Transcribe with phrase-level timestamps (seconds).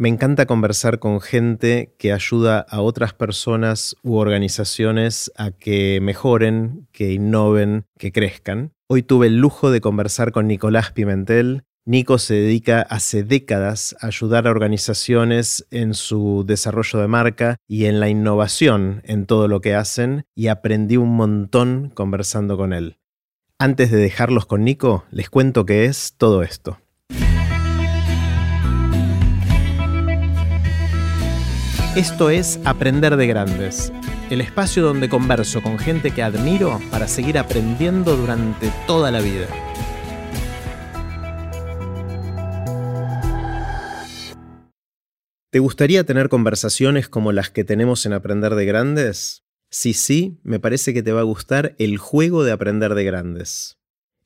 [0.00, 6.86] Me encanta conversar con gente que ayuda a otras personas u organizaciones a que mejoren,
[6.92, 8.70] que innoven, que crezcan.
[8.86, 11.64] Hoy tuve el lujo de conversar con Nicolás Pimentel.
[11.84, 17.86] Nico se dedica hace décadas a ayudar a organizaciones en su desarrollo de marca y
[17.86, 23.00] en la innovación en todo lo que hacen y aprendí un montón conversando con él.
[23.58, 26.78] Antes de dejarlos con Nico, les cuento qué es todo esto.
[31.98, 33.92] Esto es Aprender de Grandes,
[34.30, 39.48] el espacio donde converso con gente que admiro para seguir aprendiendo durante toda la vida.
[45.50, 49.42] ¿Te gustaría tener conversaciones como las que tenemos en Aprender de Grandes?
[49.68, 53.76] Si sí, me parece que te va a gustar el juego de Aprender de Grandes.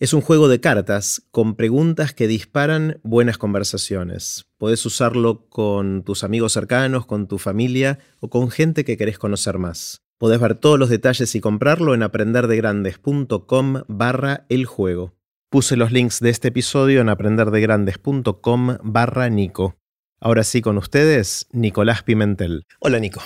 [0.02, 4.46] Es un juego de cartas con preguntas que disparan buenas conversaciones.
[4.58, 9.58] Podés usarlo con tus amigos cercanos, con tu familia o con gente que querés conocer
[9.58, 10.02] más.
[10.18, 15.14] Podés ver todos los detalles y comprarlo en aprenderdegrandes.com barra el juego.
[15.48, 19.76] Puse los links de este episodio en aprenderdegrandes.com barra Nico.
[20.18, 22.66] Ahora sí con ustedes, Nicolás Pimentel.
[22.80, 23.22] Hola Nico.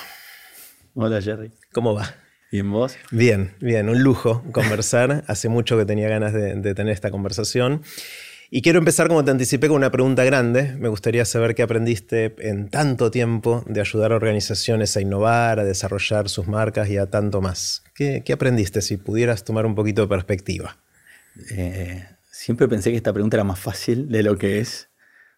[0.92, 1.52] Hola Jerry.
[1.72, 2.25] ¿Cómo va?
[2.50, 2.96] ¿Y en vos?
[3.10, 5.24] Bien, bien, un lujo conversar.
[5.28, 7.82] Hace mucho que tenía ganas de, tener esta conversación.
[8.48, 10.76] Y quiero empezar, como te anticipé, con una pregunta grande.
[10.78, 15.64] Me gustaría saber qué aprendiste en tanto tiempo de ayudar a organizaciones a innovar, a
[15.64, 17.82] desarrollar sus marcas y a tanto más.
[17.94, 20.76] ¿Qué, aprendiste si pudieras tomar un poquito de perspectiva?
[21.50, 24.88] Eh, siempre pensé que esta pregunta era más fácil de lo que es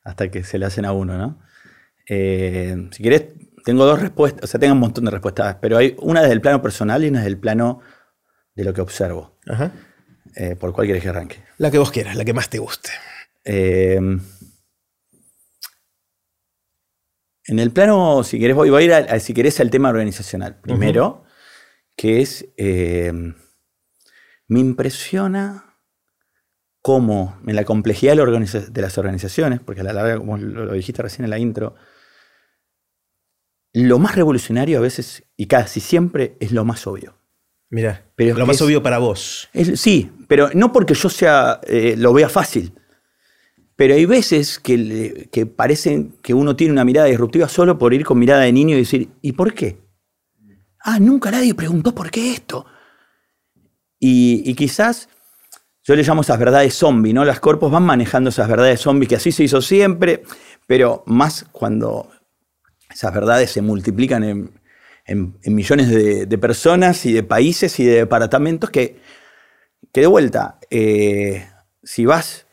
[0.05, 1.41] hasta que se le hacen a uno, ¿no?
[2.09, 3.25] Eh, si querés,
[3.69, 6.41] tengo dos respuestas, o sea, tengo un montón de respuestas, pero hay una desde el
[6.41, 7.81] plano personal y una desde el plano
[8.55, 9.37] de lo que observo.
[9.47, 9.73] Ajá.
[10.37, 11.45] Eh, ¿Por cuál quieres que arranque?
[11.59, 12.89] La que vos quieras, la que más te guste.
[13.45, 13.97] Eh,
[17.45, 20.59] en el plano, si querés, voy, a ir a, si querés al tema organizacional.
[20.63, 21.25] Primero,
[21.95, 23.13] que es, eh,
[24.47, 25.77] me impresiona
[26.81, 31.25] cómo en la complejidad de, las organizaciones, porque a la larga, como lo dijiste recién
[31.25, 31.75] en la intro,
[33.73, 37.15] lo más revolucionario a veces y casi siempre es lo más obvio.
[37.71, 39.49] Mira, pero lo más obvio para vos.
[39.75, 42.73] sí, pero no porque yo sea, eh, lo vea fácil.
[43.77, 48.05] Pero hay veces que, que parecen que uno tiene una mirada disruptiva solo por ir
[48.05, 49.79] con mirada de niño y decir, ¿y por qué?
[50.81, 52.67] Ah, nunca nadie preguntó por qué esto.
[54.01, 55.09] Y, y quizás
[55.85, 57.25] yo le llamo esas verdades zombie, ¿no?
[57.25, 60.23] Las corpos van manejando esas verdades zombie que así se hizo siempre,
[60.67, 62.11] pero más cuando
[62.99, 64.25] esas verdades se multiplican
[65.07, 69.01] en, millones de, personas y de países y de departamentos que,
[69.93, 71.47] que de vuelta, eh,
[71.81, 72.47] si vas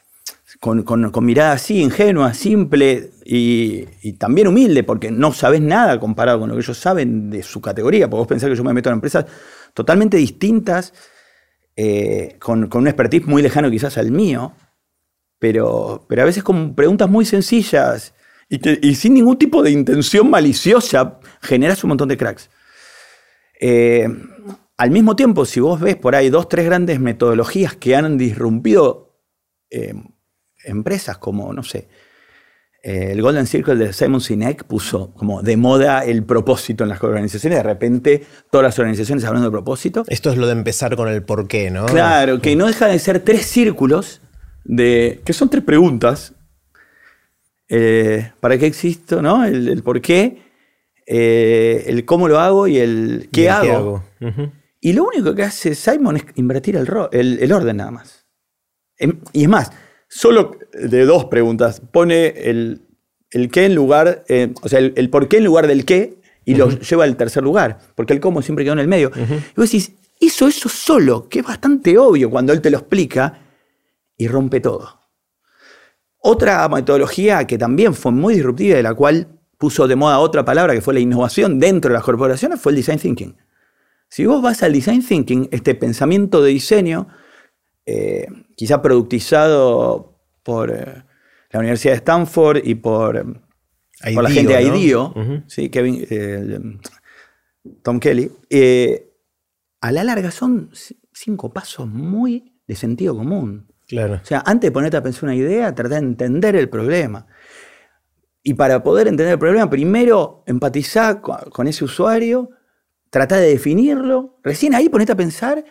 [0.59, 0.85] con,
[1.25, 6.61] mirada así, ingenua, simple y, también humilde, porque no sabes nada comparado con lo que
[6.61, 9.25] ellos saben de su categoría, porque vos pensás que yo me meto en empresas
[9.73, 10.93] totalmente distintas,
[11.75, 14.53] eh, con, un expertise muy lejano quizás al mío,
[15.39, 18.13] pero, pero a veces con preguntas muy sencillas
[18.81, 22.49] y, sin ningún tipo de intención maliciosa generas un montón de cracks.
[23.59, 24.07] Eh,
[24.77, 29.17] al mismo tiempo, si vos ves por ahí dos, tres grandes metodologías que han disrumpido
[29.69, 29.93] eh,
[30.65, 31.87] empresas como, no sé,
[32.85, 37.01] eh, el Golden Circle de Simon Sinek puso como de moda el propósito en las
[37.01, 37.57] organizaciones.
[37.57, 40.03] De repente, todas las organizaciones hablando de propósito.
[40.07, 41.87] Esto es lo de empezar con el por qué, ¿no?
[41.87, 44.21] Claro, que no deja de ser tres círculos
[44.63, 45.19] de.
[45.25, 46.34] que son tres preguntas
[47.69, 49.43] eh, para qué existo, ¿no?
[49.45, 50.37] El, por qué,
[51.07, 54.03] eh, el cómo lo hago y el qué hago.
[54.81, 58.27] Y lo único que hace Simon es invertir el, el, orden nada más.
[58.97, 59.71] Em, y es más,
[60.07, 61.81] solo de dos preguntas.
[61.91, 62.81] Pone el,
[63.51, 66.69] qué en lugar, eh, o sea, el, por qué en lugar del qué y lo
[66.69, 69.11] lleva al tercer lugar, porque el cómo siempre quedó en el medio.
[69.15, 73.41] Y vos decís, hizo eso solo, que es bastante obvio cuando él te lo explica
[74.15, 74.99] y rompe todo.
[76.27, 79.27] Otra metodología que también fue muy disruptiva, de la cual
[79.59, 82.77] puso de moda otra palabra que fue la innovación dentro de las corporaciones, fue el
[82.77, 83.37] design thinking.
[84.09, 87.09] Si vos vas al design thinking, este pensamiento de diseño,
[87.85, 88.25] eh,
[88.55, 91.03] quizá productizado por eh,
[91.51, 95.13] la Universidad de Stanford y por, eh, la gente de IDEO,
[97.83, 98.31] Tom Kelly,
[99.79, 100.71] a la larga son
[101.13, 103.67] cinco pasos muy de sentido común.
[103.87, 104.19] Claro.
[104.21, 107.27] O sea, antes de ponerte a pensar una idea, trata de entender el problema.
[108.41, 112.51] Y para poder entender el problema, primero empatizar con ese usuario,
[113.09, 115.63] trata de definirlo, recién ahí ponete a pensar,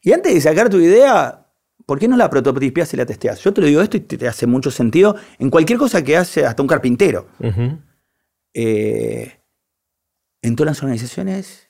[0.00, 1.46] y antes de sacar tu idea,
[1.86, 3.40] ¿por qué no la prototipias y la testeas?
[3.40, 6.46] Yo te lo digo esto y te, hace mucho sentido en cualquier cosa que hace
[6.46, 7.28] hasta un carpintero.
[8.54, 9.40] eh,
[10.40, 11.68] entró en las organizaciones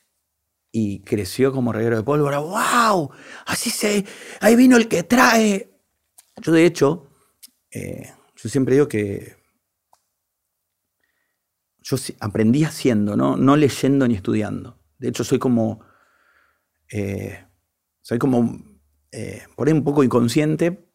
[0.71, 2.39] y creció como reguero de pólvora.
[2.39, 3.11] ¡Wow!
[3.47, 4.05] Así se.
[4.41, 5.74] Ahí vino el que trae.
[6.43, 7.11] Yo, de hecho,
[7.71, 9.37] eh, yo siempre digo que
[11.83, 13.37] yo aprendí haciendo, ¿no?
[13.37, 14.79] no leyendo ni estudiando.
[14.99, 15.81] De hecho, soy como.
[16.91, 17.45] Eh,
[18.01, 18.65] soy como.
[19.55, 20.89] por ahí un poco inconsciente,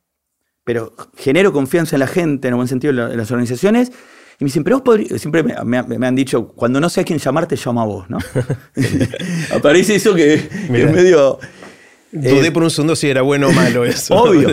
[0.63, 3.91] pero genero confianza en la gente, en el buen sentido, en las organizaciones.
[4.39, 7.19] Y me dicen, pero vos podrías, siempre me, han dicho, cuando no sé a quién
[7.19, 8.19] llamar, te llamo a vos, ¿no?
[9.53, 11.39] Aparece eso que, es medio...
[12.11, 14.15] Dudé eh, por un segundo si era bueno o malo eso.
[14.15, 14.49] Obvio.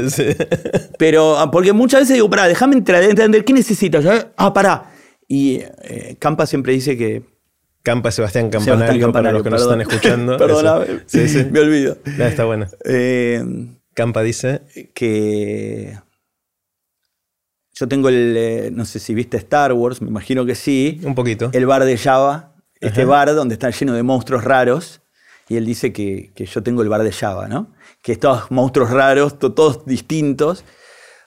[0.98, 4.04] Pero, ah, porque muchas veces digo, pará, déjame entender, ¿qué necesitas?
[4.36, 4.92] Ah, pará.
[5.28, 7.22] Y eh, Campa siempre dice que...
[7.82, 10.36] Campa Sebastián Campanario, para los que nos están escuchando.
[10.38, 11.46] Perdóname, sí, sí.
[11.50, 11.98] me olvido.
[12.18, 12.66] está bueno.
[12.84, 13.42] Eh,
[13.94, 14.62] Campa dice...
[14.92, 15.96] Que
[17.78, 20.98] yo tengo el, eh, no sé si viste Star Wars, me imagino que sí.
[21.04, 21.50] Un poquito.
[21.52, 25.02] El bar de Java, este bar donde está lleno de monstruos raros.
[25.48, 27.72] Y él dice que, yo tengo el bar de Java, ¿no?
[28.02, 30.64] Que estos monstruos raros, todos distintos.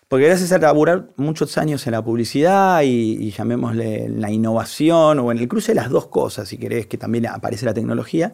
[0.07, 5.37] Porque gracias a laburar muchos años en la publicidad y, llamémosle la innovación o en
[5.37, 8.33] el cruce de las dos cosas, si querés, que también aparece la tecnología,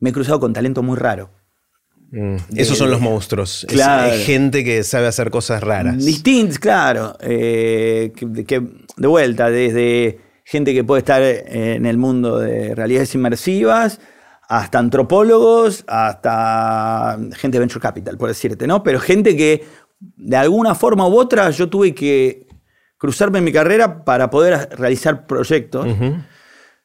[0.00, 1.30] me he cruzado con talento muy raro.
[2.10, 2.36] Mm.
[2.56, 3.66] Esos son los monstruos.
[3.68, 4.12] Claro.
[4.12, 6.04] Es, gente que sabe hacer cosas raras.
[6.04, 7.16] Distintos, claro.
[7.20, 8.62] Eh, que,
[8.96, 14.00] de vuelta, desde gente que puede estar en el mundo de realidades inmersivas,
[14.48, 18.82] hasta antropólogos, hasta gente de venture capital, por decirte, ¿no?
[18.82, 19.64] Pero gente que
[20.00, 22.46] de alguna forma u otra yo tuve que
[22.98, 25.86] cruzarme en mi carrera para poder realizar proyectos.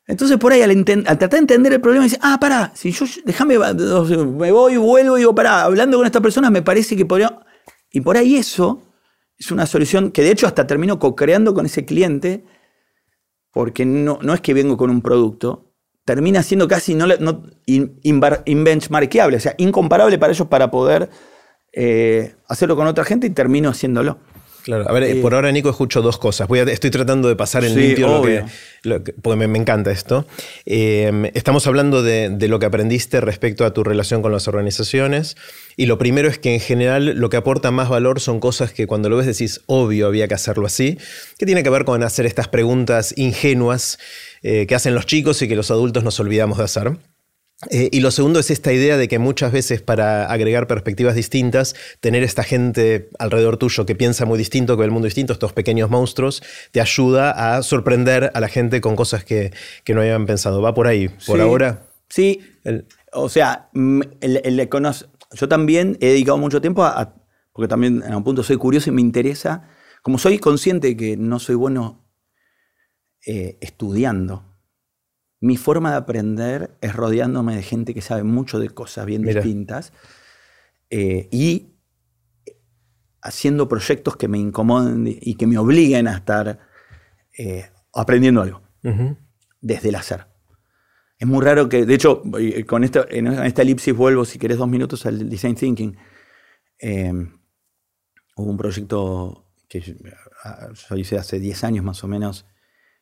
[0.07, 3.57] Entonces por ahí al, tratar de entender el problema, dice, ah, pará, si yo, déjame,
[3.59, 7.39] me voy, vuelvo y digo, pará, hablando con esta persona me parece que podría...
[7.91, 8.81] Y por ahí eso
[9.37, 12.43] es una solución que de hecho hasta termino co-creando con ese cliente,
[13.51, 15.68] porque no, no es que vengo con un producto,
[16.09, 21.07] termina siendo casi no, no inbenchmarkeable, o sea, incomparable para ellos para poder
[21.71, 24.17] eh, hacerlo con otra gente y termino haciéndolo.
[24.63, 26.47] Claro, a ver, eh, por ahora, Nico, escucho dos cosas.
[26.47, 28.23] Voy estoy tratando de pasar en limpio
[28.83, 30.25] lo que, porque me, encanta esto.
[30.65, 35.37] Eh, estamos hablando de, lo que aprendiste respecto a tu relación con las organizaciones.
[35.77, 38.87] Y lo primero es que en general lo que aporta más valor son cosas que
[38.87, 40.97] cuando lo ves decís, obvio, había que hacerlo así,
[41.37, 43.99] que tiene que ver con hacer estas preguntas ingenuas
[44.41, 46.97] eh, que hacen los chicos y que los adultos nos olvidamos de hacer.
[47.71, 51.75] Eh, y lo segundo es esta idea de que muchas veces para agregar perspectivas distintas,
[51.99, 55.51] tener esta gente alrededor tuyo que piensa muy distinto, que ve el mundo distinto, estos
[55.51, 56.41] pequeños monstruos,
[56.71, 59.51] te ayuda a sorprender a la gente con cosas que,
[59.89, 60.61] no habían pensado.
[60.61, 61.83] ¿Va por ahí, por ahora?
[62.07, 62.41] Sí.
[63.11, 64.69] o sea, mm, el,
[65.33, 67.13] yo también he dedicado mucho tiempo a,
[67.51, 69.67] porque también en un punto soy curioso y me interesa,
[70.01, 72.08] como soy consciente que no soy bueno
[73.25, 74.43] eh, estudiando,
[75.41, 79.93] mi forma de aprender es rodeándome de gente que sabe mucho de cosas bien distintas
[80.89, 81.75] eh, y
[83.21, 86.59] haciendo proyectos que me incomoden y que me obliguen a estar
[87.37, 88.61] eh, aprendiendo algo
[89.61, 90.25] desde el hacer.
[91.17, 92.23] Es muy raro que, de hecho,
[92.65, 95.97] con esto, en esta elipsis vuelvo, si querés, dos minutos al design thinking.
[96.79, 97.11] Eh,
[98.37, 102.45] hubo un proyecto que yo hice hace 10 años más o menos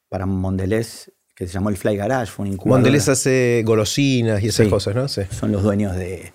[0.10, 2.80] para Mondelez que se llamó el Fly Garage, fue un incubador.
[2.80, 5.08] Mondelez hace golosinas y esas cosas, ¿no?
[5.08, 5.22] Sí.
[5.30, 6.34] Son los dueños de,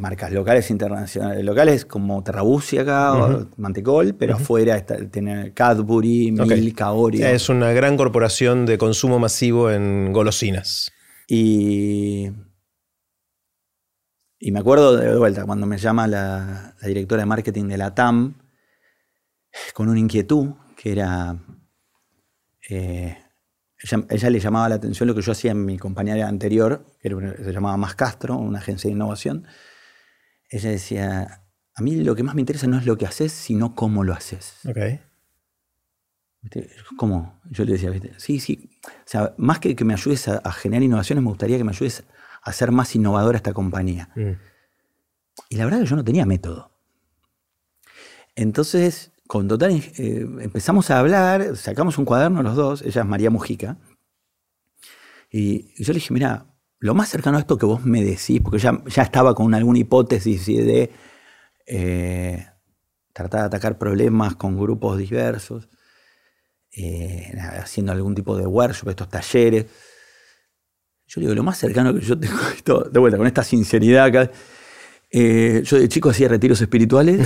[0.00, 1.44] marcas locales e internacionales.
[1.44, 7.24] Locales como Terrabusi acá, o Mantecol, pero afuera está, tiene Cadbury, Milka, Oreo.
[7.24, 10.90] Es una gran corporación de consumo masivo en golosinas.
[11.28, 12.28] Y,
[14.40, 18.34] y me acuerdo de vuelta cuando me llama la, directora de marketing de la TAM
[19.72, 21.38] con una inquietud que era...
[22.68, 23.16] Eh,
[24.08, 27.52] ella, le llamaba la atención lo que yo hacía en mi compañera anterior, que se
[27.52, 29.46] llamaba Más Castro, una agencia de innovación.
[30.48, 33.74] Ella decía, a mí lo que más me interesa no es lo que haces, sino
[33.74, 34.58] cómo lo haces.
[34.64, 35.00] Okay.
[36.96, 37.40] ¿Cómo?
[37.50, 38.12] Yo le decía, ¿viste?
[38.18, 38.70] sí, sí.
[38.86, 42.04] O sea, más que que me ayudes a, generar innovaciones, me gustaría que me ayudes
[42.42, 44.10] a hacer más innovadora esta compañía.
[44.16, 44.32] Mm.
[45.50, 46.72] Y la verdad es que yo no tenía método.
[48.34, 53.30] Entonces, con total, eh, empezamos a hablar, sacamos un cuaderno los dos, ella es María
[53.30, 53.78] Mujica,
[55.30, 56.44] y, yo le dije, mira,
[56.80, 59.78] lo más cercano a esto que vos me decís, porque ya, ya estaba con alguna
[59.78, 60.90] hipótesis de
[61.64, 62.46] eh,
[63.14, 65.70] tratar de atacar problemas con grupos diversos,
[66.76, 69.64] eh, haciendo algún tipo de workshop, estos talleres.
[71.06, 74.30] Yo digo, lo más cercano que yo tengo, de vuelta, con esta sinceridad acá,
[75.12, 77.20] eh, yo de chico hacía retiros espirituales,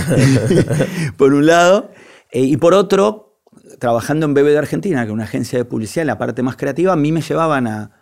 [1.16, 1.90] por un lado,
[2.32, 3.40] eh, y por otro,
[3.78, 6.56] trabajando en BB de Argentina, que es una agencia de publicidad en la parte más
[6.56, 7.92] creativa, a mí me llevaban a,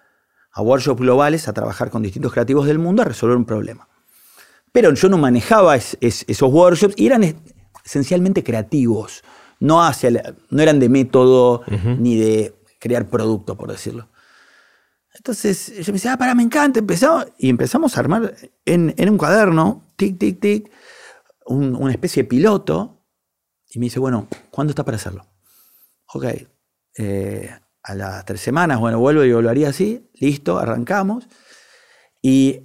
[0.52, 3.88] a workshops globales a trabajar con distintos creativos del mundo a resolver un problema.
[4.72, 7.36] Pero yo no manejaba esos workshops y eran
[7.84, 9.22] esencialmente creativos.
[9.60, 11.62] No, hacia no eran de método
[11.98, 14.08] ni de crear producto, por decirlo.
[15.24, 16.80] Entonces yo me decía, ah, para, me encanta.
[16.80, 20.70] Empezamos, y empezamos a armar en, un cuaderno, tic, tic, tic,
[21.46, 23.06] una especie de piloto.
[23.70, 25.26] Y me dice, bueno, ¿cuándo está para hacerlo?
[26.12, 26.26] Ok,
[26.98, 27.50] eh,
[27.82, 31.26] a las tres semanas, bueno, vuelvo y volvería así, listo, arrancamos.
[32.20, 32.60] Y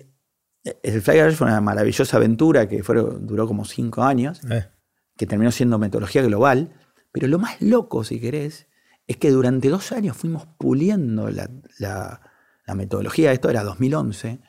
[0.84, 4.68] el Fly Garage fue una maravillosa aventura que duró como cinco años, eh.
[5.16, 6.74] que terminó siendo metodología global.
[7.14, 8.68] Pero lo más loco, si querés,
[9.08, 12.29] es que durante dos años fuimos puliendo la, la
[12.76, 13.32] metodología.
[13.32, 14.40] Esto era 2011.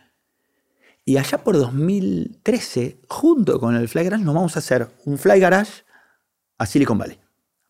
[1.04, 5.40] Y allá por 2013, junto con el Fly Garage, nos vamos a hacer un Fly
[5.40, 5.82] Garage
[6.58, 7.18] a Silicon Valley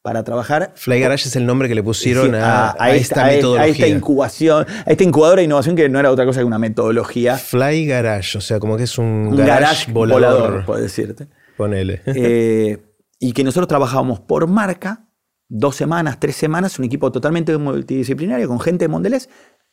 [0.02, 0.72] para trabajar.
[0.74, 3.62] Fly Garage es el nombre que le pusieron a, esta, metodología.
[3.62, 6.58] A esta incubación, a esta incubadora de innovación que no era otra cosa que una
[6.58, 7.36] metodología.
[7.36, 11.28] Fly Garage, o sea, como que es un, garage, volador, puedo decirte.
[11.56, 12.02] Ponele.
[12.14, 12.78] Eh,
[13.18, 15.06] y que nosotros trabajábamos por marca,
[15.48, 19.28] dos semanas, tres semanas, un equipo totalmente multidisciplinario con gente de Mondelez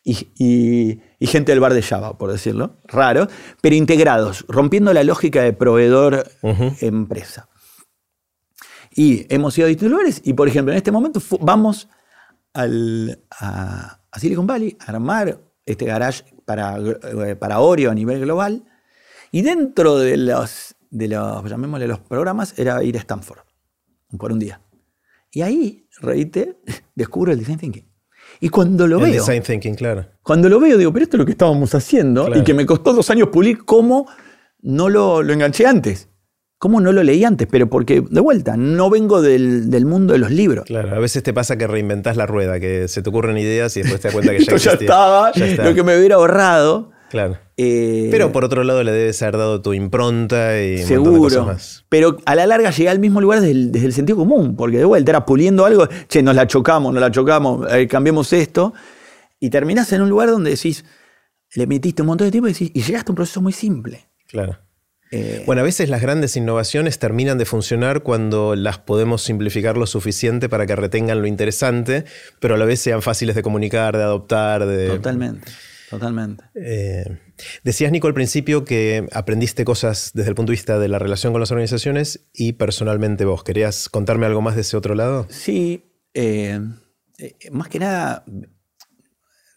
[0.07, 3.27] y, gente del bar de Java, por decirlo, raro,
[3.61, 7.49] pero integrados, rompiendo la lógica de proveedor-empresa.
[8.95, 11.89] Y hemos ido a distintos lugares y, por ejemplo, en este momento vamos
[12.53, 18.63] al, a, Silicon Valley a armar este garage para, eh, para Oreo a nivel global.
[19.31, 23.41] Y dentro de los, de los, llamémosle los programas, era ir a Stanford
[24.17, 24.61] por un día.
[25.31, 26.57] Y ahí, reíte,
[26.95, 27.96] descubro el design thinking.
[28.39, 29.25] Y cuando lo el veo.
[29.25, 30.05] Design thinking, claro.
[30.21, 32.93] Cuando lo veo, digo, pero esto es lo que estábamos haciendo y que me costó
[32.93, 34.07] dos años pulir cómo
[34.61, 36.09] no lo, lo enganché antes.
[36.59, 37.47] ¿Cómo no lo leí antes?
[37.51, 40.65] Pero porque, de vuelta, no vengo del, mundo de los libros.
[40.65, 43.81] Claro, a veces te pasa que reinventas la rueda, que se te ocurren ideas y
[43.81, 46.91] después te das cuenta que ya, ya estaba, lo que me hubiera ahorrado.
[47.11, 47.37] Claro.
[47.59, 51.85] Eh, pero por otro lado le debes haber dado tu impronta y seguro, cosas más.
[51.89, 55.11] Pero a la larga llegué al mismo lugar desde el, sentido común, porque de vuelta
[55.11, 58.73] era puliendo algo, che, nos la chocamos, nos la chocamos, eh, cambiemos esto,
[59.39, 60.85] y terminás en un lugar donde decís,
[61.55, 64.05] le metiste un montón de tiempo y, decís, y llegaste a un proceso muy simple.
[64.27, 64.59] Claro.
[65.09, 69.87] Eh, bueno, a veces las grandes innovaciones terminan de funcionar cuando las podemos simplificar lo
[69.87, 72.03] suficiente para que retengan lo interesante,
[72.39, 74.65] pero a la vez sean fáciles de comunicar, de adoptar.
[74.65, 74.87] De...
[74.89, 75.47] Totalmente,
[75.89, 76.43] totalmente.
[76.55, 77.19] Eh,
[77.63, 81.33] decías, Nico, al principio que aprendiste cosas desde el punto de vista de la relación
[81.33, 83.43] con las organizaciones y personalmente vos.
[83.43, 85.27] ¿Querías contarme algo más de ese otro lado?
[85.29, 86.59] Sí, eh,
[87.51, 88.25] más que nada,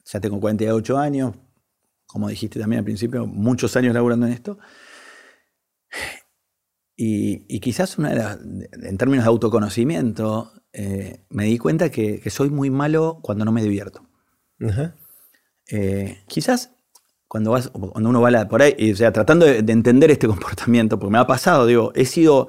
[0.05, 1.35] ya tengo 48 años,
[2.07, 4.59] como dijiste también al principio, muchos años laburando en esto.
[7.03, 13.21] Y, quizás una en términos de autoconocimiento, eh, me di cuenta que, soy muy malo
[13.23, 14.07] cuando no me divierto.
[15.71, 16.73] Eh, quizás
[17.29, 21.12] cuando, vas, cuando uno va por ahí, o sea, tratando de, entender este comportamiento, porque
[21.12, 22.49] me ha pasado, digo, he sido...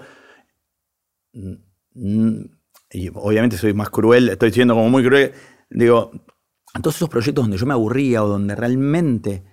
[1.34, 1.54] Mm,
[1.94, 2.46] mm,
[2.94, 5.32] y obviamente soy más cruel, estoy siendo como muy cruel,
[5.70, 6.12] digo,
[6.82, 9.44] todos esos proyectos donde yo me aburría o donde realmente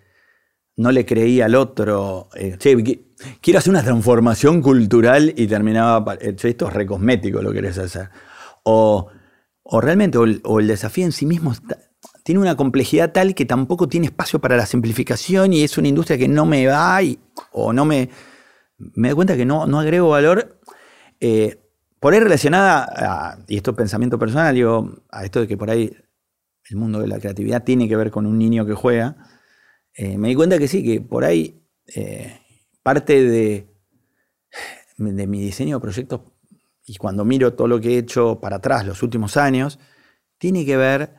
[0.77, 2.57] no le creía al otro, eh,
[3.41, 8.11] quiero hacer una transformación cultural y terminaba, esto es recosmético lo que querés hacer.
[8.63, 9.11] O,
[9.81, 11.53] realmente, o el, desafío en sí mismo
[12.29, 16.19] tiene una complejidad tal que tampoco tiene espacio para la simplificación y es una industria
[16.19, 16.99] que no me va
[17.53, 18.11] o no me...
[18.77, 20.61] Me doy cuenta que no, no agrego valor.
[21.21, 21.59] Eh,
[21.99, 25.91] por ahí relacionada, y esto es pensamiento personal, digo, a esto de que por ahí
[26.69, 29.17] el mundo de la creatividad tiene que ver con un niño que juega
[29.95, 32.43] eh, me di cuenta que sí, que por ahí eh,
[32.83, 33.75] parte de,
[34.99, 36.21] de mi diseño de proyectos,
[36.85, 39.79] y cuando miro todo lo que he hecho para atrás los últimos años,
[40.37, 41.18] tiene que ver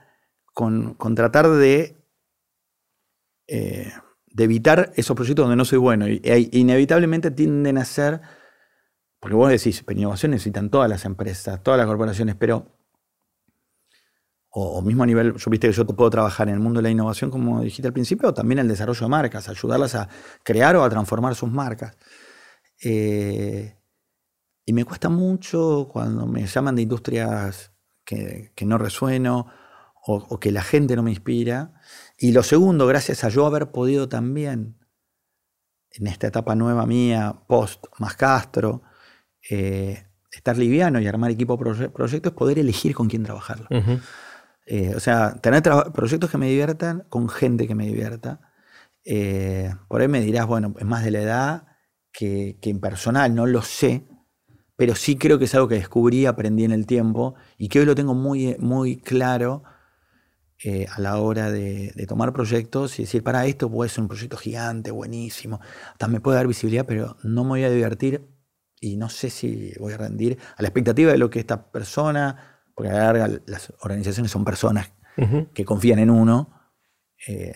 [0.53, 1.97] con, tratar de,
[3.47, 3.91] eh,
[4.27, 6.07] de evitar esos proyectos donde no soy bueno.
[6.07, 8.21] Y, e inevitablemente tienden a ser,
[9.19, 12.79] porque vos decís, pero innovación necesitan todas las empresas, todas las corporaciones, pero
[14.51, 16.89] o, mismo a nivel, yo viste que yo puedo trabajar en el mundo de la
[16.89, 20.09] innovación, como dijiste al principio, o también el desarrollo de marcas, ayudarlas a
[20.43, 21.95] crear o a transformar sus marcas.
[22.83, 23.75] Eh,
[24.65, 27.71] y me cuesta mucho cuando me llaman de industrias
[28.03, 29.47] que, no resueno
[30.11, 31.73] o, que la gente no me inspira.
[32.17, 34.77] Y lo segundo, gracias a yo haber podido también,
[35.91, 38.81] en esta etapa nueva mía, post más Castro,
[39.49, 43.67] eh, estar liviano y armar equipo proyectos, poder elegir con quién trabajarlo.
[44.65, 45.63] Eh, o sea, tener
[45.93, 48.41] proyectos que me diviertan con gente que me divierta.
[49.05, 51.67] Eh, por ahí me dirás, bueno, es más de la edad
[52.11, 54.07] que, que personal, no lo sé.
[54.75, 57.85] pero sí creo que es algo que descubrí, aprendí en el tiempo y que hoy
[57.85, 59.63] lo tengo muy, muy claro
[60.61, 64.35] eh, a la hora de, tomar proyectos y decir, para esto puede ser un proyecto
[64.35, 65.61] gigante, buenísimo,
[65.91, 68.27] hasta me puede dar visibilidad, pero no me voy a divertir
[68.81, 72.61] y no sé si voy a rendir a la expectativa de lo que esta persona,
[72.75, 74.91] porque a la larga las organizaciones son personas
[75.53, 76.49] que confían en uno,
[77.27, 77.53] eh,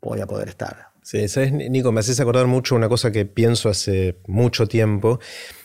[0.00, 0.90] voy a poder estar.
[1.02, 5.18] Sí, sabes, Nico, me haces acordar mucho una cosa que pienso hace mucho tiempo,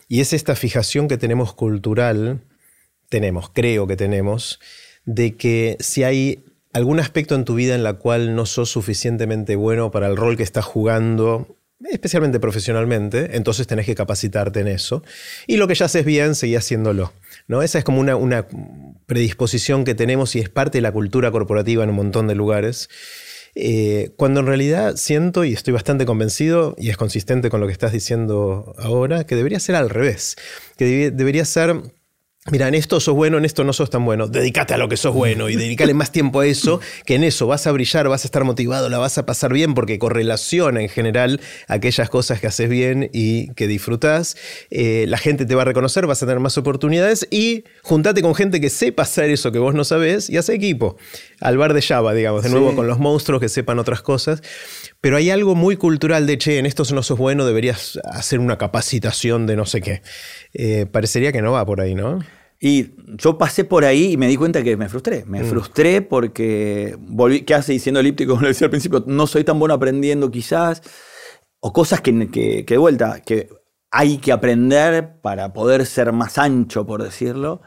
[0.08, 2.48] y es esta fijación que tenemos cultural,
[3.10, 4.60] tenemos, creo que tenemos,
[5.05, 9.55] de que si hay algún aspecto en tu vida en la cual no sos suficientemente
[9.55, 11.57] bueno para el rol que estás jugando,
[11.89, 15.03] especialmente profesionalmente, entonces tenés que capacitarte en eso.
[15.47, 17.13] Y lo que ya haces bien, seguí haciéndolo.
[17.47, 17.61] ¿no?
[17.61, 18.47] Esa es como una,
[19.05, 22.89] predisposición que tenemos y es parte de la cultura corporativa en un montón de lugares.
[23.55, 27.73] Eh, cuando en realidad siento y estoy bastante convencido, y es consistente con lo que
[27.73, 30.35] estás diciendo ahora, que debería ser al revés,
[30.77, 31.81] que debería ser
[32.51, 34.27] Mira, en esto sos bueno, en esto no sos tan bueno.
[34.27, 37.47] Dedícate a lo que sos bueno y dedícale más tiempo a eso, que en eso
[37.47, 40.89] vas a brillar, vas a estar motivado, la vas a pasar bien, porque correlaciona en
[40.89, 44.37] general aquellas cosas que haces bien y que disfrutás.
[44.71, 48.35] Eh, la gente te va a reconocer, vas a tener más oportunidades y juntate con
[48.35, 50.97] gente que sepa hacer eso que vos no sabés y haz equipo.
[51.39, 54.41] Al bar de Java, digamos, de nuevo con los monstruos que sepan otras cosas.
[55.01, 58.57] Pero hay algo muy cultural de, che, en esto no sos bueno, deberías hacer una
[58.57, 60.01] capacitación de no sé qué.
[60.53, 62.19] Eh, parecería que no va por ahí, ¿no?
[62.61, 65.23] Y yo pasé por ahí y me di cuenta que me frustré.
[65.25, 65.45] Me mm.
[65.45, 68.31] frustré porque volví, ¿qué hace diciendo elíptico?
[68.33, 70.81] Como lo decía al principio, no soy tan bueno aprendiendo quizás.
[71.61, 73.49] O cosas que, que, de vuelta, que
[73.91, 77.61] hay que aprender para poder ser más ancho, por decirlo.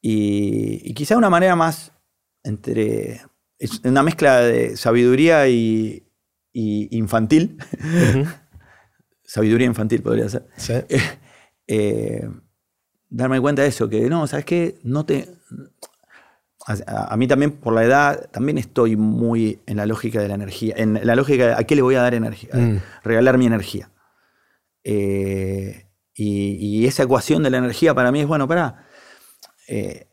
[0.00, 1.92] Y, y quizá una manera más
[2.44, 3.22] entre.
[3.58, 6.08] Es una mezcla de sabiduría y,
[6.52, 7.58] infantil.
[9.24, 10.46] sabiduría infantil podría ser.
[10.56, 10.74] Sí.
[11.68, 12.22] Eh,
[13.08, 14.78] darme cuenta de eso, que no, ¿sabes qué?
[14.82, 15.28] No te...
[16.86, 20.74] A, mí también, por la edad, también estoy muy en la lógica de la energía,
[20.76, 22.82] en la lógica de a qué le voy a dar energía, mm.
[23.04, 23.90] regalar mi energía.
[24.82, 28.84] Eh, y, esa ecuación de la energía para mí es, bueno, para...
[29.68, 30.08] Eh,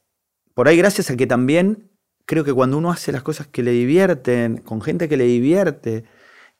[0.54, 1.90] por ahí gracias a que también
[2.26, 6.06] creo que cuando uno hace las cosas que le divierten, con gente que le divierte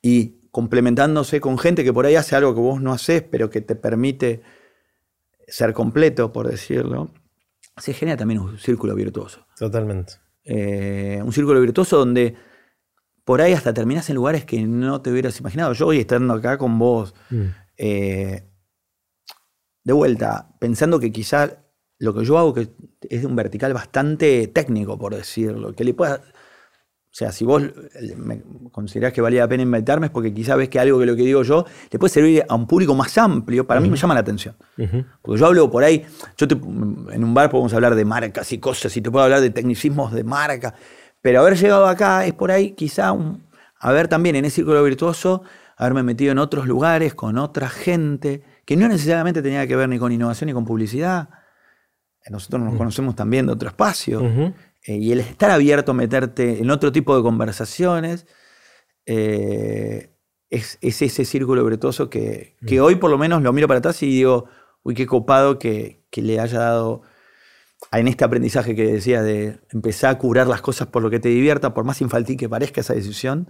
[0.02, 3.60] y complementándose con gente que por ahí hace algo que vos no haces, pero que
[3.60, 4.42] te permite
[5.48, 7.10] ser completo, por decirlo,
[7.76, 9.46] se genera también un círculo virtuoso.
[9.58, 10.14] Totalmente.
[10.44, 12.34] Eh, un círculo virtuoso donde
[13.24, 15.72] por ahí hasta terminas en lugares que no te hubieras imaginado.
[15.72, 17.44] Yo hoy estando acá con vos, mm.
[17.78, 18.50] eh,
[19.82, 21.64] de vuelta, pensando que quizá
[21.98, 22.68] lo que yo hago que
[23.08, 26.20] es de un vertical bastante técnico, por decirlo, que le pueda
[27.14, 27.62] o sea, si vos
[28.16, 31.14] me considerás que valía la pena invitarme es porque quizás ves que algo que lo
[31.14, 34.14] que digo yo le puede servir a un público más amplio, para mí me llama
[34.14, 34.56] la atención.
[35.22, 36.04] Porque yo hablo por ahí,
[36.36, 36.48] yo
[37.12, 40.12] en un bar podemos hablar de marcas y cosas, y te puedo hablar de tecnicismos
[40.12, 40.74] de marca,
[41.22, 43.46] pero haber llegado acá es por ahí quizá un,
[43.78, 45.44] haber también en ese círculo virtuoso,
[45.76, 50.00] haberme metido en otros lugares, con otra gente, que no necesariamente tenía que ver ni
[50.00, 51.28] con innovación ni con publicidad.
[52.28, 54.52] Nosotros nos conocemos también de otro espacio.
[54.84, 58.26] Eh, y el estar abierto a meterte en otro tipo de conversaciones
[59.06, 60.14] eh,
[60.50, 64.06] es, ese círculo virtuoso que, que, hoy por lo menos lo miro para atrás y
[64.06, 64.46] digo,
[64.82, 67.02] uy, qué copado que, que le haya dado
[67.92, 71.28] en este aprendizaje que decía de empezar a curar las cosas por lo que te
[71.28, 73.48] divierta, por más infantil que parezca esa decisión,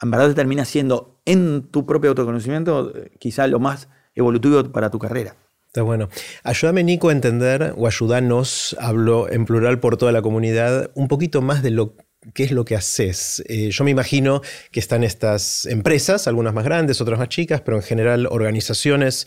[0.00, 4.90] en verdad te termina siendo en tu propio autoconocimiento eh, quizá lo más evolutivo para
[4.90, 5.36] tu carrera.
[5.68, 6.08] Está bueno.
[6.44, 11.42] Ayúdame, Nico, a entender, o ayúdanos, hablo en plural por toda la comunidad, un poquito
[11.42, 11.94] más de lo
[12.34, 13.42] qué es lo que haces.
[13.48, 14.40] Eh, yo me imagino
[14.72, 19.26] que están estas empresas, algunas más grandes, otras más chicas, pero en general organizaciones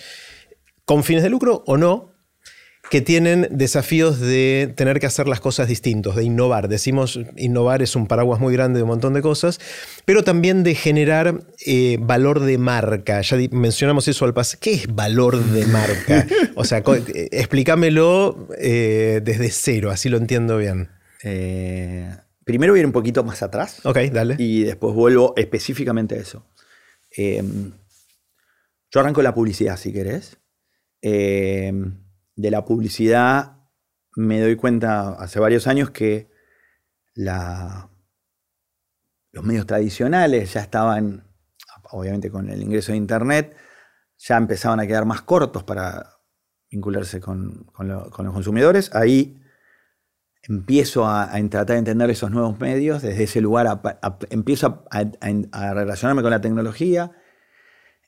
[0.86, 2.11] con fines de lucro o no,
[2.91, 6.67] que tienen desafíos de tener que hacer las cosas distintos, de innovar.
[6.67, 9.62] Decimos, innovar es un paraguas muy grande de un montón de cosas,
[10.04, 13.21] pero también de generar eh, valor de marca.
[13.21, 14.60] Ya mencionamos eso al pasado.
[14.62, 16.27] ¿Qué es valor de marca?
[16.56, 20.89] O sea, eh, explícamelo eh, desde cero, así lo entiendo bien.
[22.43, 23.80] primero voy a ir un poquito más atrás.
[23.86, 24.36] Ok, dale.
[24.38, 26.45] Y después vuelvo específicamente a eso.
[27.17, 30.38] yo arranco la publicidad, si querés
[32.36, 33.62] de la publicidad
[34.15, 36.30] me doy cuenta hace varios años que
[37.15, 37.89] los
[39.44, 41.28] medios tradicionales ya estaban,
[41.91, 43.56] obviamente con el ingreso de Internet,
[44.17, 46.17] ya empezaban a quedar más cortos para
[46.70, 48.94] vincularse con, los consumidores.
[48.96, 49.41] Ahí
[50.44, 53.82] empiezo a, tratar de entender esos nuevos medios, desde ese lugar
[54.30, 57.12] empiezo a, relacionarme con la tecnología,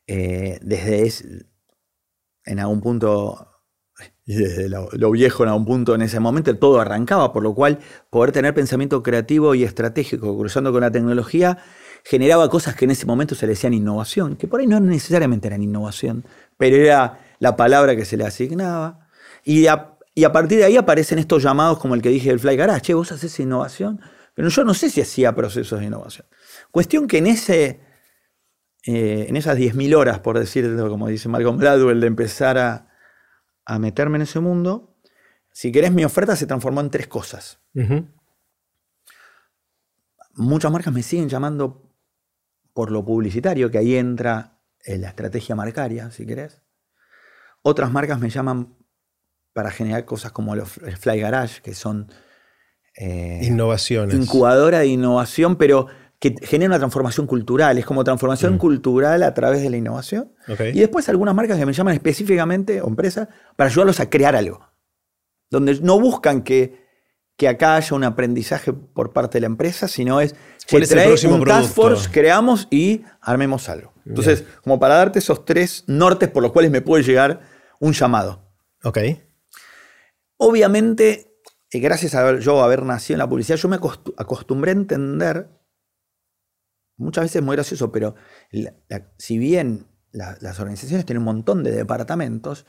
[0.07, 1.45] eh, desde
[2.45, 3.52] en algún punto
[4.25, 7.79] y desde lo, viejo en algún punto en ese momento todo arrancaba, por lo cual
[8.09, 11.57] poder tener pensamiento creativo y estratégico cruzando con la tecnología
[12.05, 15.47] generaba cosas que en ese momento se le decían innovación, que por ahí no necesariamente
[15.47, 16.25] eran innovación,
[16.57, 19.07] pero era la palabra que se le asignaba.
[19.45, 22.39] Y a, y a partir de ahí aparecen estos llamados como el que dije del
[22.39, 24.01] Fly Garage, che, vos haces innovación,
[24.33, 26.27] pero yo no sé si hacía procesos de innovación.
[26.71, 27.79] Cuestión que en, ese,
[28.85, 32.92] eh, en esas 10.000 horas, por decirlo como dice Malcolm Gladwell, de empezar a,
[33.65, 34.95] a meterme en ese mundo,
[35.51, 37.59] si querés, mi oferta se transformó en tres cosas.
[40.35, 41.91] Muchas marcas me siguen llamando
[42.73, 46.61] por lo publicitario, que ahí entra en la estrategia marcaria, si querés.
[47.61, 48.75] Otras marcas me llaman
[49.53, 52.11] para generar cosas como el Fly Garage, que son...
[52.95, 54.15] Eh, Innovaciones.
[54.15, 55.87] Incubadora de innovación, pero
[56.23, 57.77] que genera una transformación cultural.
[57.77, 58.57] Es como transformación mm.
[58.57, 60.31] cultural a través de la innovación.
[60.73, 64.65] Y después algunas marcas que me llaman específicamente, o empresas, para ayudarlos a crear algo.
[65.49, 66.81] Donde no buscan que,
[67.35, 70.33] que acá haya un aprendizaje por parte de la empresa, sino es,
[70.65, 73.91] que trae un task force, creamos y armemos algo.
[74.05, 77.41] Entonces, como para darte esos tres nortes por los cuales me puede llegar
[77.79, 78.49] un llamado.
[78.85, 78.99] Ok.
[80.37, 81.35] Obviamente,
[81.69, 85.62] eh, gracias a yo haber nacido en la publicidad, yo me acostumbré a entender
[86.97, 88.15] muchas veces es muy gracioso, pero
[89.17, 92.65] si bien las organizaciones tienen un montón de departamentos,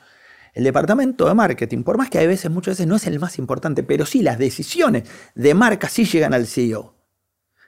[0.54, 3.38] el departamento de marketing, por más que hay veces, muchas veces no es el más
[3.38, 6.94] importante, pero sí las decisiones de marca sí llegan al CEO,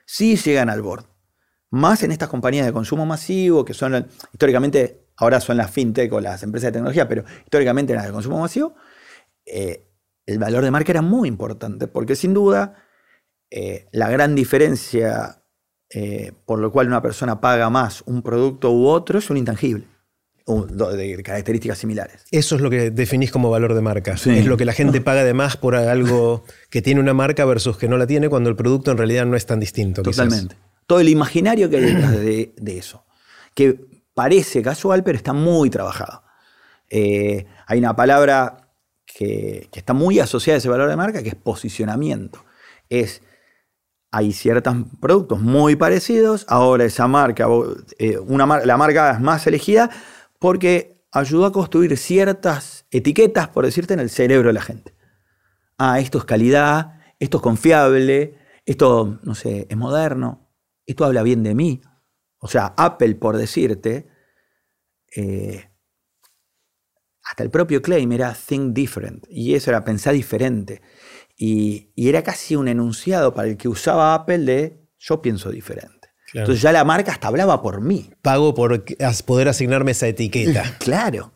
[0.05, 1.05] sí llegan al board.
[1.69, 6.21] Más en estas compañías de consumo masivo, que son históricamente, ahora son las fintech o
[6.21, 8.75] las empresas de tecnología, pero históricamente las de consumo masivo,
[9.45, 9.85] eh,
[10.25, 12.75] el valor de marca era muy importante, porque sin duda
[13.49, 15.43] eh, la gran diferencia
[15.89, 19.87] eh, por lo cual una persona paga más un producto u otro es un intangible
[20.47, 22.23] de características similares.
[22.31, 24.13] Eso es lo que definís como valor de marca.
[24.13, 27.77] Es lo que la gente paga de más por algo que tiene una marca versus
[27.77, 30.03] que no la tiene cuando el producto en realidad no es tan distinto.
[30.03, 30.55] Totalmente.
[30.85, 33.03] Todo el imaginario que hay detrás de, eso,
[33.53, 33.77] que
[34.13, 36.23] parece casual, pero está muy trabajado.
[36.89, 38.69] Eh, hay una palabra
[39.05, 42.45] que, que, está muy asociada a ese valor de marca, que es posicionamiento.
[42.89, 43.21] Es
[44.11, 46.45] hay ciertos productos muy parecidos.
[46.47, 47.47] Ahora esa marca,
[47.99, 48.17] eh,
[48.65, 49.89] la marca es más elegida
[50.39, 54.95] porque ayudó a construir ciertas etiquetas, por decirte, en el cerebro de la gente.
[55.77, 60.49] Ah, esto es calidad, esto es confiable, esto, no sé, es moderno,
[60.85, 61.81] esto habla bien de mí.
[62.39, 64.07] O sea, Apple, por decirte,
[65.15, 65.69] eh,
[67.23, 70.81] hasta el propio claim era think different, y eso era pensar diferente.
[71.37, 76.09] Y, era casi un enunciado para el que usaba Apple de yo pienso diferente.
[76.33, 78.09] Entonces ya la marca hasta hablaba por mí.
[78.21, 78.83] Pago por
[79.25, 80.75] poder asignarme esa etiqueta.
[80.79, 81.31] claro.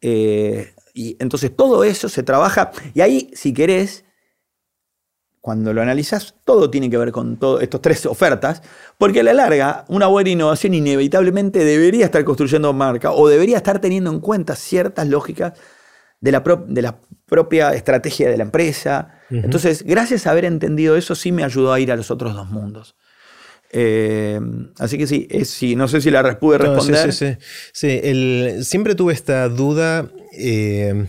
[0.00, 2.72] Eh, y entonces todo eso se trabaja.
[2.94, 4.04] Y ahí, si querés,
[5.40, 8.62] cuando lo analizas, todo tiene que ver con estas tres ofertas,
[8.98, 13.80] porque a la larga, una buena innovación inevitablemente debería estar construyendo marca o debería estar
[13.80, 15.54] teniendo en cuenta ciertas lógicas
[16.22, 19.18] de la, de la propia estrategia de la empresa.
[19.28, 22.48] Entonces, gracias a haber entendido eso, sí me ayudó a ir a los otros dos
[22.48, 22.94] mundos.
[23.70, 24.38] Eh,
[24.78, 27.12] así que sí, sí, no sé si la pude responder.
[27.12, 27.26] sí,
[27.72, 28.64] sí, sí.
[28.64, 30.06] siempre tuve esta duda,
[30.38, 31.06] eh,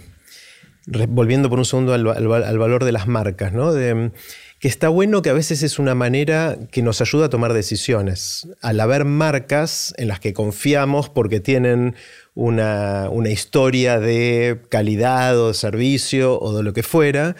[1.09, 3.73] volviendo por un segundo al, valor de las marcas, ¿no?
[3.73, 4.11] De,
[4.59, 8.47] que está bueno que a veces es una manera que nos ayuda a tomar decisiones.
[8.61, 11.95] Al haber marcas en las que confiamos porque tienen
[12.35, 17.35] una, historia de calidad o de servicio o de lo que fuera,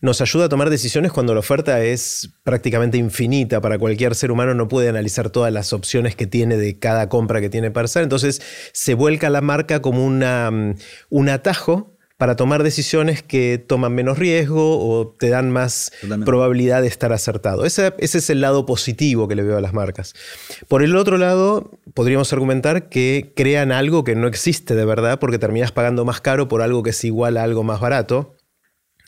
[0.00, 4.54] nos ayuda a tomar decisiones cuando la oferta es prácticamente infinita para cualquier ser humano,
[4.54, 8.02] no puede analizar todas las opciones que tiene de cada compra que tiene para hacer,
[8.02, 10.50] entonces se vuelca la marca como una,
[11.08, 15.92] un atajo para tomar decisiones que toman menos riesgo o te dan más
[16.24, 17.66] probabilidad de estar acertado.
[17.66, 20.14] Ese, ese, es el lado positivo que le veo a las marcas.
[20.68, 25.38] Por el otro lado, podríamos argumentar que crean algo que no existe de verdad porque
[25.38, 28.35] terminas pagando más caro por algo que es igual a algo más barato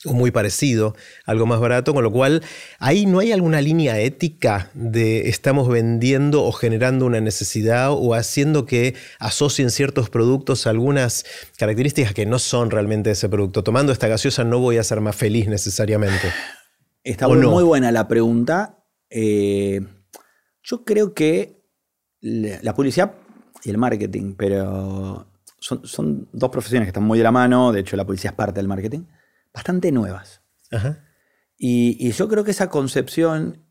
[0.05, 2.41] o muy parecido, algo más barato, con lo cual
[2.79, 8.65] ahí no hay alguna línea ética de estamos vendiendo o generando una necesidad o haciendo
[8.65, 11.25] que asocien ciertos productos a algunas
[11.57, 13.63] características que no son realmente ese producto.
[13.63, 16.31] Tomando esta gaseosa no voy a ser más feliz necesariamente.
[17.03, 18.77] Está muy buena la pregunta.
[19.09, 19.81] Eh,
[20.63, 21.59] yo creo que
[22.21, 23.13] la publicidad
[23.63, 25.27] y el marketing, pero
[25.59, 28.37] son, son dos profesiones que están muy de la mano, de hecho la publicidad es
[28.37, 29.01] parte del marketing
[29.53, 30.41] bastante nuevas.
[31.57, 33.65] Y, yo creo que esa concepción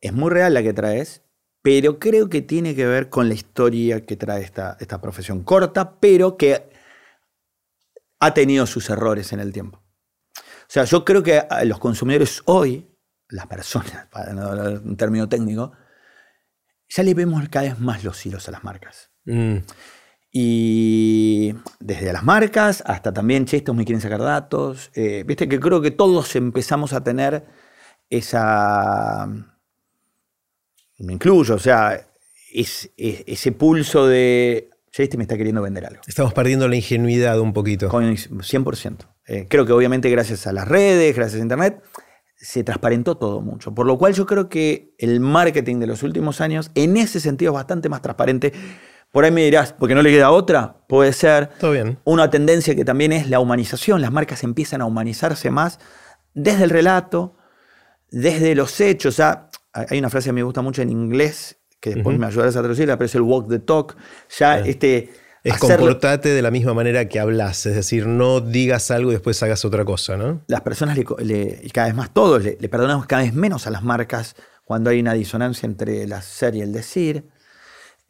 [0.00, 1.22] es muy real la que traes,
[1.62, 5.98] pero creo que tiene que ver con la historia que trae esta, esta profesión corta,
[5.98, 6.70] pero que
[8.20, 9.82] ha tenido sus errores en el tiempo.
[10.38, 12.90] O sea, yo creo que los consumidores hoy,
[13.28, 15.72] las personas, para no hablar un término técnico,
[16.88, 19.10] ya le vemos cada vez más los hilos a las marcas.
[19.24, 19.56] Mm,
[20.36, 24.90] Y desde las marcas hasta también, che, estos me quieren sacar datos.
[24.96, 27.44] Eh, Viste que creo que todos empezamos a tener
[28.10, 29.28] esa.
[30.98, 32.04] Me incluyo, o sea,
[32.52, 34.70] es- es- ese pulso de.
[34.90, 36.02] Che, este me está queriendo vender algo.
[36.04, 37.88] Estamos perdiendo la ingenuidad un poquito.
[37.88, 39.06] Con 100%.
[39.28, 41.80] Eh, creo que obviamente gracias a las redes, gracias a Internet,
[42.36, 43.72] se transparentó todo mucho.
[43.72, 47.52] Por lo cual yo creo que el marketing de los últimos años, en ese sentido,
[47.52, 48.52] es bastante más transparente.
[49.14, 51.48] Por ahí me dirás, porque no le queda otra, puede ser.
[51.60, 51.98] Todo bien.
[52.02, 54.02] Una tendencia que también es la humanización.
[54.02, 55.78] Las marcas empiezan a humanizarse más
[56.34, 57.36] desde el relato,
[58.10, 59.14] desde los hechos.
[59.14, 62.56] O sea, hay una frase que me gusta mucho en inglés, que después me ayudarás
[62.56, 63.96] a traducirla, pero es el walk the talk.
[64.36, 65.12] Ya este...
[65.44, 69.40] Es comportate de la misma manera que hablas, es decir, no digas algo y después
[69.42, 70.40] hagas otra cosa, ¿no?
[70.46, 73.66] las personas, le le- y cada vez más todos, le, le perdonamos cada vez menos
[73.66, 77.28] a las marcas cuando hay una disonancia entre el hacer y el decir.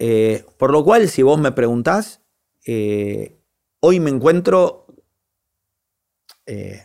[0.06, 2.20] Eh, por lo cual, si vos me preguntás,
[2.66, 3.40] eh,
[3.80, 4.86] hoy me encuentro
[6.44, 6.82] eh,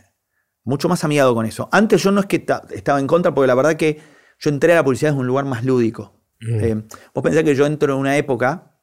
[0.63, 1.67] mucho más amigado con eso.
[1.73, 3.99] Antes yo no es que ta- estaba en contra, porque la verdad que
[4.39, 6.13] yo entré a la publicidad desde un lugar más lúdico.
[6.39, 6.63] Mm.
[6.63, 8.79] Eh, vos pensás que yo entro en una época,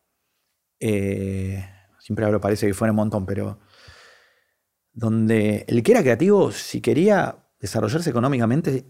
[0.79, 3.59] siempre hablo, parece que fuera un montón, pero
[4.92, 8.85] donde el que era creativo, si quería desarrollarse económicamente,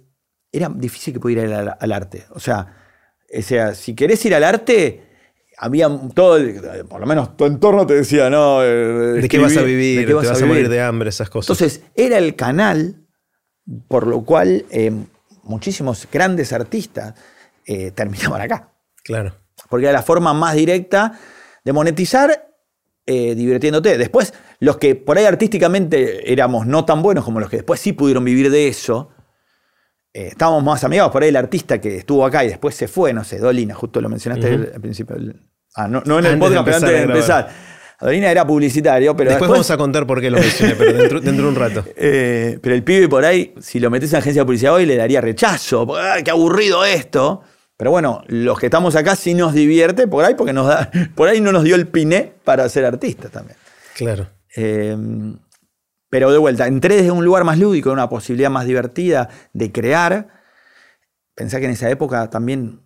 [0.50, 2.24] era difícil que pudiera ir al, al arte.
[2.30, 2.74] O sea,
[3.32, 5.05] o sea, si querés ir al arte,
[5.58, 8.62] había todo, el- por lo menos tu entorno te decía, no.
[8.62, 9.98] eh, ¿De qué vas a vivir?
[10.00, 11.08] ¿de qué ¿Te vas a a morir de hambre?
[11.08, 11.48] Esas cosas.
[11.60, 13.02] Entonces, era el canal
[13.88, 14.92] por lo cual eh,
[15.42, 17.14] muchísimos grandes artistas
[17.64, 18.72] eh, terminaban acá.
[19.02, 19.34] claro.
[19.70, 21.18] Porque era la forma más directa
[21.64, 22.42] de monetizar
[23.06, 23.96] divirtiéndote.
[23.98, 27.92] Después, los que por ahí artísticamente éramos no tan buenos como los que después sí
[27.92, 29.10] pudieron vivir de eso,
[30.16, 31.12] eh, estábamos más amigados.
[31.12, 34.00] Por ahí el artista que estuvo acá y después se fue, no sé, Dolina, justo
[34.00, 35.16] lo mencionaste al, al principio.
[35.16, 35.40] del-
[35.74, 37.48] ah, no, no en el podcast, pero antes de empezar.
[38.00, 41.20] Dolina era publicitario, pero después, después, vamos a contar por qué lo mencioné, pero dentro,
[41.20, 41.84] dentro de un rato.
[41.96, 44.96] eh, pero el pibe por ahí, si lo metes en agencia de publicidad hoy, le
[44.96, 45.86] daría rechazo.
[45.96, 47.42] "Ah, ¡Qué aburrido esto!
[47.78, 51.28] Pero bueno, los que estamos acá sí nos divierte por ahí, porque nos da, por
[51.28, 53.56] ahí no nos dio el piné para ser artistas también.
[53.94, 54.26] Claro.
[54.56, 54.96] Eh,
[56.16, 60.28] pero de vuelta, entré desde un lugar más lúdico, una posibilidad más divertida de crear.
[61.34, 62.80] Pensá que en esa época también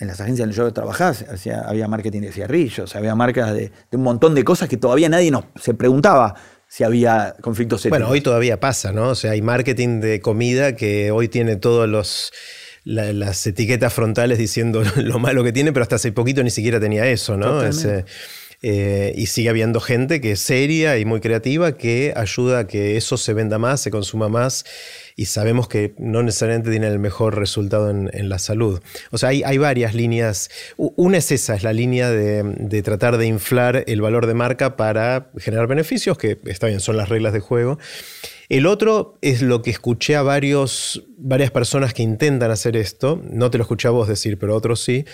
[0.00, 3.54] en las agencias en las que yo trabajaba hacía- había marketing de cigarrillos, había marcas
[3.54, 6.34] de, de un montón de cosas que todavía nadie nos se preguntaba
[6.66, 8.00] si había conflictos éticos.
[8.00, 9.10] Bueno, hoy todavía pasa, ¿no?
[9.10, 12.32] O sea, hay marketing de comida que hoy tiene todos los
[12.82, 16.80] la- las etiquetas frontales diciendo lo malo que tiene, pero hasta hace poquito ni siquiera
[16.80, 17.60] tenía eso, ¿no?
[18.64, 22.96] Eh, y sigue habiendo gente que es seria y muy creativa que ayuda a que
[22.96, 24.64] eso se venda más, se consuma más
[25.16, 28.80] y sabemos que no necesariamente tiene el mejor resultado en, en la salud.
[29.10, 30.48] O sea, hay, hay varias líneas.
[30.76, 34.76] Una es esa, es la línea de, de tratar de inflar el valor de marca
[34.76, 37.78] para generar beneficios, que está bien, son las reglas de juego.
[38.52, 43.56] El otro es lo que escuché a varias personas que intentan hacer esto, no te
[43.56, 45.06] lo escuché a vos decir, pero otros sí,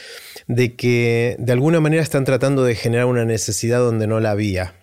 [0.48, 4.74] de que de alguna manera están tratando de generar una necesidad donde no la había.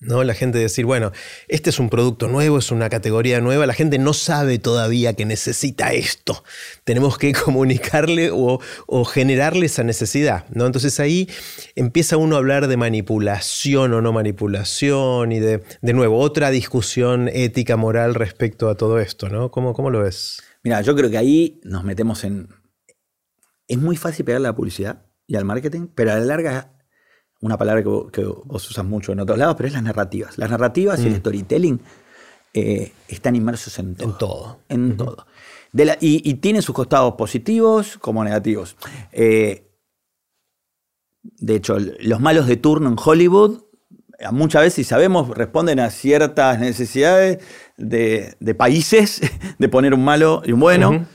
[0.00, 0.24] ¿No?
[0.24, 1.12] La gente decir, bueno,
[1.46, 5.26] este es un producto nuevo, es una categoría nueva, la gente no sabe todavía que
[5.26, 6.42] necesita esto.
[6.84, 8.60] Tenemos que comunicarle o,
[9.04, 10.46] generarle esa necesidad.
[10.50, 10.64] ¿no?
[10.64, 11.28] Entonces ahí
[11.74, 17.28] empieza uno a hablar de manipulación o no manipulación y de, de nuevo, otra discusión
[17.28, 19.28] ética, moral respecto a todo esto.
[19.28, 19.50] ¿no?
[19.50, 20.42] ¿Cómo, cómo lo ves?
[20.62, 22.48] Mira, yo creo que ahí nos metemos en.
[23.66, 26.72] Es muy fácil pegarle a la publicidad y al marketing, pero a la larga,
[27.40, 30.36] una palabra que vos, que vos usas mucho en otros lados, pero es las narrativas.
[30.38, 31.80] Las narrativas y el storytelling
[32.52, 34.08] eh, están inmersos en todo.
[34.10, 34.58] En todo.
[34.68, 35.26] En todo.
[35.72, 38.76] De la- y, y tienen sus costados positivos como negativos.
[39.12, 39.66] Eh,
[41.22, 43.62] de hecho, los malos de turno en Hollywood,
[44.32, 47.38] muchas veces, y sabemos, responden a ciertas necesidades
[47.76, 49.20] de, de países,
[49.58, 51.06] de poner un malo y un bueno.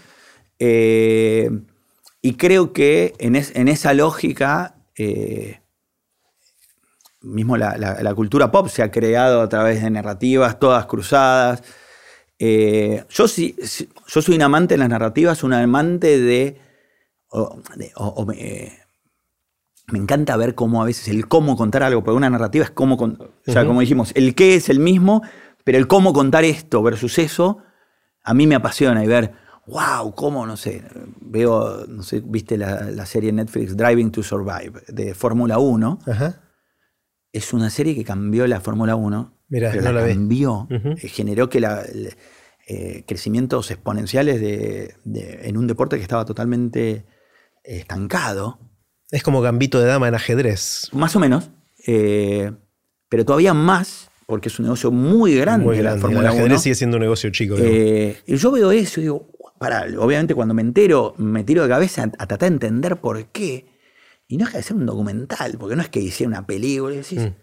[0.59, 1.49] Eh,
[2.21, 5.59] y creo que en, es- en esa lógica, eh,
[7.25, 11.63] mismo la, la- la cultura pop se ha creado a través de narrativas todas cruzadas.
[12.39, 16.59] Eh, yo, sí, sí- yo soy un amante de las narrativas, un amante de...
[17.29, 18.71] o- de- o- o me, eh,
[19.91, 22.97] me encanta ver cómo a veces el cómo contar algo, porque una narrativa es cómo...
[22.97, 25.21] con- o sea, como dijimos, el qué es el mismo,
[25.63, 27.59] pero el cómo contar esto versus eso,
[28.23, 29.33] a mí me apasiona y ver,
[29.67, 30.83] wow, cómo, no sé,
[31.21, 35.99] veo, no sé, viste la, la serie en Netflix Driving to Survive de Fórmula 1.
[36.07, 36.41] Ajá.
[37.35, 39.33] Es una serie que cambió la Fórmula 1.
[39.49, 42.13] Mirá, pero no la cambió, eh, generó que la, el-
[42.67, 47.05] eh, crecimientos exponenciales de- de- en un deporte que estaba totalmente
[47.63, 48.59] estancado,
[49.11, 50.89] Es como gambito de dama en ajedrez.
[50.93, 51.51] más o menos,
[51.85, 52.51] eh,
[53.09, 55.97] pero todavía más, porque es un negocio muy grande, Muy la grande.
[55.97, 56.39] El Fórmula 1.
[56.39, 57.55] ajedrez sigue siendo un negocio chico.
[57.59, 59.27] Eh, y yo veo eso y digo,
[59.59, 63.25] para, obviamente cuando me entero, me tiro de cabeza a, a tratar de entender por
[63.27, 63.67] qué.
[64.27, 66.97] Y no deja de ser un documental, porque no es que hiciera una película y
[66.97, 67.33] decís, Mm.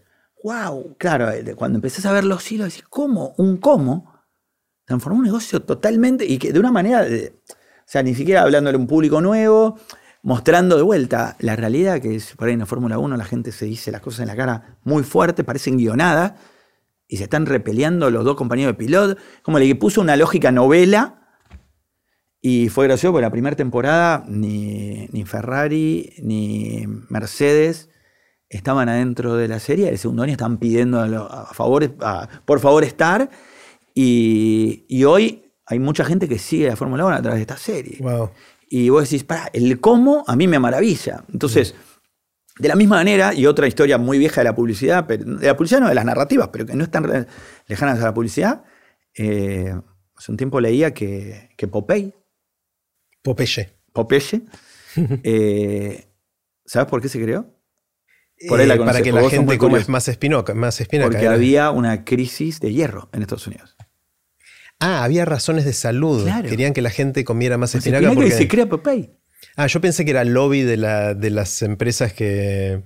[0.44, 3.34] wow, claro, cuando empezás a ver los hilos, decís, ¿cómo?
[3.38, 4.12] ¿Un cómo?
[4.84, 8.76] Transformó un negocio totalmente y que de una manera, de- o sea, ni siquiera hablándole
[8.76, 9.78] a un público nuevo,
[10.24, 13.50] mostrando de vuelta la realidad que es por ahí en la Fórmula 1 la gente
[13.52, 16.32] se dice las cosas en la cara muy fuerte, parecen guionadas,
[17.08, 21.21] y se están repeleando los dos compañeros de piloto, como le puso una lógica novela,
[22.44, 27.88] y fue gracioso porque la primera temporada ni, ni Ferrari ni Mercedes
[28.48, 32.28] estaban adentro de la serie, el segundo año estaban pidiendo a, lo- a favor, a-
[32.44, 33.30] por favor estar,
[33.94, 37.56] y, y hoy hay mucha gente que sigue la Fórmula 1 a través de esta
[37.56, 37.98] serie.
[38.00, 38.30] Wow.
[38.68, 41.24] Y vos decís, para, el cómo a mí me maravilla.
[41.32, 41.74] Entonces,
[42.58, 45.56] de la misma manera, y otra historia muy vieja de la publicidad, pero, de la
[45.56, 47.26] publicidad no de las narrativas, pero que no están
[47.68, 48.64] lejanas a la publicidad,
[49.16, 49.74] eh,
[50.16, 52.14] hace un tiempo leía que, que Popeye,
[53.22, 53.70] Popeye.
[53.92, 54.42] Popeye,
[55.22, 56.06] eh,
[56.64, 57.46] ¿sabes por qué se creó?
[58.48, 60.54] Por ahí la Eh, para que la gente coma más espinaca.
[60.54, 63.76] Más espinaca Porque había una crisis de hierro en Estados Unidos.
[64.80, 66.24] Ah, había razones de salud.
[66.24, 66.48] Claro.
[66.48, 68.32] Querían que la gente comiera más espinaca que porque...
[68.32, 69.16] se crea Popeye.
[69.56, 72.82] Ah, yo pensé que era el lobby de, la, de las empresas que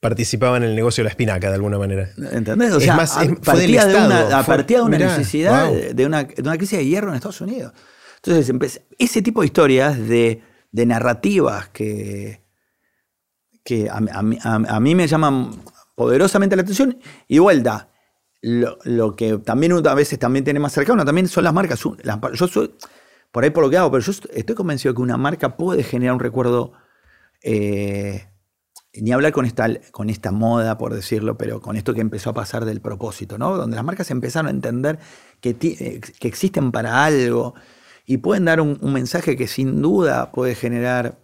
[0.00, 2.10] participaban en el negocio de la espinaca de alguna manera.
[2.32, 2.72] ¿Entendés?
[2.72, 5.68] O Es sea, a- fue partía, del de una, a partía de una mirá, necesidad
[5.68, 5.94] wow.
[5.94, 7.72] de una, de una crisis de hierro en Estados Unidos.
[8.24, 12.40] Entonces, ese tipo de historias de, narrativas que,
[13.90, 15.50] a, mí- me llaman
[15.96, 16.98] poderosamente la atención.
[17.26, 17.88] Y vuelta,
[18.40, 21.80] lo, que también a veces también tiene más cercano también son las marcas.
[21.80, 22.74] Yo soy,
[23.32, 26.14] por ahí por lo que hago, pero yo estoy convencido que una marca puede generar
[26.14, 26.74] un recuerdo
[27.42, 28.28] eh,
[28.94, 32.34] ni hablar con esta, con esta moda, por decirlo, pero con esto que empezó a
[32.34, 33.56] pasar del propósito, ¿no?
[33.56, 35.00] Donde las marcas empezaron a entender
[35.40, 37.54] que, eh, que existen para algo
[38.06, 41.18] y pueden dar un, mensaje que sin duda puede generar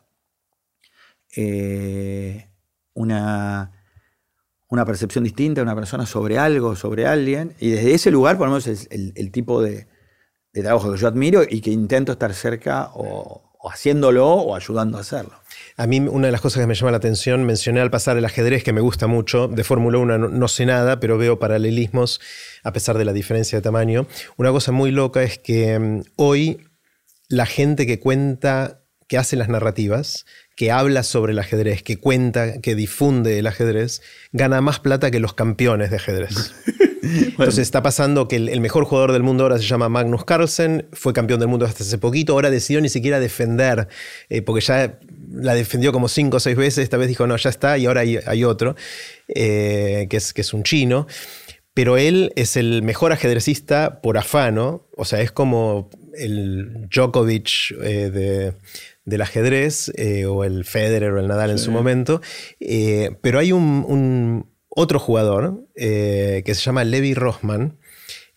[1.36, 2.48] eh,
[2.94, 3.72] una,
[4.68, 7.54] una percepción distinta de una persona sobre algo, sobre alguien.
[7.58, 9.86] Y desde ese lugar, por lo menos, es el, tipo de,
[10.52, 15.32] trabajo que yo admiro y que intento estar cerca o, haciéndolo o ayudando a hacerlo.
[15.76, 18.24] A mí una de las cosas que me llama la atención, mencioné al pasar el
[18.24, 22.20] ajedrez, que me gusta mucho, de Fórmula 1 no, no sé nada, pero veo paralelismos
[22.62, 24.06] a pesar de la diferencia de tamaño.
[24.36, 26.67] Una cosa muy loca es que mm, hoy
[27.28, 32.60] la gente que cuenta, que hace las narrativas, que habla sobre el ajedrez, que cuenta,
[32.60, 36.54] que difunde el ajedrez, gana más plata que los campeones de ajedrez.
[37.02, 40.88] Entonces está pasando que el, el mejor jugador del mundo ahora se llama Magnus Carlsen,
[40.92, 43.88] fue campeón del mundo hasta hace poquito, ahora decidió ni siquiera defender,
[44.28, 44.98] eh, porque ya
[45.32, 48.00] la defendió como cinco o seis veces, esta vez dijo, no, ya está, y ahora
[48.00, 48.74] hay, hay otro,
[49.28, 51.06] eh, que, es, que es un chino.
[51.78, 58.10] Pero él es el mejor ajedrecista por afano, o sea, es como el Djokovic eh,
[58.10, 58.54] de,
[59.04, 62.20] del ajedrez, eh, o el Federer o el Nadal en su momento.
[62.58, 67.78] Eh, pero hay un, un otro jugador que se llama Levi Rossman,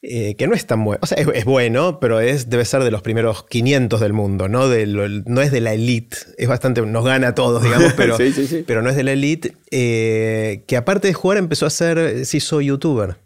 [0.03, 0.99] eh, que no es tan bueno.
[1.01, 4.49] O sea, es, es, bueno, pero es, debe ser de los primeros 500 del mundo,
[4.49, 4.67] ¿no?
[4.67, 6.15] De lo, no es de la elite.
[6.37, 6.81] Es bastante.
[6.81, 8.63] Nos gana a todos, digamos, pero, sí, sí, sí.
[8.67, 9.53] pero no es de la elite.
[9.71, 12.23] Eh, que aparte de jugar, empezó a ser.
[12.23, 13.17] Se hizo youtuber.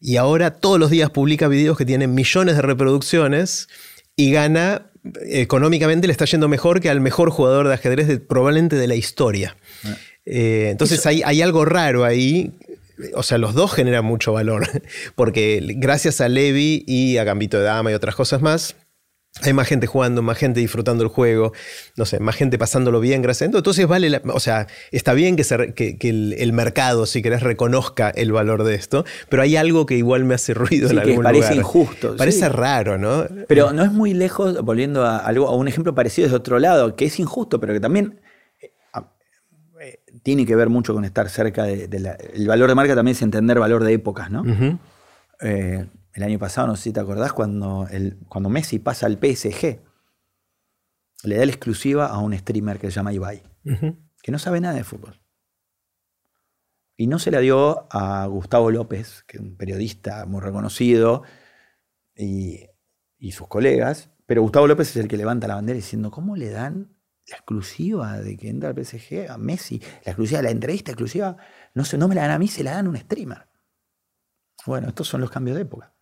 [0.00, 3.68] Y ahora todos los días publica videos que tienen millones de reproducciones
[4.16, 4.90] y gana.
[5.26, 8.94] Económicamente le está yendo mejor que al mejor jugador de ajedrez de, probablemente de la
[8.94, 9.56] historia.
[9.84, 9.96] Ah.
[10.26, 12.52] Eh, entonces hay, hay algo raro ahí
[13.14, 14.68] o sea, los dos generan mucho valor,
[15.14, 18.76] porque gracias a Levi y a Gambito de Dama y otras cosas más,
[19.42, 21.52] hay más gente jugando, más gente disfrutando el juego,
[21.96, 23.52] no sé, más gente pasándolo bien gracias.
[23.54, 27.22] Entonces vale, la, o sea, está bien que, se, que, que el, el, mercado, si
[27.22, 30.94] querés, reconozca el valor de esto, pero hay algo que igual me hace ruido sí,
[30.94, 31.56] en algún que parece lugar.
[31.58, 32.16] injusto.
[32.16, 32.48] Parece sí.
[32.48, 33.26] raro, ¿no?
[33.46, 36.96] Pero no es muy lejos, volviendo a, algo, a un ejemplo parecido desde otro lado,
[36.96, 38.20] que es injusto, pero que también
[40.22, 43.16] tiene que ver mucho con estar cerca de, de la, el valor de marca también
[43.16, 44.42] es entender valor de épocas, ¿no?
[44.42, 44.78] Uh -huh.
[45.40, 45.86] eh,
[46.18, 49.80] el año pasado, no sé si te acordás, cuando, el, cuando Messi pasa al PSG,
[51.22, 53.96] le da la exclusiva a un streamer que se llama Ibai, uh -huh.
[54.22, 55.20] que no sabe nada de fútbol.
[56.96, 61.22] Y no se la dio a Gustavo López, que es un periodista muy reconocido,
[62.16, 62.66] y,
[63.16, 66.50] y sus colegas, pero Gustavo López es el que levanta la bandera diciendo, ¿cómo le
[66.50, 66.98] dan
[67.28, 71.36] la exclusiva de que entra al PSG a Messi, la exclusiva, la entrevista exclusiva,
[71.74, 73.46] no, se, no me la dan a mí, se la dan a un streamer.
[74.66, 75.94] Bueno, estos son los cambios de época.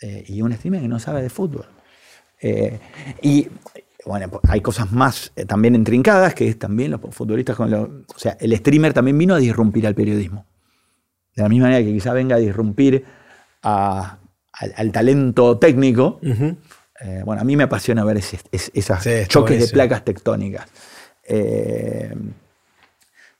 [0.00, 1.66] Eh, y un streamer que no sabe de fútbol.
[2.40, 2.78] Eh,
[3.22, 3.48] y
[4.04, 7.88] bueno, pues, hay cosas más eh, también intrincadas, que es también los futbolistas con los...
[8.14, 10.46] O sea, el streamer también vino a disrumpir al periodismo.
[11.34, 13.04] De la misma manera que quizá venga a disrumpir
[13.62, 14.18] al,
[14.92, 16.20] talento técnico.
[17.24, 20.68] bueno, a mí me apasiona ver esos choques de placas tectónicas.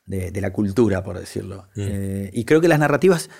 [0.06, 1.66] de, la cultura, por decirlo.
[1.74, 2.28] Mm.
[2.32, 3.30] y creo que las narrativas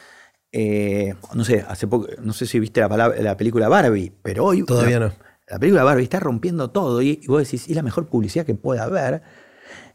[0.53, 4.65] eh, no sé, hace poco, no sé si viste la, película Barbie, pero hoy.
[4.65, 5.13] Todavía no.
[5.47, 8.85] La película Barbie está rompiendo todo y, vos decís, es la mejor publicidad que pueda
[8.85, 9.23] haber.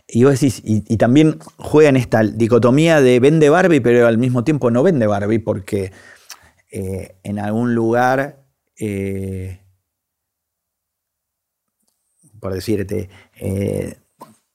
[0.08, 4.44] Y vos decís, y, también juega en esta dicotomía de vende Barbie, pero al mismo
[4.44, 5.92] tiempo no vende Barbie, porque
[6.72, 8.46] eh, en algún lugar,
[8.80, 9.60] eh,
[12.40, 13.10] por decirte,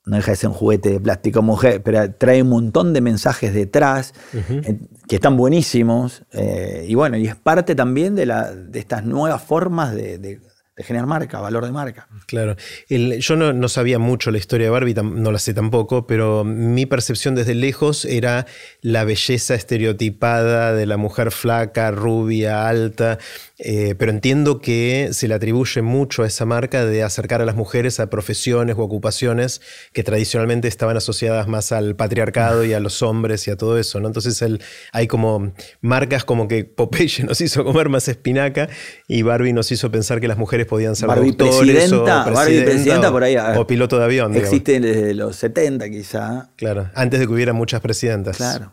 [0.08, 3.52] no deja de ser un juguete de plástico mujer, pero trae un montón de mensajes
[3.52, 6.22] detrás eh, que están buenísimos.
[6.32, 10.40] Eh, y bueno, y es parte también de, la, de estas nuevas formas de, de
[10.84, 12.08] generar marca, valor de marca.
[12.26, 12.56] Claro.
[12.88, 17.34] yo no, sabía mucho la historia de Barbie, no la sé tampoco, pero mi percepción
[17.34, 18.46] desde lejos era
[18.80, 23.18] la belleza estereotipada de la mujer flaca, rubia, alta.
[23.58, 27.56] Eh, pero entiendo que se le atribuye mucho a esa marca de acercar a las
[27.56, 29.60] mujeres a profesiones o ocupaciones
[29.92, 33.98] que tradicionalmente estaban asociadas más al patriarcado y a los hombres y a todo eso.
[33.98, 34.06] ¿no?
[34.06, 34.44] Entonces
[34.92, 38.68] hay como marcas como que Popeye nos hizo comer más espinaca
[39.08, 43.10] y Barbie nos hizo pensar que las mujeres podían ser Barbie presidenta, o Barbie presidenta
[43.10, 43.36] por ahí.
[43.56, 44.36] O piloto de avión.
[44.36, 46.50] Existe desde los 70 quizá.
[46.56, 48.36] Claro, antes de que hubiera muchas presidentas.
[48.36, 48.72] Claro.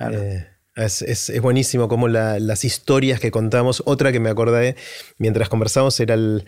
[0.00, 3.82] Eh, es, buenísimo como las historias que contamos.
[3.86, 4.76] Otra que me acordé
[5.18, 6.44] mientras conversamos era el...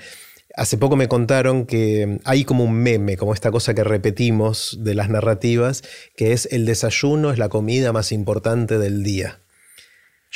[0.55, 4.95] Hace poco me contaron que hay como un meme, como esta cosa que repetimos de
[4.95, 5.83] las narrativas,
[6.17, 9.41] que es el desayuno es la comida más importante del día.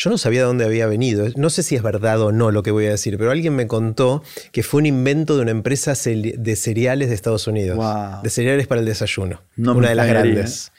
[0.02, 1.26] Yo no sabía de dónde había venido.
[1.36, 3.66] No sé si es verdad o no lo que voy a decir, pero alguien me
[3.66, 7.78] contó que fue un invento de una empresa de cereales de Estados Unidos.
[8.22, 9.42] De cereales para el desayuno.
[9.58, 10.72] una de las grandes.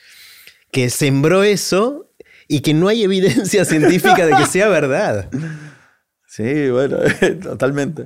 [0.71, 2.09] Que sembró eso
[2.47, 5.29] y que no hay evidencia científica de que sea verdad.
[6.31, 6.97] Sí, bueno,
[7.43, 8.05] totalmente.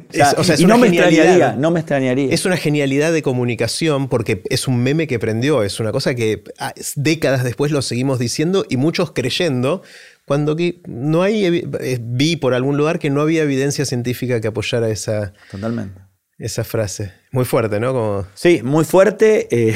[0.58, 2.34] y no me extrañaría, no me extrañaría.
[2.34, 6.44] Es una genialidad de comunicación porque es un meme que prendió, es una cosa que
[6.58, 9.84] ah, décadas después lo seguimos diciendo y muchos creyendo,
[10.26, 10.56] cuando
[10.88, 15.34] no hay, eh, vi por algún lugar que no había evidencia científica que apoyara esa,
[15.52, 16.02] Totalmente.
[16.40, 17.14] esa frase.
[17.32, 17.94] Muy fuerte, ¿no?
[17.94, 18.26] Como...
[18.34, 19.48] Sí, muy fuerte.
[19.52, 19.76] Eh,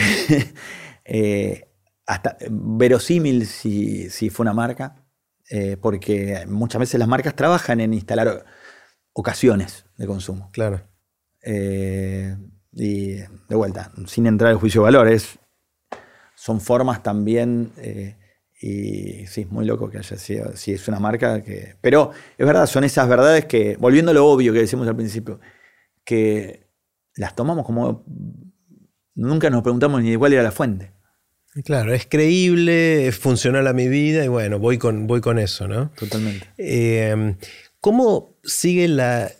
[1.05, 1.67] eh,
[2.07, 5.05] hasta verosímil si, si, fue una marca,
[5.81, 8.45] porque muchas veces las marcas trabajan en instalar
[9.13, 10.49] ocasiones de consumo.
[10.51, 10.81] Claro.
[11.43, 15.37] y de vuelta, sin entrar en juicio de valores,
[16.33, 17.73] son formas también
[18.61, 21.75] y sí, muy loco que haya sido, si es una marca que...
[21.79, 25.39] Pero es verdad, son esas verdades que, volviendo a lo obvio que decimos al principio,
[26.03, 26.67] que
[27.15, 28.03] las tomamos como...
[29.15, 30.91] Nunca nos preguntamos ni cuál era la fuente.
[31.63, 35.67] Claro, es creíble, es funcional a mi vida y bueno, voy con, voy con eso,
[35.67, 35.91] ¿no?
[35.91, 36.47] Totalmente.
[36.57, 37.35] Eh,
[37.81, 39.31] ¿Cómo sigue la,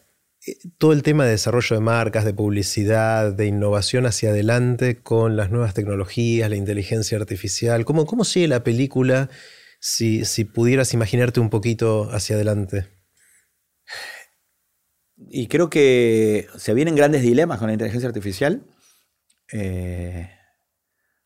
[0.78, 5.52] todo el tema de desarrollo de marcas, de publicidad, de innovación hacia adelante con las
[5.52, 7.86] nuevas tecnologías, la inteligencia artificial.
[7.86, 9.30] ¿Cómo, cómo sigue la película
[9.80, 12.88] si, pudieras imaginarte un poquito hacia adelante?
[15.18, 18.64] Y creo que se vienen grandes dilemas con la inteligencia artificial.
[19.52, 20.30] Eh,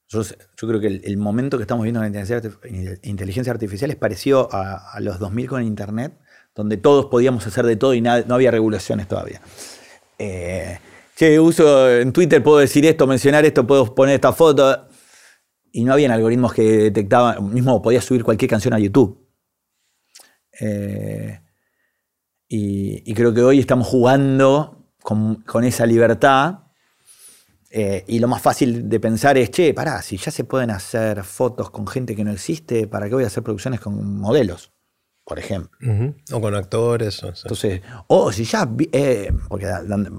[0.08, 0.24] yo,
[0.56, 5.00] creo que el, momento que estamos viendo en la inteligencia artificial es parecido a, a
[5.00, 6.14] los 2000 con Internet
[6.56, 9.42] donde todos podíamos hacer de todo y no había regulaciones todavía.
[10.20, 10.78] Eh,
[11.16, 14.88] che, uso en Twitter, puedo decir esto, mencionar esto, puedo poner esta foto.
[15.72, 19.28] Y no habían algoritmos que detectaban, mismo podía subir cualquier canción a YouTube.
[20.60, 21.40] Eh,
[22.48, 26.60] y, creo que hoy estamos jugando con, esa libertad.
[27.72, 31.24] Eh, y lo más fácil de pensar es, che, pará, si ya se pueden hacer
[31.24, 34.73] fotos con gente que no existe, ¿para qué voy a hacer producciones con modelos?
[35.26, 35.72] Por ejemplo.
[36.32, 37.24] O con actores.
[37.24, 39.68] O Entonces, o si ya, eh, porque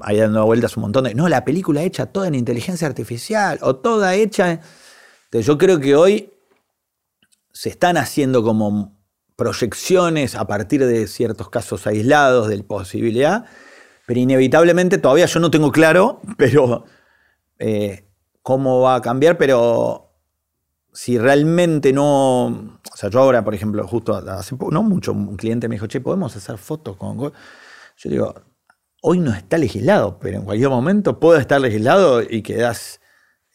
[0.03, 3.77] hay dando vueltas un montón de, no, la película hecha toda en inteligencia artificial, o
[3.77, 4.61] toda hecha...
[5.25, 6.33] Entonces yo creo que hoy
[7.53, 8.97] se están haciendo como
[9.37, 13.45] proyecciones a partir de ciertos casos aislados de posibilidad,
[14.07, 16.85] pero inevitablemente todavía yo no tengo claro, pero
[17.59, 18.09] eh,
[18.43, 20.04] cómo va a cambiar, pero
[20.95, 22.47] si realmente no.
[22.47, 25.89] O sea, yo ahora, por ejemplo, justo hace poco, no mucho, un cliente me dijo,
[25.89, 27.19] che, podemos hacer fotos con.
[27.19, 28.35] Yo digo,
[29.03, 33.01] hoy no está legislado, pero en cualquier momento puede estar legislado y quedas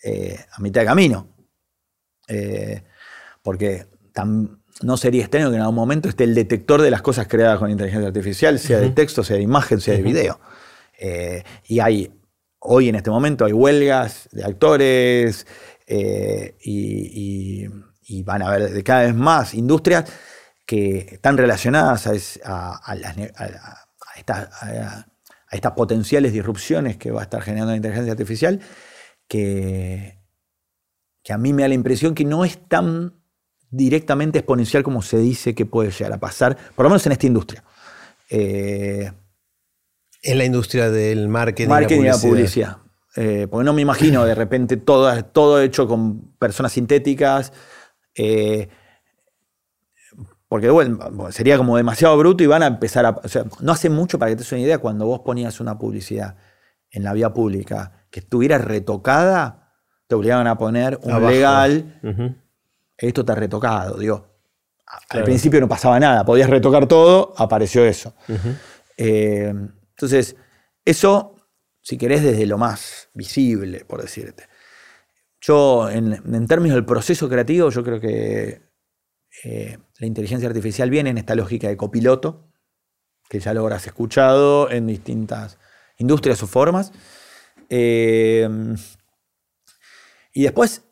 [0.03, 1.27] eh, a mitad de camino.
[2.27, 2.83] Eh,
[3.41, 3.87] porque
[4.81, 7.71] no sería extraño que en algún momento esté el detector de las cosas creadas con
[7.71, 10.39] inteligencia artificial, sea de texto, sea de imagen, sea de video.
[10.99, 12.11] Eh, y hay,
[12.59, 15.47] hoy en este momento hay huelgas de actores
[15.91, 17.67] eh, y,
[18.23, 20.05] van a haber cada vez más industrias
[20.65, 22.07] que están relacionadas
[22.43, 22.79] a,
[25.51, 28.59] estas potenciales disrupciones que va a estar generando la inteligencia artificial,
[29.27, 30.19] que,
[31.23, 33.15] que a mí me da la impresión que no es tan
[33.71, 37.25] directamente exponencial como se dice que puede llegar a pasar, por lo menos en esta
[37.25, 37.63] industria.
[38.29, 39.11] Eh,
[40.21, 42.77] en la industria del marketing, marketing y la publicidad.
[43.21, 47.51] Eh, porque no me imagino de repente todo, todo hecho con personas sintéticas.
[48.15, 48.69] Eh,
[50.47, 50.97] porque bueno,
[51.31, 53.09] sería como demasiado bruto y van a empezar a.
[53.09, 55.77] O sea, no hace mucho para que te des una idea, cuando vos ponías una
[55.77, 56.37] publicidad
[56.91, 59.73] en la vía pública que estuviera retocada,
[60.07, 61.99] te obligaban a poner un legal
[62.97, 63.97] esto está retocado.
[63.97, 64.27] Digo,
[65.09, 68.13] al principio no pasaba nada, podías retocar todo, apareció eso.
[68.97, 69.53] Eh,
[69.91, 70.37] entonces,
[70.85, 71.35] eso,
[71.89, 74.47] si querés, desde lo más visible, por decirte.
[75.41, 78.61] Yo, en, términos del proceso creativo, yo creo que
[79.43, 82.51] eh, la inteligencia artificial viene en esta lógica de copiloto,
[83.27, 85.57] que ya lo habrás escuchado en distintas
[85.97, 86.91] industrias o formas.
[87.69, 88.47] Eh,
[90.33, 90.83] y después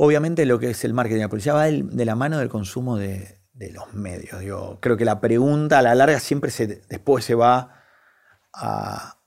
[0.00, 2.96] Obviamente lo que es el marketing de la publicidad va de la mano del consumo
[2.96, 3.40] de,
[3.72, 4.40] los medios.
[4.44, 7.82] Yo creo que la pregunta a la larga siempre se, después se va
[8.54, 9.17] a,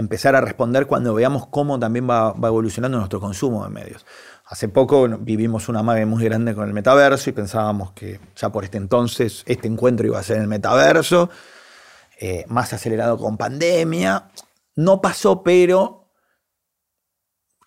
[0.00, 4.04] empezar a responder cuando veamos cómo también va, evolucionando nuestro consumo de medios.
[4.46, 8.64] Hace poco vivimos una magia muy grande con el metaverso y pensábamos que ya por
[8.64, 11.30] este entonces este encuentro iba a ser el metaverso,
[12.18, 14.30] eh, más acelerado con pandemia.
[14.74, 15.99] No pasó, pero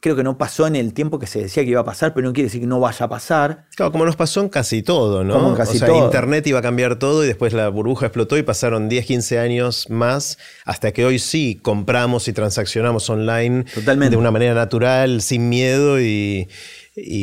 [0.04, 2.28] creo que no pasó en el tiempo que se decía que iba a pasar, pero
[2.28, 3.68] no quiere decir que no vaya a pasar.
[3.74, 5.34] Claro, como nos pasó en casi todo, ¿no?
[5.34, 8.38] Como en casi o sea, Internet iba a cambiar todo y después la burbuja explotó
[8.38, 14.18] y pasaron 10, 15 años más hasta que hoy sí compramos y transaccionamos online de
[14.18, 16.50] una manera natural, sin miedo y,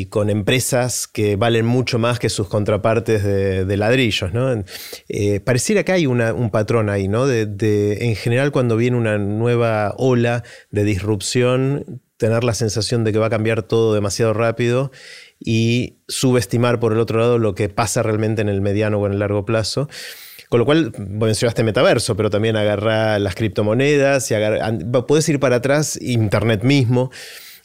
[0.09, 4.33] con empresas que valen mucho más que sus contrapartes de, ladrillos.
[4.33, 4.65] ¿no?
[5.11, 7.27] Eh, pareciera que hay un patrón ahí, ¿no?
[7.27, 13.19] de, en general cuando viene una nueva ola de disrupción, tener la sensación de que
[13.19, 14.93] va a cambiar todo demasiado rápido
[15.41, 19.15] y subestimar por el otro lado lo que pasa realmente en el mediano o en
[19.15, 19.89] el largo plazo.
[20.51, 24.35] Con lo cual, mencionaste metaverso, pero también agarra las criptomonedas y
[25.09, 27.11] puedes ir para atrás, Internet mismo.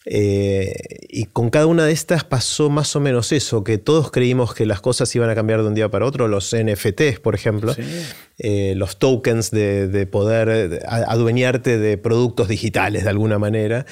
[0.05, 0.71] Eh,
[1.09, 4.65] y con cada una de estas pasó más o menos eso, que todos creímos que
[4.65, 7.75] las cosas iban a cambiar de un día para otro, los NFTs, por ejemplo,
[8.37, 13.85] eh, los tokens de, poder adueñarte de productos digitales de alguna manera.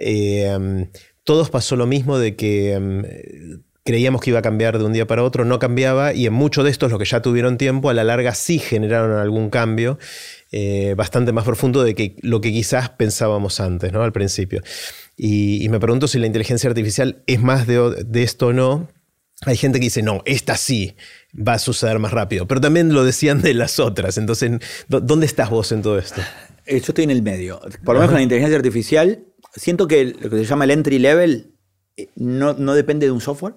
[0.00, 0.88] Eh,
[1.24, 3.02] todos pasó lo mismo de que em,
[3.84, 6.64] creíamos que iba a cambiar de un día para otro, no cambiaba y en muchos
[6.64, 9.98] de estos, los que ya tuvieron tiempo, a la larga sí generaron algún cambio
[10.52, 14.02] eh, bastante más profundo de que lo que quizás pensábamos antes, ¿no?
[14.02, 14.62] al principio.
[15.16, 18.88] Y, me pregunto si la inteligencia artificial es más de, de esto o no.
[19.46, 20.96] Hay gente que dice, no, esta sí
[21.34, 24.18] va a suceder más rápido, pero también lo decían de las otras.
[24.18, 24.52] Entonces,
[24.88, 26.22] ¿dónde estás vos en todo esto?
[26.66, 27.60] Yo estoy en el medio.
[27.84, 29.24] Por lo menos con la inteligencia artificial,
[29.54, 31.54] siento que lo que se llama el entry level
[31.96, 33.54] eh, no, depende de un software.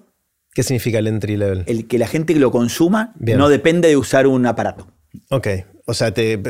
[0.52, 1.64] ¿Qué significa el entry level?
[1.66, 4.86] El que la gente lo consuma no depende de usar un aparato.
[5.30, 5.48] Ok.
[5.86, 6.40] O sea, te,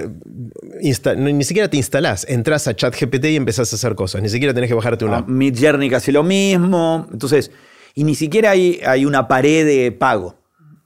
[0.81, 4.23] ni siquiera te instalás, entras a ChatGPT y empezás a hacer cosas.
[4.23, 5.19] Ni siquiera tenés que bajarte una.
[5.19, 7.09] Ah, Mid Journey casi lo mismo.
[7.13, 7.51] Entonces,
[7.95, 10.37] y ni siquiera hay, hay una pared de pago.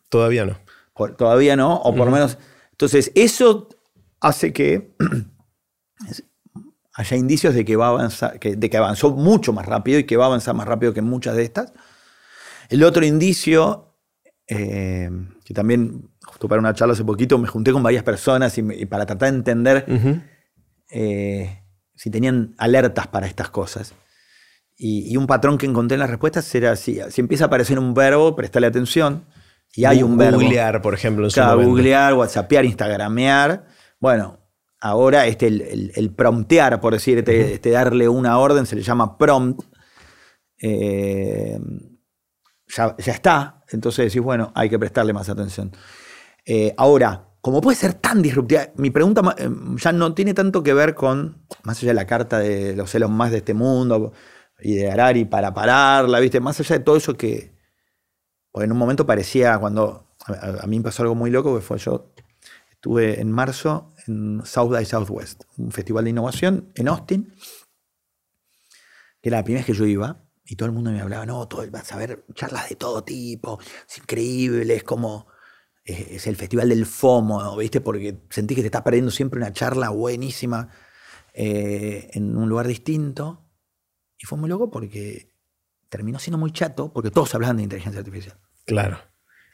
[0.09, 0.59] Todavía no.
[1.17, 2.39] todavía no, o por lo menos.
[2.71, 3.69] Entonces, eso
[4.21, 4.95] hace que
[6.99, 10.17] haya indicios de que, va a avanzar, de que avanzó mucho más rápido y que
[10.17, 11.73] va a avanzar más rápido que muchas de estas.
[12.71, 13.95] El otro indicio,
[14.49, 15.09] eh,
[15.45, 19.07] que también, justo para una charla hace poquito, me junté con varias personas y, para
[19.07, 19.87] tratar de entender
[20.91, 21.63] eh,
[21.95, 23.95] si tenían alertas para estas cosas.
[24.77, 27.95] Y, un patrón que encontré en las respuestas era si, si empieza a aparecer un
[27.95, 29.25] verbo, prestarle atención.
[29.73, 30.41] Y hay un verbo.
[30.41, 31.27] Googlear, por ejemplo.
[31.27, 33.67] En su googlear, whatsappear, instagramear.
[34.01, 34.41] Bueno,
[34.81, 39.63] ahora este, el, promptear, por decir, este, este, darle una orden, se le llama prompt,
[40.61, 41.59] eh,
[42.69, 43.63] ya, está.
[43.71, 45.73] Entonces decís, bueno, hay que prestarle más atención.
[46.45, 50.75] Eh, ahora, como puede ser tan disruptiva, mi pregunta eh, ya no tiene tanto que
[50.75, 54.13] ver con, más allá de la carta de los celos más de este mundo
[54.61, 56.41] y de Harari para pararla, ¿viste?
[56.41, 57.57] Más allá de todo eso que
[58.55, 61.79] en un momento parecía, cuando a, a mí me pasó algo muy loco, que fue
[61.79, 62.13] yo
[62.71, 67.35] estuve en marzo en South by Southwest, un festival de innovación en Austin,
[69.21, 71.47] que era la primera vez que yo iba, y todo el mundo me hablaba, no,
[71.47, 75.27] todo, vas a ver charlas de todo tipo, es increíble, es como,
[75.85, 77.81] es, es el festival del FOMO, ¿viste?
[77.81, 80.71] Porque sentí que te estás perdiendo siempre una charla buenísima
[81.41, 83.45] eh, en un lugar distinto.
[84.19, 85.37] Y fue muy loco porque
[85.89, 88.37] terminó siendo muy chato, porque todos hablaban de inteligencia artificial.
[88.67, 88.99] Claro.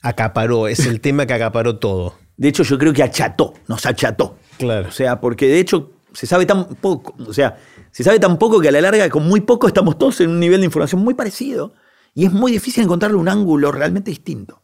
[0.00, 2.18] Acaparó, es el tema que acaparó todo.
[2.36, 4.36] De hecho, yo creo que acható, nos acható.
[4.58, 4.88] Claro.
[4.88, 7.56] O sea, porque de hecho se sabe tan poco, o sea,
[7.90, 10.40] se sabe tan poco que a la larga con muy poco estamos todos en un
[10.40, 11.74] nivel de información muy parecido
[12.14, 14.62] y es muy difícil encontrarle un ángulo realmente distinto.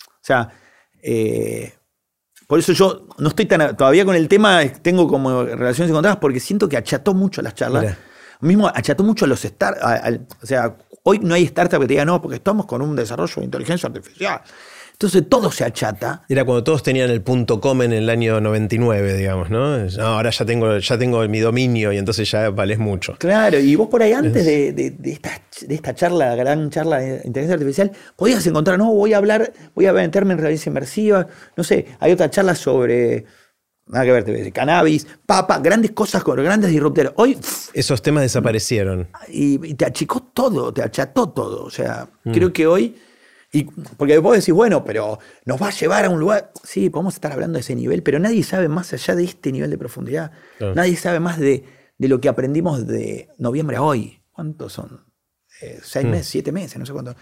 [0.00, 0.50] O sea,
[1.02, 1.74] eh,
[2.46, 6.40] por eso yo no estoy tan, todavía con el tema, tengo como relaciones encontradas porque
[6.40, 7.82] siento que acható mucho las charlas.
[7.82, 7.98] Mira.
[8.40, 9.84] Mismo acható mucho a los startups.
[10.42, 13.34] O sea, hoy no hay startup que te diga, no, porque estamos con un desarrollo
[13.36, 14.42] de inteligencia artificial.
[15.00, 16.24] Entonces todo se achata.
[16.28, 19.78] Era cuando todos tenían el punto com en el año 99, digamos, ¿no?
[19.78, 23.14] No, ahora ya tengo, ya tengo mi dominio y entonces ya vales mucho.
[23.16, 25.30] Claro, y vos por ahí antes de, de- de esta,
[25.60, 29.86] de esta charla, gran charla de inteligencia artificial, podías encontrar, no, voy a hablar, voy
[29.86, 33.24] a meterme en realidad inmersiva, no sé, hay otra charla sobre,
[33.86, 37.12] nada que ver, te voy a decir, cannabis, papa, grandes cosas, con grandes disruptores.
[37.14, 39.06] Hoy, pff, Esos temas desaparecieron.
[39.28, 41.62] y, y te achicó todo, te acható todo.
[41.62, 42.32] O sea, Mm.
[42.32, 42.96] creo que hoy.
[43.52, 46.52] Y, porque vos decís, bueno, pero nos va a llevar a un lugar.
[46.64, 49.70] Sí, podemos estar hablando de ese nivel, pero nadie sabe más allá de este nivel
[49.70, 50.32] de profundidad.
[50.58, 50.74] Claro.
[50.74, 51.64] Nadie sabe más de,
[51.96, 54.22] de lo que aprendimos de noviembre a hoy.
[54.32, 55.04] ¿Cuántos son?
[55.62, 56.10] Eh, ¿Seis Mm.
[56.10, 56.26] meses?
[56.26, 56.78] ¿Siete meses?
[56.78, 57.16] No sé cuánto.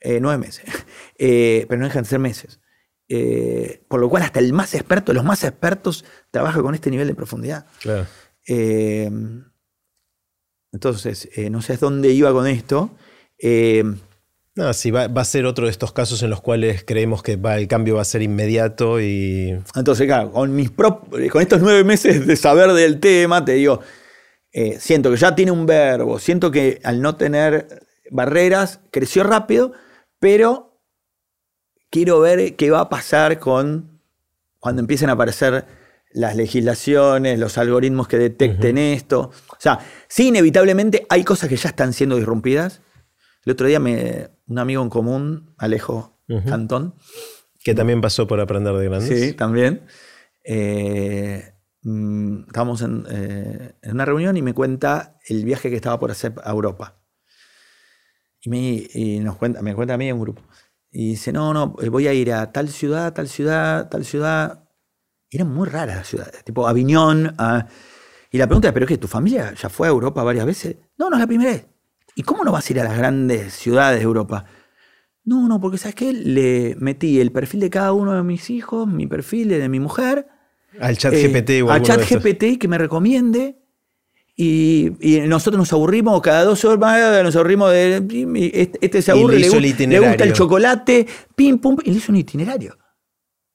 [0.00, 0.64] Eh, nueve meses.
[1.18, 2.60] Eh, pero no dejan de ser meses.
[3.08, 7.06] Eh, por lo cual, hasta el más experto, los más expertos, trabaja con este nivel
[7.06, 7.66] de profundidad.
[7.80, 8.06] Claro.
[10.72, 12.90] Entonces, no sé dónde iba con esto.
[14.56, 17.34] No, sí, va, va a ser otro de estos casos en los cuales creemos que
[17.36, 19.58] va- el cambio va a ser inmediato y.
[19.74, 23.80] entonces, claro, con, mis prop- con estos nueve meses de saber del tema, te digo,
[24.52, 29.72] eh, siento que ya tiene un verbo, siento que al no tener barreras, creció rápido,
[30.20, 30.80] pero
[31.90, 34.00] quiero ver qué va a pasar con
[34.60, 35.64] cuando empiecen a aparecer
[36.12, 39.32] las legislaciones, los algoritmos que detecten esto.
[39.48, 42.82] O sea, sí, inevitablemente hay cosas que ya están siendo disrumpidas.
[43.44, 46.48] El otro día me, un amigo en común, Alejo Ujú.
[46.48, 46.94] Cantón,
[47.62, 49.20] que también pasó por aprender de grandes.
[49.20, 49.86] Sí, también.
[50.44, 55.98] Eh, mm, estábamos en, eh, en una reunión y me cuenta el viaje que estaba
[55.98, 56.98] por hacer a Europa.
[58.40, 58.58] Y, me,
[58.92, 60.42] y nos cuenta, me cuenta a mí en un grupo.
[60.90, 64.68] Y dice, no, no, eh, voy a ir a tal ciudad, tal ciudad, tal ciudad.
[65.30, 67.34] Y eran muy raras las ciudades, tipo Aviñón.
[67.38, 67.66] a-
[68.30, 68.98] Y la pregunta es, ¿pero qué?
[68.98, 70.76] ¿Tu familia ya fue a Europa varias veces?
[70.98, 71.66] No, no es la primera vez.
[72.14, 74.44] ¿Y cómo no vas a ir a las grandes ciudades de Europa?
[75.24, 76.12] No, no, porque ¿sabes qué?
[76.12, 80.26] Le metí el perfil de cada uno de mis hijos, mi perfil de mi mujer.
[80.80, 82.04] Al chat eh, GPT o Al chat de.
[82.06, 83.58] GPT que me recomiende.
[84.36, 87.96] Y, y nosotros nos aburrimos cada dos horas, nos aburrimos de.
[88.52, 91.06] Este, este se Y le aburre, le, hizo el gu- le gusta el chocolate,
[91.36, 92.76] pim, pum, y le hizo un itinerario.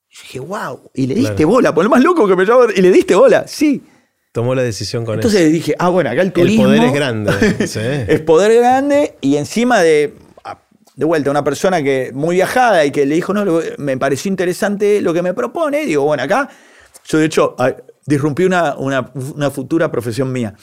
[0.09, 0.91] Y yo dije, wow.
[0.95, 1.49] Y le diste Claro.
[1.49, 2.67] bola, por lo más loco que me llama.
[2.75, 3.83] Y le diste bola, sí.
[4.31, 6.33] Tomó la decisión con Entonces dije, ah, bueno, acá el eso.
[6.35, 6.63] turismo.
[6.65, 7.67] El poder es grande.
[7.67, 7.79] sí.
[8.07, 10.13] Es poder grande y encima de,
[10.95, 14.29] de vuelta, una persona que muy viajada y que le dijo, no, lo- me pareció
[14.29, 15.85] interesante lo que me propone.
[15.85, 16.47] Digo, bueno, acá,
[17.07, 17.73] yo de hecho, ah,
[18.05, 20.53] disrumpí una, una, una futura profesión mía.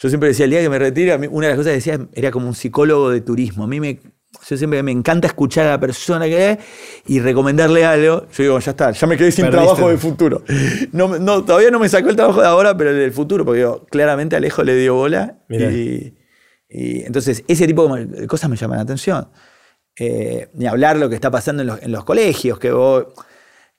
[0.00, 2.30] Yo siempre decía, el día que me retire, una de las cosas que decía era
[2.32, 3.62] como un psicólogo de turismo.
[3.64, 4.00] A mí me,
[4.48, 6.58] yo siempre me encanta escuchar a la persona que es
[7.06, 8.26] y recomendarle algo.
[8.32, 9.64] Yo digo, ya está, ya me quedé sin Perdiste.
[9.66, 10.42] trabajo de futuro.
[10.92, 13.58] No, no, todavía no me sacó el trabajo de ahora, pero el del futuro, porque
[13.60, 15.38] digo, claramente Alejo le dio bola.
[15.48, 16.14] Y,
[16.68, 19.28] y entonces ese tipo de cosas me llaman la atención.
[19.96, 23.06] Eh, ni hablar lo que está pasando en los, en los colegios, que vos,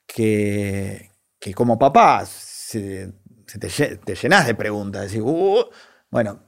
[0.08, 3.12] que, que como papá se,
[3.48, 5.04] se te, te llenás de preguntas.
[5.04, 5.66] Decís, "Uh".
[6.10, 6.40] bueno,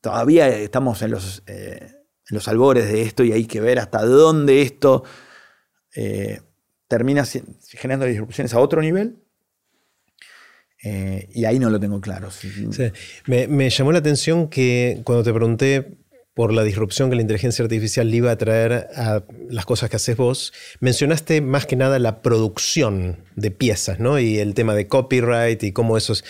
[0.00, 1.90] todavía estamos en los, eh,
[2.30, 5.04] los albores de esto y hay que ver hasta dónde esto
[5.94, 6.40] eh,
[6.86, 7.24] termina
[7.70, 9.16] generando disrupciones a otro nivel.
[10.84, 12.28] Eh, y ahí no lo tengo claro.
[13.26, 15.98] Me, me llamó la atención que cuando te pregunté
[16.38, 19.96] por la disrupción que la inteligencia artificial le iba a traer a las cosas que
[19.96, 24.20] haces vos, mencionaste más que nada la producción de piezas, ¿no?
[24.20, 26.22] Y el tema de copyright y cómo eso es.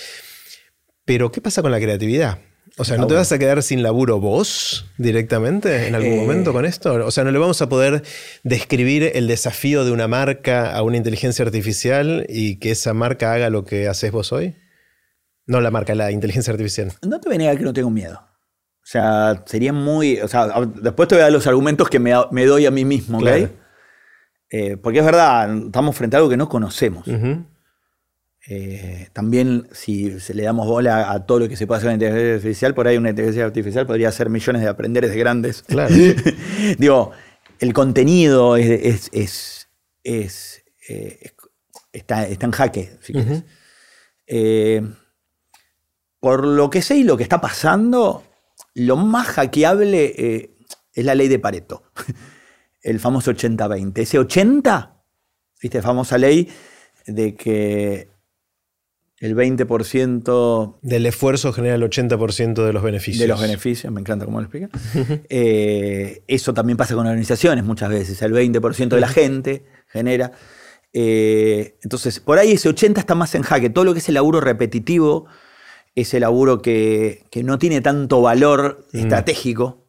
[1.04, 2.38] Pero, ¿qué pasa con la creatividad?
[2.78, 6.16] O sea, ¿no te vas a quedar sin laburo vos directamente en algún Eh.
[6.16, 6.94] momento con esto?
[7.06, 8.02] O sea, ¿no le vamos a poder
[8.44, 13.50] describir el desafío de una marca a una inteligencia artificial y que esa marca haga
[13.50, 14.56] lo que haces vos hoy?
[15.46, 16.92] No la marca, la inteligencia artificial.
[17.06, 18.16] No te voy a negar que no tengo miedo.
[18.20, 20.18] O sea, sería muy.
[20.20, 20.48] O sea,
[20.80, 23.24] después te voy a dar los argumentos que me, me doy a mí mismo, ¿ok?
[23.24, 23.50] Claro.
[24.50, 27.06] Eh, porque es verdad, estamos frente a algo que no conocemos.
[27.06, 27.44] Ujú.
[28.50, 32.34] Eh, también, si le damos bola a todo lo que se puede hacer en inteligencia
[32.36, 35.62] artificial, por ahí una inteligencia artificial podría hacer millones de aprenderes de grandes.
[35.62, 35.94] Claro.
[36.78, 37.12] Digo,
[37.58, 39.68] el contenido es, es,
[40.02, 41.32] es, eh,
[41.92, 43.12] está, está, en jaque, si.
[44.26, 44.82] Eh,
[46.18, 48.24] por lo que sé y lo que está pasando,
[48.72, 50.54] lo más hackeable
[50.94, 51.82] es la ley de Pareto,
[52.82, 53.98] el famoso 80-20.
[53.98, 55.02] Ese 80,
[55.60, 55.82] ¿viste?
[55.82, 56.48] Famosa ley
[57.06, 58.17] de que
[59.20, 60.78] el 20%...
[60.80, 63.20] Del esfuerzo genera el 80% de los beneficios.
[63.20, 64.68] De los beneficios, me encanta cómo lo explica.
[65.28, 68.20] Eh, eso también pasa con organizaciones muchas veces.
[68.22, 70.32] El 20% de la gente genera...
[70.92, 73.70] Eh, entonces, por ahí ese 80 está más en jaque.
[73.70, 75.26] Todo lo que es el laburo repetitivo,
[75.94, 78.98] ese laburo que, no tiene tanto valor mm.
[78.98, 79.86] estratégico,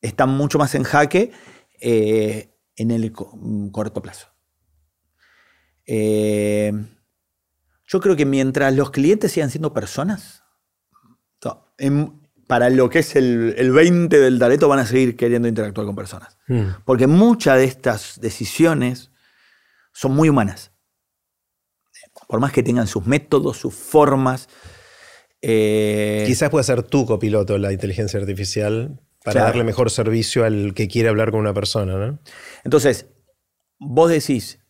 [0.00, 1.32] está mucho más en jaque
[1.80, 4.28] eh, en el corto plazo.
[5.86, 6.72] Eh,
[7.92, 10.42] yo creo que mientras los clientes sigan siendo personas,
[12.46, 16.38] para lo que es el, 20 del talento van a seguir queriendo interactuar con personas.
[16.48, 16.82] Mm.
[16.84, 19.10] Porque muchas de estas decisiones
[19.92, 20.72] son muy humanas.
[22.28, 24.48] Por más que tengan sus métodos, sus formas.
[25.40, 30.88] Eh, Quizás pueda ser tu copiloto la inteligencia artificial para darle mejor servicio al que
[30.88, 31.96] quiere hablar con una persona.
[31.96, 32.18] ¿no?
[32.64, 33.06] Entonces,
[33.78, 34.60] vos decís,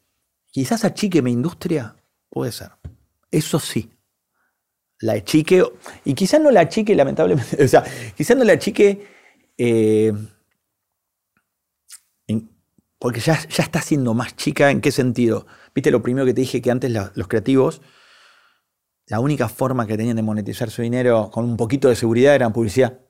[0.50, 1.96] quizás achique mi industria,
[2.30, 2.70] puede ser.
[3.32, 3.90] Eso sí.
[5.00, 5.64] La achique,
[6.04, 7.82] y quizás no la achique, lamentablemente, o sea,
[8.16, 9.04] quizás no la achique
[9.58, 10.12] eh,
[13.02, 14.70] porque ya, ya, está siendo más chica.
[14.70, 15.44] ¿En qué sentido?
[15.74, 17.82] Viste lo primero que te dije que antes los creativos,
[19.08, 22.48] la única forma que tenían de monetizar su dinero con un poquito de seguridad era
[22.50, 23.00] publicidad.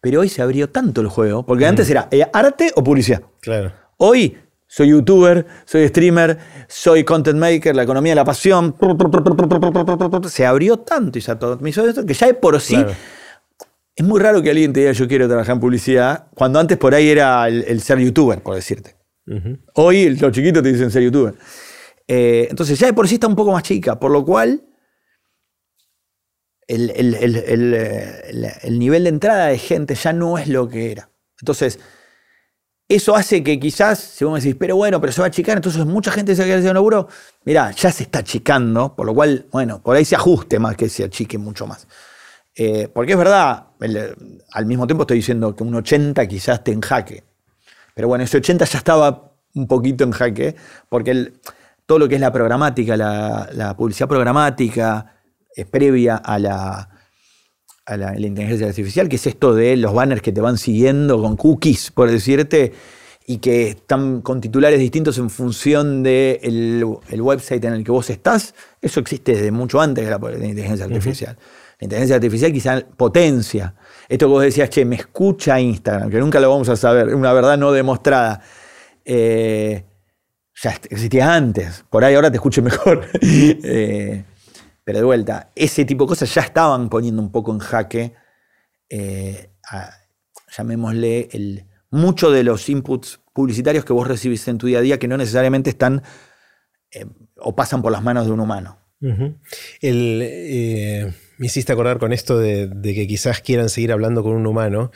[0.00, 3.22] Pero hoy se abrió tanto el juego, porque antes era eh, arte o publicidad.
[3.40, 3.72] Claro.
[3.98, 4.36] Hoy
[4.70, 6.38] soy youtuber, soy streamer,
[6.68, 8.76] soy content maker, la economía de la pasión.
[10.28, 12.76] Se abrió tanto y se atomizó esto que ya es por sí.
[13.96, 16.94] Es muy raro que alguien te diga yo quiero trabajar en publicidad, cuando antes por
[16.94, 18.94] ahí era el, ser youtuber, por decirte.
[19.74, 21.34] Hoy los chiquitos te dicen ser youtuber.
[22.06, 24.64] Eh, entonces ya de por sí está un poco más chica, por lo cual
[26.66, 31.10] el, el nivel de entrada de gente ya no es lo que era.
[31.40, 31.78] Entonces,
[32.88, 35.56] eso hace que quizás, si vos me decís, pero bueno, pero se va a achicar,
[35.56, 37.08] entonces mucha gente se va a quedar sin laburo.
[37.44, 40.88] Mirá, ya se está achicando, por lo cual, bueno, por ahí se ajuste más que
[40.88, 41.86] se achique mucho más.
[42.54, 43.66] Eh, porque es verdad,
[44.52, 47.24] al mismo tiempo estoy diciendo que un 80 quizás esté en jaque.
[47.94, 50.56] Pero bueno, ese 80 ya estaba un poquito en jaque,
[50.88, 51.34] porque
[51.84, 55.18] todo lo que es la programática, la publicidad programática,
[55.54, 56.88] es previa a la,
[57.88, 61.36] a la, inteligencia artificial, que es esto de los banners que te van siguiendo con
[61.36, 62.72] cookies, por decirte,
[63.26, 68.10] y que están con titulares distintos en función del el website en el que vos
[68.10, 70.16] estás, eso existe desde mucho antes de la,
[70.46, 71.38] inteligencia artificial.
[71.80, 73.74] La inteligencia artificial quizá potencia.
[74.08, 77.32] Esto que vos decías, che, me escucha Instagram, que nunca lo vamos a saber, una
[77.32, 78.42] verdad no demostrada.
[79.04, 79.84] Eh,
[80.62, 83.06] ya existía antes, por ahí ahora te escuche mejor.
[83.22, 84.24] eh,
[84.88, 88.14] pero de vuelta, ese tipo de cosas ya estaban poniendo un poco en jaque,
[88.88, 89.50] eh,
[90.56, 94.98] llamémosle, el, mucho de los inputs publicitarios que vos recibís en tu día a día
[94.98, 96.02] que no necesariamente están
[96.90, 97.04] eh,
[97.36, 98.78] o pasan por las manos de un humano.
[99.82, 104.90] Eh, me hiciste acordar con esto de, que quizás quieran seguir hablando con un humano.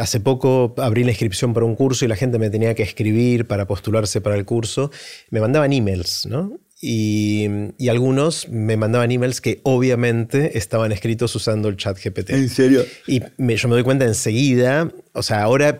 [0.00, 3.46] hace poco abrí la inscripción para un curso y la gente me tenía que escribir
[3.46, 4.90] para postularse para el curso.
[5.30, 6.58] Me mandaban emails, ¿no?
[6.88, 7.48] Y,
[7.88, 12.30] algunos me mandaban emails que obviamente estaban escritos usando el chat GPT.
[12.30, 12.84] ¿En serio?
[13.08, 15.78] Y yo me doy cuenta enseguida, o sea, ahora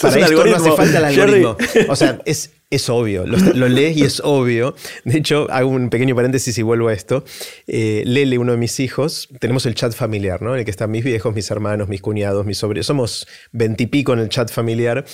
[0.00, 1.56] para esto no hace falta el algoritmo.
[1.88, 4.74] O sea, es, es obvio, lo, lees y es obvio.
[5.04, 7.22] De hecho, hago un pequeño paréntesis y vuelvo a esto.
[7.66, 10.54] Eh, Lele, uno de mis hijos, tenemos el chat familiar, ¿no?
[10.54, 12.86] En el que están mis viejos, mis hermanos, mis cuñados, mis sobrinos.
[12.86, 15.04] Somos veintipico en el chat familiar.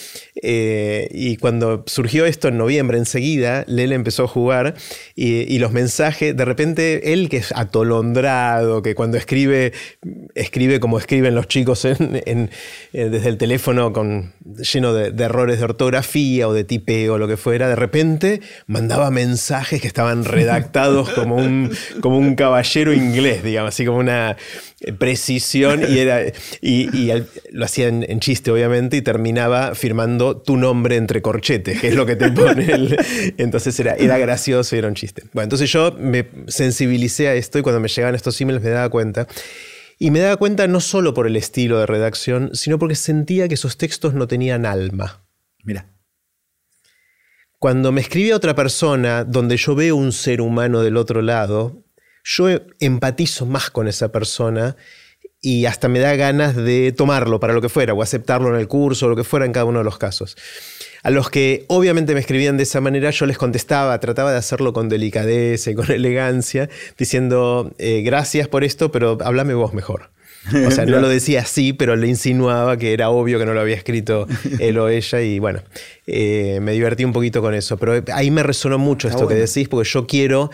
[0.41, 4.77] Eh, y cuando surgió esto en noviembre, enseguida, Lele empezó a jugar
[5.17, 9.73] y, los mensajes, de repente, él que es atolondrado, que cuando escribe,
[10.37, 12.51] escribe como escriben los chicos en,
[12.93, 13.93] eh, desde el teléfono
[14.73, 18.41] lleno de, errores de ortografía o de tipeo o lo que fuera era de repente
[18.69, 24.37] mandaba mensajes que estaban redactados como un, como un caballero inglés, digamos, así como una
[24.99, 26.21] precisión y, era,
[26.61, 27.11] y,
[27.51, 32.07] lo hacía en, chiste, obviamente, y terminaba firmando tu nombre entre corchetes, que es lo
[32.07, 32.97] que te pone el,
[33.39, 35.25] Entonces era, era gracioso y era un chiste.
[35.33, 38.89] Bueno, entonces yo me sensibilicé a esto y cuando me llegaban estos emails me daba
[38.89, 39.27] cuenta.
[39.99, 43.55] Y me daba cuenta no solo por el estilo de redacción, sino porque sentía que
[43.55, 45.25] esos textos no tenían alma.
[45.65, 45.91] Mira
[47.59, 51.85] Cuando me escribe otra persona donde yo veo un ser humano del otro lado,
[52.23, 54.77] yo empatizo más con esa persona
[55.41, 58.69] y hasta me da ganas de tomarlo para lo que fuera, o aceptarlo en el
[58.69, 60.37] curso, o lo que fuera en cada uno de los casos.
[61.03, 64.73] A los que obviamente me escribían de esa manera, yo les contestaba, trataba de hacerlo
[64.73, 70.11] con delicadeza y con elegancia, diciendo, eh, gracias por esto, pero háblame vos mejor.
[70.67, 73.61] O sea, no lo decía así, pero le insinuaba que era obvio que no lo
[73.61, 74.27] había escrito
[74.59, 75.63] él o ella y bueno,
[76.07, 77.77] eh, me divertí un poquito con eso.
[77.77, 80.51] Pero ahí me resonó mucho esto que decís, porque yo quiero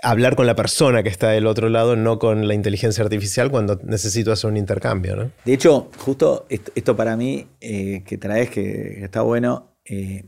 [0.00, 3.78] hablar con la persona que está del otro lado, no con la inteligencia artificial cuando
[3.82, 5.16] necesito hacer un intercambio.
[5.16, 5.30] ¿no?
[5.44, 10.24] De hecho, justo esto, para mí, eh, que traes, que, está bueno, eh,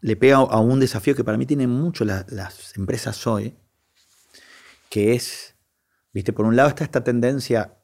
[0.00, 3.54] le pega a un desafío que para mí tienen mucho las empresas hoy,
[4.88, 5.56] que es,
[6.12, 7.74] viste, por un lado está esta tendencia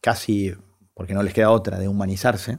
[0.00, 0.54] casi,
[0.94, 2.58] porque no les queda otra, de humanizarse,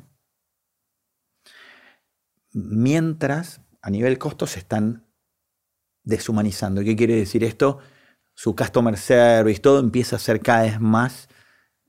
[2.51, 5.08] mientras a nivel costo se están
[6.09, 6.83] deshumanizando.
[6.83, 7.79] ¿Qué quiere decir esto?
[8.33, 11.29] Su customer service, todo empieza a ser cada vez más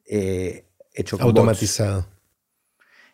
[0.07, 2.07] eh, hecho con automatizado.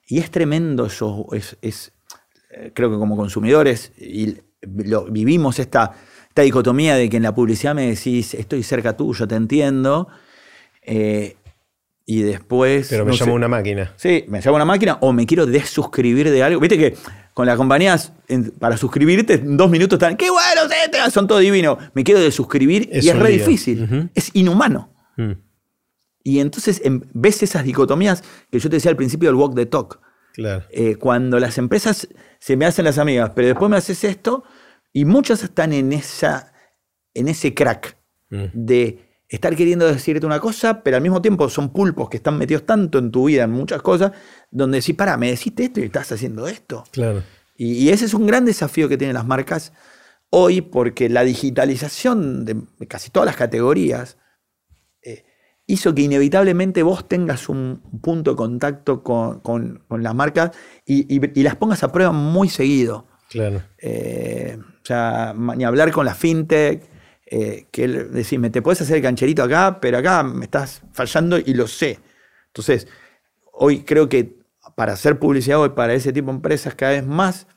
[0.08, 5.94] Y es tremendo eso, es, eh, creo que como consumidores y vivimos esta,
[6.28, 10.08] esta, dicotomía de que en la publicidad me decís, estoy cerca tuyo, te entiendo,
[10.82, 11.36] eh,
[12.04, 12.86] y después...
[12.88, 13.92] Pero me llamo una máquina.
[13.96, 16.60] Sí, me llamo una máquina o me quiero desuscribir de algo.
[16.60, 16.96] Viste que
[17.34, 18.12] con las compañías,
[18.58, 20.45] para suscribirte, en dos minutos están, qué bueno,
[21.10, 21.78] son todo divino.
[21.94, 24.10] Me quiero desuscribir y es re difícil.
[24.14, 24.94] Es inhumano.
[25.16, 25.32] Mm.
[26.22, 26.82] Y entonces
[27.14, 30.00] ves esas dicotomías que yo te decía al principio del walk the talk.
[30.34, 30.64] Claro.
[30.70, 32.08] Eh, cuando las empresas
[32.38, 34.44] se me hacen las amigas, pero después me haces esto,
[34.92, 36.52] y muchas están en, esa,
[37.14, 37.96] en ese crack
[38.30, 38.44] mm.
[38.52, 42.64] de estar queriendo decirte una cosa, pero al mismo tiempo son pulpos que están metidos
[42.64, 44.12] tanto en tu vida, en muchas cosas,
[44.50, 46.84] donde decís, para, me deciste esto y estás haciendo esto.
[46.92, 47.22] Claro.
[47.56, 49.72] Y, ese es un gran desafío que tienen las marcas
[50.30, 52.56] hoy, porque la digitalización de
[52.88, 54.18] casi todas las categorías
[55.02, 55.24] eh,
[55.66, 60.52] hizo que inevitablemente vos tengas un punto de contacto con, las marcas
[60.84, 63.06] y, las pongas a prueba muy seguido.
[63.28, 63.62] Claro.
[63.78, 66.84] Eh, o sea, ni hablar con la fintech
[67.28, 67.88] eh, que
[68.38, 71.98] me te puedes hacer el cancherito acá, pero acá me estás fallando y lo sé.
[72.46, 72.86] Entonces,
[73.52, 74.36] hoy creo que
[74.76, 77.48] para hacer publicidad hoy para ese tipo de empresas cada vez más,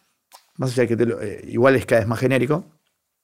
[0.59, 2.65] más allá de que eh, igual es cada vez más genérico,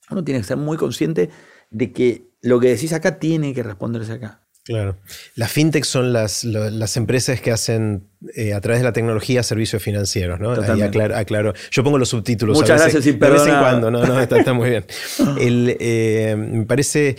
[0.10, 1.30] uno tiene que ser muy consciente
[1.70, 4.42] de que lo que decís acá tiene que responderse acá.
[4.64, 4.98] Claro.
[5.36, 9.84] Las fintech son las, las empresas que hacen eh, a través de la tecnología servicios
[9.84, 10.54] financieros, ¿no?
[10.54, 12.58] Ahí aclaro, Yo pongo los subtítulos.
[12.58, 14.86] Muchas a veces, gracias, De vez en cuando, no, no, está, muy bien.
[15.38, 17.16] Eh, me parece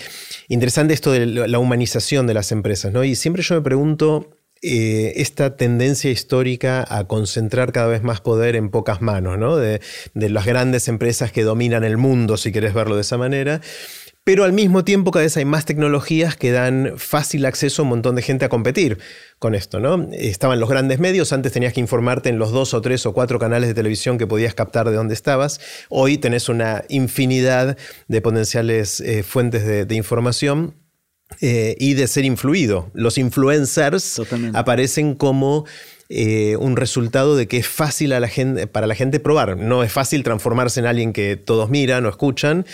[0.48, 3.04] interesante esto de la humanización de las empresas, ¿no?
[3.04, 4.35] Y siempre yo me pregunto
[4.66, 9.56] eh, esta tendencia histórica a concentrar cada vez más poder en pocas manos, ¿no?
[9.56, 9.80] De,
[10.14, 13.60] las grandes empresas que dominan el mundo, si querés verlo de esa manera
[14.26, 17.90] pero al mismo tiempo cada vez hay más tecnologías que dan fácil acceso a un
[17.90, 18.98] montón de gente a competir
[19.38, 20.08] con esto, ¿no?
[20.10, 23.38] Estaban los grandes medios, antes tenías que informarte en los dos o tres o cuatro
[23.38, 25.60] canales de televisión que podías captar de dónde estabas,
[25.90, 30.74] hoy tenés una infinidad de potenciales eh, fuentes de, información.
[31.40, 32.90] Eh, y de ser influido.
[32.94, 34.22] Los influencers
[34.54, 35.66] aparecen como
[36.08, 39.56] eh, un resultado de que es fácil a la gente, para la gente probar.
[39.56, 42.64] No es fácil transformarse en alguien que todos miran o escuchan,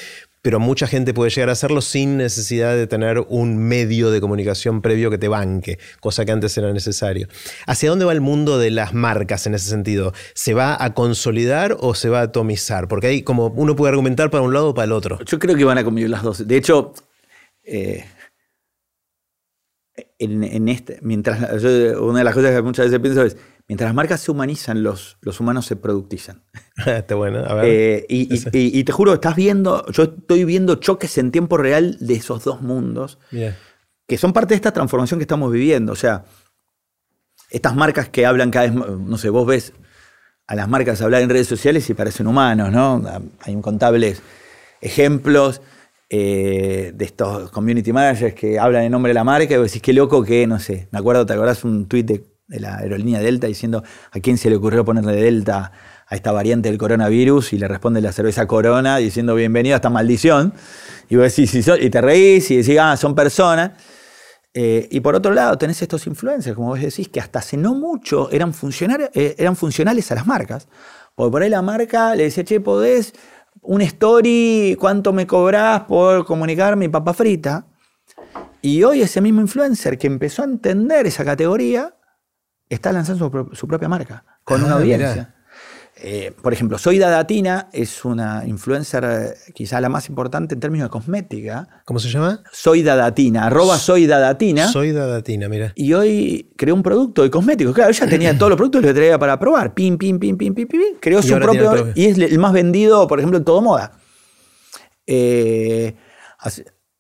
[0.43, 4.83] pero mucha gente puede llegar a hacerlo sin necesidad de tener un medio de comunicación
[4.83, 7.29] previo que te banque, cosa que antes era necesario.
[7.67, 10.13] ¿Hacia dónde va el mundo de las marcas en ese sentido?
[10.35, 12.87] ¿Se va a consolidar o se va a atomizar?
[12.87, 15.19] Porque ahí como uno puede argumentar para un lado o para el otro.
[15.25, 16.47] Yo creo que van a convivir las dos.
[16.47, 16.93] De hecho,
[17.65, 18.05] eh,
[20.19, 21.39] en, este, mientras
[22.01, 23.37] una de las cosas que muchas veces pienso es,
[23.69, 26.43] mientras las marcas se humanizan, los, los humanos se productizan.
[26.87, 27.65] Está bueno, a ver.
[27.67, 32.45] Eh, y, te juro, estás viendo, yo estoy viendo choques en tiempo real de esos
[32.45, 35.93] dos mundos, que son parte de esta transformación que estamos viviendo.
[35.93, 36.25] O sea,
[37.51, 39.73] estas marcas que hablan cada vez, no sé, vos ves
[40.47, 43.03] a las marcas hablar en redes sociales y parecen humanos, ¿no?
[43.41, 44.23] Hay incontables
[44.81, 45.61] ejemplos.
[46.15, 49.81] Eh, de estos community managers que hablan en nombre de la marca y vos decís,
[49.81, 53.47] qué loco que, no sé, me acuerdo, ¿te acordás un tuit de, la aerolínea Delta
[53.47, 55.73] diciendo a quién se le ocurrió ponerle Delta
[56.07, 59.89] a esta variante del coronavirus y le responde la cerveza Corona diciendo bienvenido a esta
[59.89, 60.53] maldición.
[61.09, 63.71] Y vos decís, y te reís y decís, ah, son personas.
[64.53, 67.75] Eh, y por otro lado, tenés estos influencers, como vos decís, que hasta hace no
[67.75, 68.53] mucho eran,
[69.15, 70.69] eh, eran funcionales a las marcas.
[71.15, 73.15] Porque por ahí la marca le decía, che, podés
[73.63, 77.67] un story, ¿cuánto me cobrás por comunicar mi papa frita?
[78.61, 81.95] Y hoy ese mismo influencer que empezó a entender esa categoría
[82.69, 85.35] está lanzando su, propia marca con una ah, audiencia.
[85.95, 90.87] Eh, por ejemplo, Soy Dadatina es una influencer eh, quizá la más importante en términos
[90.87, 91.69] de cosmética.
[91.85, 92.43] ¿Cómo se llama?
[92.51, 94.69] Soy Dadatina, arroba Soy Dadatina.
[94.69, 95.73] Soy Dadatina, mira.
[95.77, 97.75] Y hoy creó un producto de cosméticos.
[97.75, 99.75] Claro, ella tenía todos los productos y los traía para probar.
[99.75, 100.81] Pim, pim, pim, pim, pim, pim.
[100.99, 101.93] Creó Y su propio.
[101.95, 103.93] Y es el más vendido, por ejemplo, en todo moda.
[105.07, 105.95] Eh,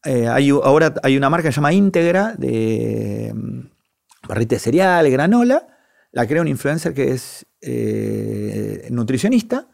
[0.04, 5.10] eh, hay, ahora hay una marca que se llama Íntegra de mm, barrita de cereal,
[5.10, 5.66] granola.
[6.12, 9.68] La crea un influencer que es eh, nutricionista.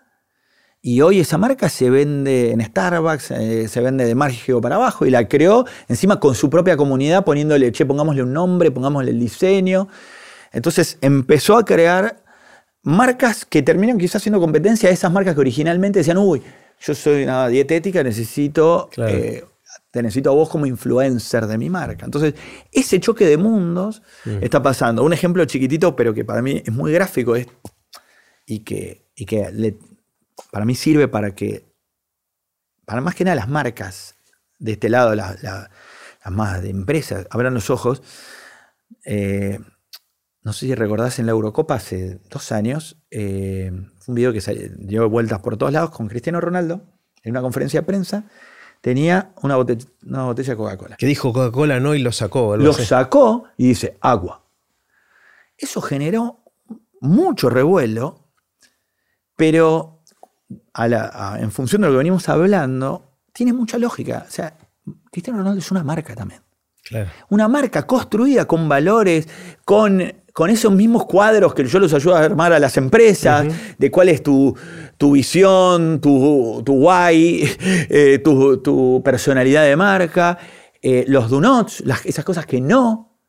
[0.80, 5.04] Y hoy esa marca se vende en Starbucks, eh, se vende de Margio para abajo
[5.06, 9.18] y la creó encima con su propia comunidad poniéndole, che, pongámosle un nombre, pongámosle el
[9.18, 9.88] diseño.
[10.52, 12.22] Entonces empezó a crear
[12.82, 16.42] marcas que terminan quizás haciendo competencia a esas marcas que originalmente decían, uy,
[16.80, 19.12] yo soy una dietética, necesito, Claro.
[19.16, 19.44] eh,
[19.90, 22.04] te necesito a vos como influencer de mi marca.
[22.04, 22.34] Entonces,
[22.70, 24.00] ese choque de mundos
[24.40, 25.02] está pasando.
[25.02, 27.46] Un ejemplo chiquitito, pero que para mí es muy gráfico es,
[28.50, 29.76] y que, y que le-
[30.50, 31.66] para mí sirve para que,
[32.86, 34.14] para más que nada las marcas
[34.58, 35.70] de este lado, la- la-
[36.24, 38.02] las más de empresas, abran los ojos.
[39.04, 39.58] Eh,
[40.42, 44.40] no sé si recordás en la Eurocopa hace dos años, eh, fue un video que
[44.40, 46.80] salió- dio vueltas por todos lados con Cristiano Ronaldo
[47.22, 48.24] en una conferencia de prensa.
[48.80, 50.96] Tenía una botella, una botella de Coca-Cola.
[50.96, 52.56] Que dijo Coca-Cola no y lo sacó.
[52.56, 52.84] Lo así.
[52.86, 54.44] sacó y dice agua.
[55.58, 56.40] Eso generó
[57.00, 58.27] mucho revuelo,
[59.38, 60.02] pero
[60.74, 64.24] a la- a- en función de lo que venimos hablando, tiene mucha lógica.
[64.28, 64.52] O sea,
[65.12, 66.42] Cristiano Ronaldo es una marca también.
[66.82, 67.08] Claro.
[67.28, 69.28] Una marca construida con valores,
[69.64, 73.46] con, con esos mismos cuadros que yo los ayudo a armar a las empresas,
[73.78, 74.56] de cuál es tu,
[74.96, 77.48] tu visión, tu, tu why,
[77.90, 80.36] eh, tu, tu personalidad de marca,
[80.82, 83.20] eh, los do nots, las- esas cosas que no.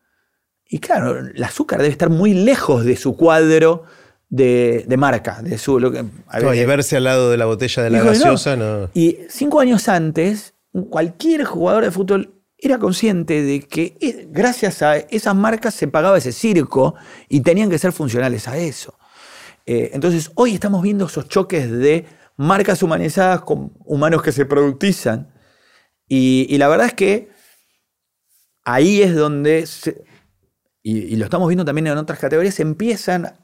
[0.68, 3.84] Y claro, el azúcar debe estar muy lejos de su cuadro
[4.30, 5.80] de, de marca, de su...
[5.80, 8.06] Lo que, a No, ver, y verse al lado de la botella de la no.
[8.06, 8.90] gaseosa no.
[8.94, 10.54] Y cinco años antes,
[10.90, 16.18] cualquier jugador de fútbol era consciente de que eh, gracias a esas marcas se pagaba
[16.18, 16.96] ese circo
[17.28, 18.98] y tenían que ser funcionales a eso.
[19.66, 22.06] Eh, entonces, hoy estamos viendo esos choques de
[22.38, 25.34] marcas humanizadas con humanos que se productizan.
[26.08, 27.30] Y, y la verdad es que
[28.64, 30.04] ahí es donde, se-
[30.84, 33.36] y, y lo estamos viendo también en otras categorías, empiezan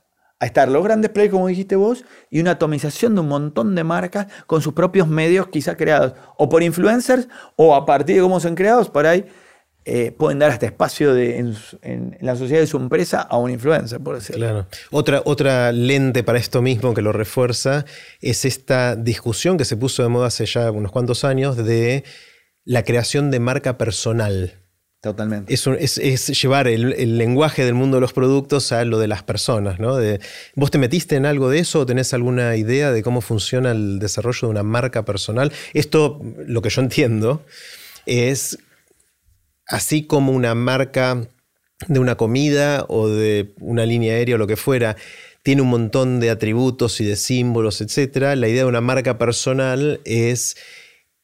[0.45, 3.83] a estar los grandes players, como dijiste vos, y una atomización de un montón de
[3.83, 8.39] marcas con sus propios medios quizá creados, o por influencers, o a partir de cómo
[8.39, 9.25] son creados, por ahí
[9.85, 11.39] eh, pueden dar hasta espacio de,
[11.81, 14.45] en, la sociedad de su empresa a un influencer, por decirlo.
[14.45, 14.67] Claro.
[14.91, 17.85] Otra, otra lente para esto mismo que lo refuerza
[18.21, 22.03] es esta discusión que se puso de moda hace ya unos cuantos años de
[22.63, 24.64] la creación de marca personal.
[25.05, 25.53] Totalmente.
[25.53, 25.67] Es,
[25.99, 29.99] es- llevar el, lenguaje del mundo de los productos a lo de las personas, ¿no?
[30.55, 33.99] ¿Vos te metiste en algo de eso o tenés alguna idea de cómo funciona el
[33.99, 35.51] desarrollo de una marca personal?
[35.75, 37.45] Esto, lo que yo entiendo,
[38.07, 38.57] es
[39.67, 41.27] así como una marca
[41.87, 44.95] de una comida o de una línea aérea o lo que fuera,
[45.43, 48.33] tiene un montón de atributos y de símbolos, etc.
[48.35, 50.57] La idea de una marca personal es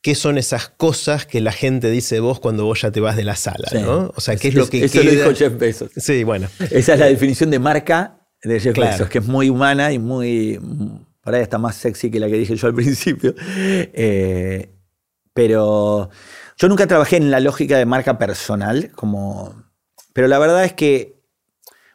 [0.01, 3.15] qué son esas cosas que la gente dice de vos cuando vos ya te vas
[3.15, 3.77] de la sala, Sí.
[3.79, 4.11] ¿no?
[4.15, 5.91] O sea, qué es lo que Eso lo queda- dijo Jeff Bezos.
[5.95, 6.47] Sí, bueno.
[6.71, 8.91] Esa es la definición de marca de Jeff Claro.
[8.93, 10.59] Bezos, que es muy humana y muy.
[11.23, 13.35] Por ahí está más sexy que la que dije yo al principio.
[13.37, 14.73] Eh,
[15.33, 16.09] pero
[16.57, 19.63] yo nunca trabajé en la lógica de marca personal, como.
[20.13, 21.21] Pero la verdad es que,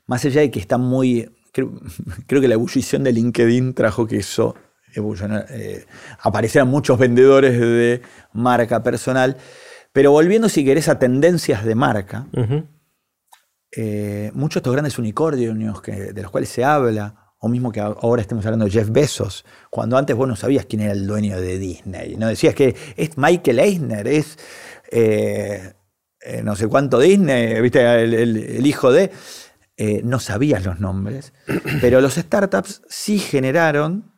[0.07, 1.29] más allá de que está muy.
[1.53, 1.73] Creo,
[2.29, 4.55] creo que la ebullición de LinkedIn trajo que eso
[4.95, 5.87] evolucionara, eh,
[6.21, 9.37] aparecieran muchos vendedores de marca personal.
[9.93, 12.27] Pero volviendo, si querés, a tendencias de marca,
[13.73, 17.81] eh, muchos de estos grandes unicornios que, de los cuales se habla, o mismo que
[17.81, 21.41] ahora estemos hablando de Jeff Bezos, cuando antes vos no sabías quién era el dueño
[21.41, 24.39] de Disney, no decías que es Michael Eisner, es
[24.91, 25.75] eh,
[26.23, 29.11] eh, no sé cuánto Disney, viste, el, el- el hijo de,
[30.05, 31.35] no sabías los nombres,
[31.83, 34.16] pero los startups sí generaron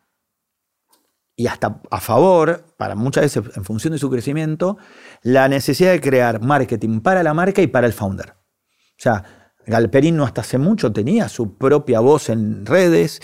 [1.39, 4.77] y hasta a favor, para muchas veces en función de su crecimiento,
[5.23, 8.31] la necesidad de crear marketing para la marca y para el founder.
[8.31, 13.21] O sea, Galperín no hasta hace mucho tenía su propia voz en redes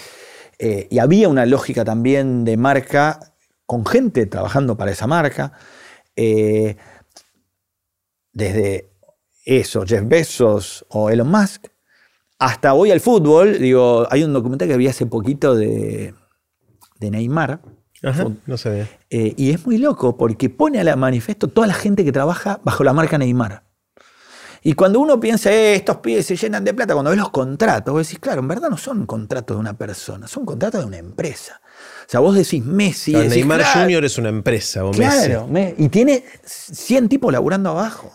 [0.60, 3.34] eh, y había una lógica también de marca
[3.66, 5.52] con gente trabajando para esa marca.
[6.14, 6.76] Eh,
[8.32, 8.92] desde
[9.44, 11.66] eso, Jeff Bezos o Elon Musk,
[12.38, 13.58] hasta hoy al fútbol.
[13.58, 16.14] Digo, hay un documental que vi hace poquito de
[17.00, 17.60] Neymar.
[18.04, 18.88] Ajá, no sabía.
[19.10, 22.60] Eh, y es muy loco porque pone a la manifiesto toda la gente que trabaja
[22.64, 23.64] bajo la marca Neymar.
[24.66, 27.92] Y cuando uno piensa, eh, estos pibes se llenan de plata, cuando ves los contratos,
[27.92, 30.96] vos decís, claro, en verdad no son contratos de una persona, son contratos de una
[30.96, 31.60] empresa.
[32.06, 33.10] O sea, vos decís Messi.
[33.12, 34.04] Claro, decís, Neymar claro, Jr.
[34.06, 38.10] es una empresa, o Claro, me- y tiene 100 tipos laburando abajo.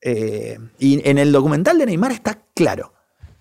[0.00, 2.93] Eh, y en el documental de Neymar está claro.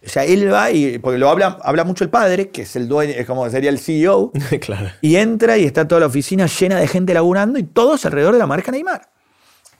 [0.06, 2.88] O sea, él va y, porque lo habla, habla mucho el padre, que es el
[2.88, 4.32] dueño, es como sería el CEO,
[4.62, 4.90] claro.
[5.02, 8.40] y entra y está toda la oficina llena de gente laburando y todos alrededor de
[8.40, 9.10] la marca Neymar.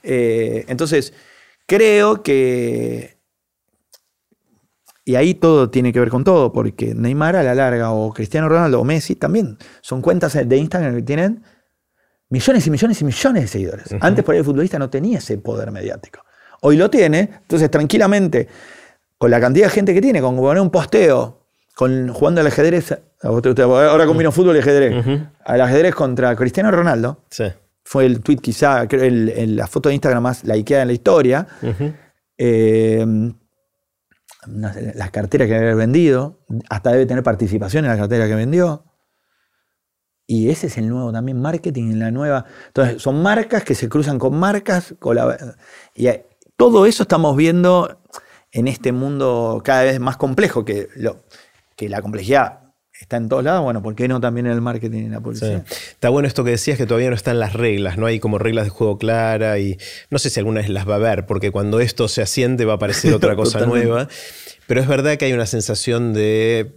[0.02, 1.12] Eh, entonces,
[1.66, 3.18] creo que.
[5.06, 8.48] Y ahí todo tiene que ver con todo, porque Neymar a la larga, o Cristiano
[8.48, 11.42] Ronaldo, o Messi también, son cuentas de Instagram que tienen
[12.30, 13.86] millones y millones y millones de seguidores.
[14.00, 16.24] Antes por ahí el futbolista no tenía ese poder mediático.
[16.62, 18.48] Hoy lo tiene, entonces tranquilamente,
[19.18, 21.40] con la cantidad de gente que tiene, con poner un posteo,
[21.74, 25.04] con jugando al ajedrez, ahora combino fútbol y ajedrez,
[25.44, 27.44] al ajedrez contra Cristiano Ronaldo, Sí.
[27.84, 30.94] fue el tweet quizá, creo, el- el- la foto de Instagram más likeada en la
[30.94, 31.46] historia.
[32.38, 33.04] Eh,
[34.46, 38.84] las carteras que haber vendido, hasta debe tener participación en la cartera que vendió.
[40.26, 42.44] Y ese es el nuevo también marketing, en la nueva.
[42.68, 44.94] Entonces, son marcas que se cruzan con marcas.
[45.00, 45.56] colab-
[45.94, 48.00] y eh, todo eso estamos viendo
[48.54, 51.22] en este mundo cada vez más complejo, que, lo,
[51.76, 52.60] que la complejidad
[52.98, 53.62] está en todos lados.
[53.64, 55.22] Bueno, ¿por qué no también en el marketing y en la Sí.
[55.24, 55.64] publicidad?
[55.90, 58.64] Está bueno esto que decías que todavía no están las reglas, no hay como reglas
[58.64, 59.76] de juego clara y
[60.10, 62.74] no sé si alguna vez las va a haber, porque cuando esto se asiente va
[62.74, 64.08] a aparecer otra cosa nueva.
[64.66, 66.72] Pero es verdad que hay una sensación de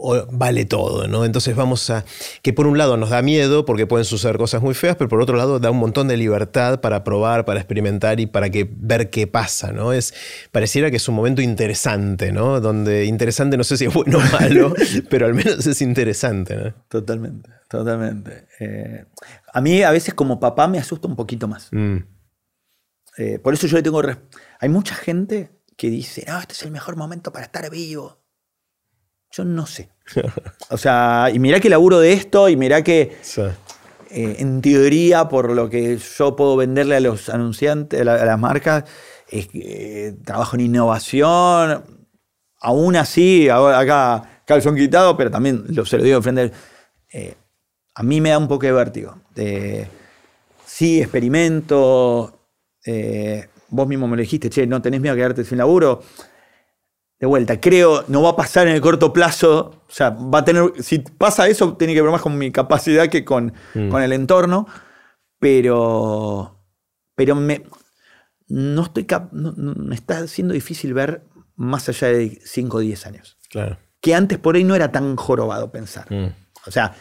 [0.00, 1.24] o vale todo, ¿no?
[1.24, 2.04] Entonces vamos a.
[2.42, 5.20] que por un lado nos da miedo porque pueden suceder cosas muy feas, pero por
[5.20, 9.10] otro lado da un montón de libertad para probar, para experimentar y para que, ver
[9.10, 9.92] qué pasa, ¿no?
[9.92, 10.14] Es,
[10.52, 12.60] pareciera que es un momento interesante, ¿no?
[12.60, 14.74] Donde interesante no sé si es bueno o malo,
[15.10, 16.74] pero al menos es interesante, ¿no?
[16.88, 18.46] Totalmente, totalmente.
[18.58, 19.04] Eh,
[19.52, 21.68] a mí a veces como papá me asusta un poquito más.
[21.72, 21.98] Mm.
[23.18, 24.00] Eh, por eso yo le tengo...
[24.60, 28.19] Hay mucha gente que dice, no, este es el mejor momento para estar vivo.
[29.32, 29.88] Yo no sé.
[30.72, 33.42] O sea, y mirá que laburo de esto y mirá que Sí.
[34.10, 38.24] eh, en teoría, por lo que yo puedo venderle a los anunciantes, a, la- a
[38.24, 38.84] las marcas,
[39.28, 41.84] es que, eh, trabajo en innovación.
[42.60, 46.52] Aún así, acá calzón quitado, pero también lo, se lo digo de frente.
[47.12, 47.34] eh,
[47.94, 49.16] a mí me da un poco de vértigo.
[49.36, 49.86] Eh,
[50.66, 52.38] sí, experimento.
[52.84, 56.02] eh, vos mismo me lo dijiste, che, no tenés miedo a quedarte sin laburo
[57.20, 59.82] de vuelta, creo, no va a pasar en el corto plazo.
[59.86, 60.72] O sea, va a tener.
[60.82, 63.90] Si pasa eso, tiene que ver más con mi capacidad que con, Mm.
[63.90, 64.66] con el entorno.
[65.38, 66.56] Pero.
[67.14, 67.64] Pero me.
[68.48, 69.04] No estoy.
[69.04, 71.24] cap- no- no- me está siendo difícil ver
[71.56, 73.36] más allá de 5 o 10 años.
[73.50, 73.78] Claro.
[74.00, 76.06] Que antes por ahí no era tan jorobado pensar.
[76.10, 76.32] Mm.
[76.66, 76.94] O sea,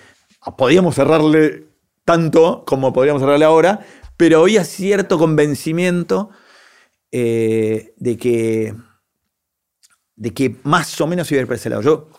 [0.58, 1.68] podíamos cerrarle
[2.06, 3.80] tanto como podríamos cerrarle ahora,
[4.18, 6.30] pero había cierto convencimiento
[7.12, 8.74] eh, de que
[10.20, 11.82] de que más o menos iba a ir.
[11.82, 12.10] Yo,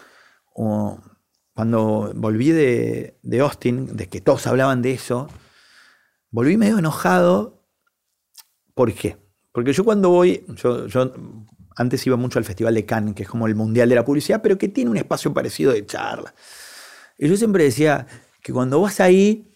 [1.55, 5.29] cuando volví de, de Austin, de que todos hablaban de eso,
[6.31, 7.63] volví medio enojado.
[8.75, 9.19] ¿Por qué?
[9.53, 11.13] Porque yo cuando voy, yo, yo
[11.77, 14.41] antes iba mucho al Festival de Cannes, que es como el Mundial de la Publicidad,
[14.43, 16.35] pero que tiene un espacio parecido de charla.
[17.19, 18.07] Y yo siempre decía
[18.43, 19.47] que cuando vas ahí,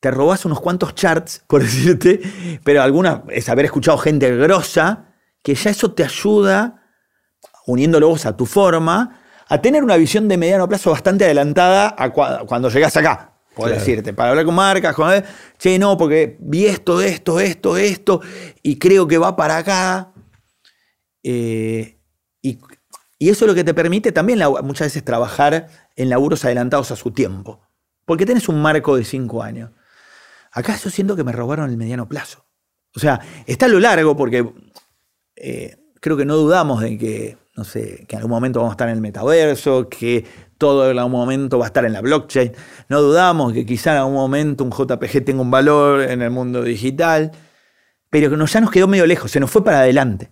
[0.00, 2.22] te robás unos cuantos charts, por decirte,
[2.64, 6.79] pero alguna es haber escuchado gente grosa, que ya eso te ayuda,
[7.70, 12.10] uniéndolo vos a tu forma, a tener una visión de mediano plazo bastante adelantada a
[12.10, 13.26] cuando llegás acá.
[13.54, 13.80] Puedo Claro.
[13.80, 15.10] decirte, para hablar con marcas, con,
[15.58, 18.20] che, no, porque vi esto, esto, esto, esto,
[18.62, 20.12] y creo que va para acá.
[21.22, 21.98] Eh,
[22.42, 22.58] y,
[23.18, 26.90] y eso es lo que te permite también la- muchas veces trabajar en laburos adelantados
[26.90, 27.60] a su tiempo.
[28.06, 29.70] Porque tenés un marco de cinco años.
[30.52, 32.46] Acá yo siento que me robaron el mediano plazo.
[32.96, 34.48] O sea, está a lo largo porque
[35.36, 38.74] eh, creo que no dudamos de que, no sé, que en algún momento vamos a
[38.74, 40.24] estar en el metaverso, que
[40.56, 42.52] todo en algún momento va a estar en la blockchain.
[42.88, 46.62] No dudamos que quizá en algún momento un JPG tenga un valor en el mundo
[46.62, 47.32] digital,
[48.08, 50.30] pero que ya nos quedó medio lejos, se nos fue para adelante.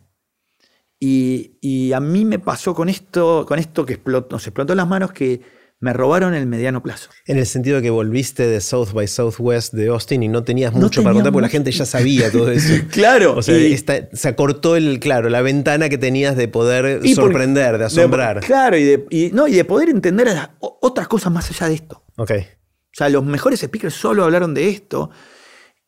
[1.01, 4.01] Y, y a mí me pasó con esto, con esto que
[4.31, 5.41] nos explotó las manos que
[5.81, 7.09] me robaron el mediano plazo.
[7.27, 10.73] En el sentido de que volviste de South by Southwest de Austin y no tenías
[10.73, 11.53] No mucho para tenía contar porque la mucho.
[11.53, 12.75] gente ya sabía todo eso.
[12.91, 17.01] Claro, O sea, y- esta- se acortó el, claro, la ventana que tenías de poder
[17.15, 18.41] sorprender, de asombrar.
[18.41, 20.29] claro, y de, y- no, y de poder entender
[20.61, 22.03] otras cosas más allá de esto.
[22.17, 22.33] ok.
[22.91, 25.11] O sea, los mejores speakers solo hablaron de esto.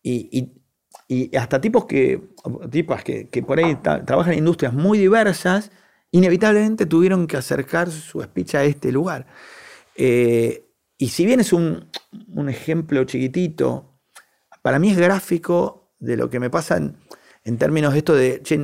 [0.02, 0.52] Y, y-
[1.08, 2.20] y hasta tipos que,
[2.70, 5.72] tipas que, que por ahí ta- trabajan en industrias muy diversas,
[6.12, 9.26] inevitablemente tuvieron que acercar su speech a este lugar.
[10.02, 10.66] Eh,
[10.96, 11.90] y si bien es un,
[12.28, 14.00] un ejemplo chiquitito,
[14.62, 16.96] para mí es gráfico de lo que me pasa en,
[17.44, 18.58] en términos de esto de, che,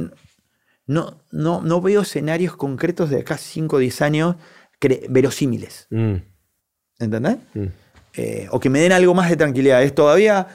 [0.87, 4.37] no, no, no veo escenarios concretos de acá 5 o 10 años
[5.11, 5.89] verosímiles.
[5.91, 6.15] Mm,
[6.99, 7.37] ¿Entendés?
[7.53, 7.67] mm.
[8.15, 9.83] Eh, o que me den algo más de tranquilidad.
[9.83, 10.47] Es todavía.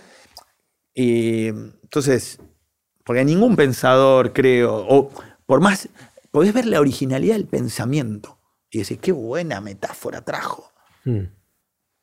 [0.95, 2.39] y, entonces,
[3.05, 5.11] porque ningún pensador, creo, o
[5.45, 5.89] por más.
[6.31, 8.39] Podés ver la originalidad del pensamiento
[8.71, 10.70] y decir, qué buena metáfora trajo.
[11.06, 11.26] Mm,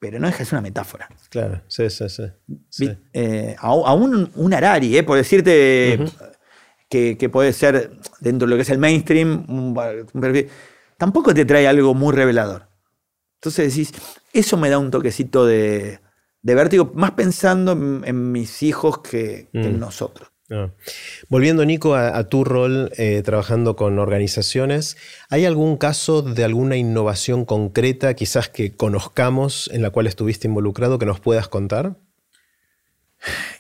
[0.01, 1.09] Pero no deja de ser una metáfora.
[1.31, 2.23] Claro, sí, sí, sí.
[2.69, 2.91] sí.
[3.13, 5.99] Eh, a- aún un, Harari, eh, por decirte
[6.89, 9.75] que, que puede ser dentro de lo que es el mainstream,
[10.97, 12.69] tampoco te trae algo muy revelador.
[13.41, 13.93] Entonces decís,
[14.33, 16.01] eso me da un toquecito de,
[16.43, 19.81] de vértigo, más pensando en, en mis hijos que, que en Mm.
[19.81, 20.31] nosotros.
[20.51, 20.71] Ah.
[21.29, 24.97] Volviendo, Nico, a, a tu rol eh, trabajando con organizaciones,
[25.29, 30.99] ¿hay algún caso de alguna innovación concreta, quizás que conozcamos, en la cual estuviste involucrado,
[30.99, 31.97] que nos puedas contar?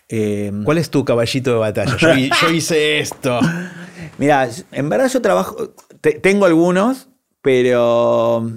[0.08, 1.96] Eh, ¿Cuál es tu caballito de batalla?
[1.98, 3.38] Yo, hi- yo hice esto.
[4.18, 7.08] Mira, en verdad yo trabajo, te- tengo algunos,
[7.42, 8.48] pero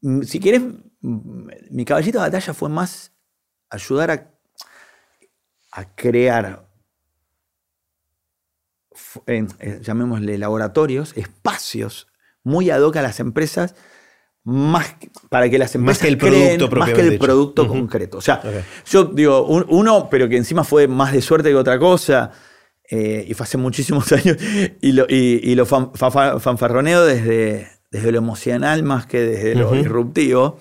[0.00, 0.62] mm, si quieres,
[1.00, 3.12] mm, mi caballito de batalla fue más
[3.68, 4.30] ayudar a,
[5.72, 6.63] a crear,
[9.26, 9.46] eh,
[9.82, 12.08] llamémosle laboratorios, espacios
[12.42, 13.74] muy ad hoc a las empresas,
[14.44, 17.24] más que- para que las Más empresas que el creen, producto más que el dicho.
[17.24, 18.18] producto concreto.
[18.18, 18.42] O sea,
[18.86, 22.30] yo digo, un- uno, pero que encima fue más de suerte que otra cosa,
[22.90, 24.36] eh, y fue hace muchísimos años,
[24.82, 29.20] y lo, y, y lo fan- fa- fa- fanfarroneo desde, desde lo emocional más que
[29.20, 29.76] desde lo Ujú.
[29.76, 30.58] disruptivo,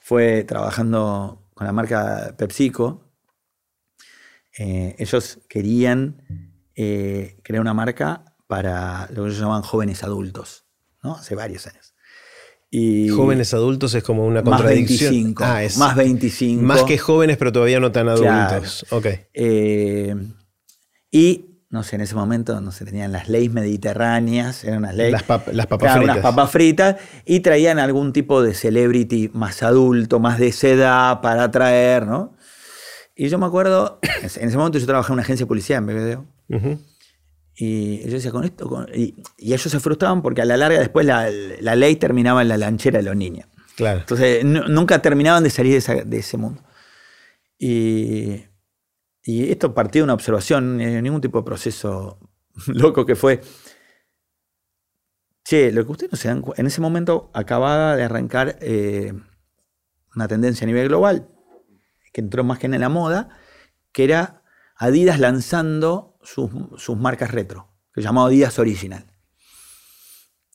[0.00, 3.08] fue trabajando con la marca PepsiCo.
[4.58, 10.64] Eh, ellos querían eh, crear una marca para lo que ellos llaman jóvenes adultos,
[11.02, 11.16] ¿no?
[11.16, 11.94] Hace varios años.
[12.70, 15.12] Y Jóvenes adultos es como una más contradicción.
[15.12, 16.62] 25, Ah, es más 25.
[16.62, 18.56] Más que jóvenes, pero todavía no tan Claro.
[18.56, 18.86] adultos.
[18.90, 19.06] Ok.
[19.34, 20.14] Eh,
[21.10, 25.12] y, no sé, en ese momento, no sé, tenían las leyes mediterráneas, eran unas leyes.
[25.12, 26.16] Las, pap- las papas Claro, fritas.
[26.16, 26.96] unas papas fritas
[27.26, 32.34] y traían algún tipo de celebrity más adulto, más de esa edad para atraer, ¿no?
[33.14, 35.84] Y yo me acuerdo, en ese momento yo trabajaba en una agencia de policía en
[37.54, 40.78] Y yo decía, con esto, con- y, y ellos se frustraban porque a la larga
[40.80, 41.28] después la,
[41.60, 43.46] la ley terminaba en la lanchera de los niños.
[43.76, 44.00] Claro.
[44.00, 46.62] Entonces nu- nunca terminaban de salir de, esa- de ese mundo.
[47.58, 48.44] Y,
[49.22, 52.18] y esto partió de una observación, ningún tipo de proceso
[52.68, 53.40] loco que fue.
[55.44, 59.12] Che, lo que ustedes no se dan cu- en ese momento acababa de arrancar eh,
[60.14, 61.28] una tendencia a nivel global,
[62.12, 63.28] que entró más que en la moda,
[63.92, 64.42] que era
[64.76, 69.06] Adidas lanzando sus, sus marcas retro, que se llamaba Adidas Original.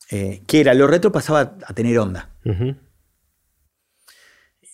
[0.09, 2.35] Eh, que era, lo retro pasaba a tener onda.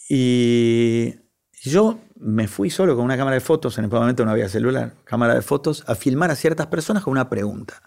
[0.09, 1.15] Y
[1.63, 4.95] yo me fui solo con una cámara de fotos, en el momento no había celular,
[5.05, 7.81] cámara de fotos, a filmar a ciertas personas con una pregunta.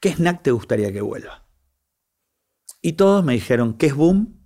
[0.00, 1.44] ¿Qué snack te gustaría que vuelva?
[2.82, 4.40] Y todos me dijeron, ¿qué es boom?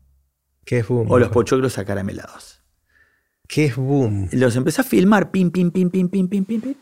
[0.64, 1.10] ¿Qué es boom?
[1.10, 2.62] O los pochoclos acaramelados.
[3.48, 4.28] ¿Qué es boom?
[4.32, 6.74] Los empecé a filmar, pim, pim, pim, pim, pim, pim, pim, pim.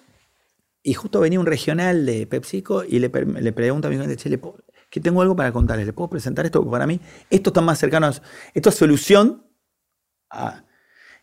[0.88, 4.30] Y justo venía un regional de PepsiCo y le, le pregunto a mi cliente, che,
[4.30, 6.60] ¿le puedo- que tengo algo para contarles, ¿le puedo presentar esto?
[6.60, 6.98] Porque para mí
[7.28, 8.12] esto está más cercano, a,
[8.54, 9.44] esto es solución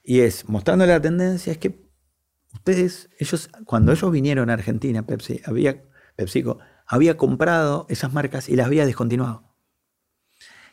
[0.04, 1.90] y es mostrando la tendencia, es que
[2.54, 5.84] ustedes, ellos, cuando ellos vinieron a Argentina, Pepsi, había,
[6.16, 9.56] PepsiCo, había comprado esas marcas y las había descontinuado.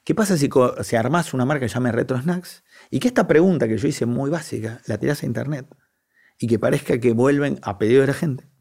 [0.05, 0.51] ¿Qué pasa si,
[0.83, 4.05] si armás una marca que llame Retro Snacks y que esta pregunta que yo hice
[4.05, 5.67] muy básica la tirás a internet
[6.39, 8.52] y que parezca que vuelven a pedido de la gente?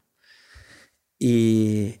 [1.24, 2.00] Y,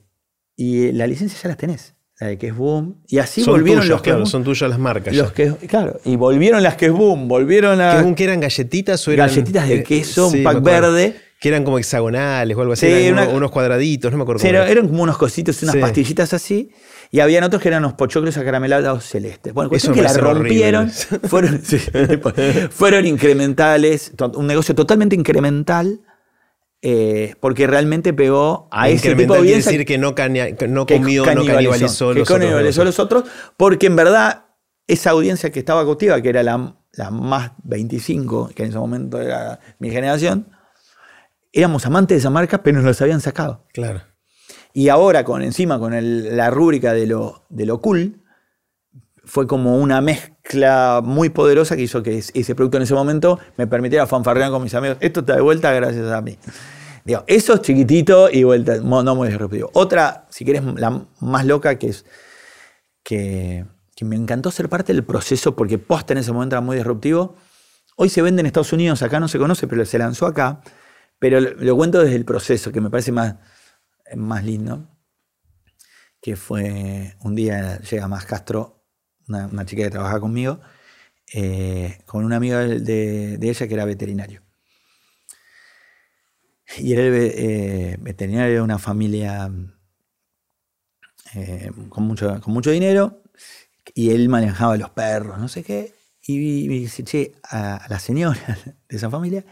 [0.56, 3.02] y la licencia ya las tenés, la de que es boom.
[3.06, 5.14] Y así son volvieron tuyas, los que claro, boom, son tuyas las marcas.
[5.14, 8.40] los que claro, y volvieron las que es boom, volvieron a ¿Qué boom que eran
[8.40, 11.16] galletitas o eran galletitas de eh, queso, sí, un me pack verde.
[11.40, 14.40] Que eran como hexagonales o algo así, Sí, eran una- unos, cuadraditos, no me acuerdo
[14.40, 16.70] Sí, era- eran como unos cositos, unas pastillitas así.
[17.10, 19.52] Y habían otros que eran unos pochoclos acaramelados celestes.
[19.52, 20.88] Bueno, cuestión Eso que la rompieron.
[21.24, 21.60] Fueron,
[22.70, 24.12] fueron incrementales.
[24.34, 26.00] Un negocio totalmente incremental.
[26.82, 30.28] Eh, porque realmente pegó a ese tipo de audiencia decir que no, que
[30.68, 32.84] no que comió, no canibalizó que los otros canibalizó negocios.
[32.86, 33.24] los otros,
[33.56, 34.46] porque en verdad
[34.88, 39.20] esa audiencia que estaba cautiva, que era la, la más 25, que en ese momento
[39.20, 40.48] era mi generación,
[41.52, 43.64] éramos amantes de esa marca, pero nos los habían sacado.
[43.72, 44.02] Claro.
[44.74, 48.22] Y ahora, con encima, con el- la rúbrica de lo, de lo cool,
[49.24, 50.31] fue como una mezcla
[51.02, 54.62] muy poderosa que hizo que es- ese producto en ese momento me permitiera fanfarrear con
[54.62, 54.98] mis amigos.
[55.00, 56.38] Esto está de vuelta gracias a mí.
[57.04, 59.70] Digo, eso es chiquitito y vuelta, no muy disruptivo.
[59.74, 62.04] Otra, si querés, la más loca, que es
[63.02, 63.66] que,
[64.02, 67.36] me encantó ser parte del proceso porque posta en ese momento era muy disruptivo.
[67.96, 70.60] Hoy se vende en Estados Unidos, acá no se conoce, pero se lanzó acá.
[71.20, 73.36] Pero lo, lo cuento desde el proceso, que me parece más,
[74.16, 74.88] más lindo,
[76.20, 78.81] que fue un día llega más Castro,
[79.28, 80.60] una, chica que trabaja conmigo,
[81.32, 84.42] eh, con un amigo de, ella que era veterinario.
[86.78, 89.50] Y era eh, veterinario de una familia
[91.34, 93.22] eh, con, mucho, con mucho dinero,
[93.94, 95.94] y él manejaba los perros, no sé qué.
[96.24, 98.58] Y me dice, che, a, la señora
[98.88, 99.44] de esa familia,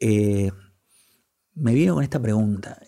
[0.00, 2.80] me vino con esta pregunta.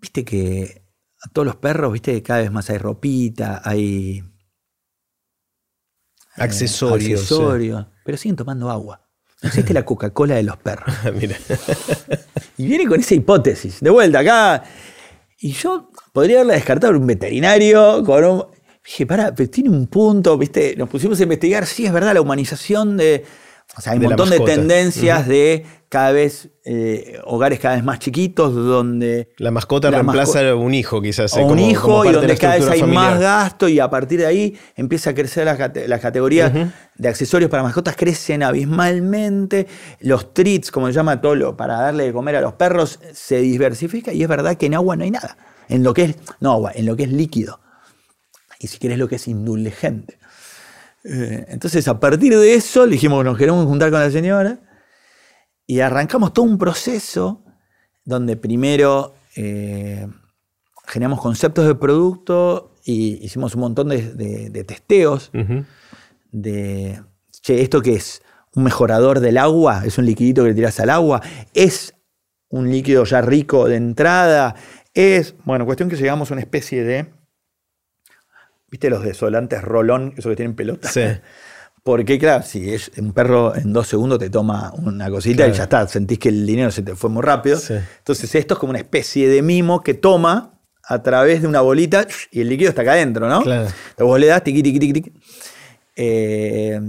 [0.00, 0.87] Viste que
[1.20, 4.24] a todos los perros, viste que cada vez más hay ropita, hay eh,
[6.36, 7.20] accesorios.
[7.20, 9.06] accesorios pero siguen tomando agua.
[9.42, 10.94] Existe la Coca-Cola de los perros.
[12.56, 14.64] y viene con esa hipótesis, de vuelta acá.
[15.38, 18.46] Y yo podría haberla descartado un veterinario con un.
[18.82, 20.74] Dije, para, pero tiene un punto, ¿viste?
[20.78, 23.26] Nos pusimos a investigar, sí, es verdad, la humanización de.
[23.76, 27.98] O sea, hay un montón de tendencias de cada vez eh, hogares cada vez más
[27.98, 29.30] chiquitos donde...
[29.38, 31.34] La mascota reemplaza a un hijo quizás.
[31.34, 34.58] O un hijo y donde cada vez hay más gasto y a partir de ahí
[34.76, 36.52] empieza a crecer las, categorías
[36.96, 39.66] de accesorios para mascotas, crecen abismalmente.
[40.00, 44.12] Los treats, como se llama todo para darle de comer a los perros, se diversifica
[44.12, 45.36] y es verdad que en agua no hay nada.
[45.68, 47.60] En lo que es, no agua, en lo que es líquido.
[48.58, 50.17] Y si querés lo que es indulgente.
[51.04, 54.58] Eh, entonces a partir de eso le dijimos, nos queremos juntar con la señora
[55.66, 57.44] y arrancamos todo un proceso
[58.04, 60.06] donde primero eh,
[60.86, 65.30] generamos conceptos de producto y hicimos un montón de, testeos
[66.32, 67.02] de,
[67.42, 68.22] che, ¿esto qué es?
[68.54, 69.82] ¿Un mejorador del agua?
[69.84, 71.20] ¿Es un liquidito que le tiras al agua?
[71.52, 71.94] ¿Es
[72.48, 74.54] un líquido ya rico de entrada?
[74.94, 77.12] Es, bueno, cuestión que llegamos a una especie de,
[78.70, 80.88] ¿viste los desolantes rolón, esos que tienen pelota?
[80.88, 81.02] Sí.
[81.82, 85.62] Porque, claro, si es un perro en dos segundos te toma una cosita y ya
[85.62, 87.58] está, sentís que el dinero se te fue muy rápido.
[87.98, 92.06] Entonces, esto es como una especie de mimo que toma a través de una bolita
[92.30, 93.42] y el líquido está acá adentro, ¿no?
[93.42, 93.62] Claro.
[93.62, 95.12] Entonces vos le das tiqui, tiqui, tiqui, tiqui.
[95.96, 96.80] Eh,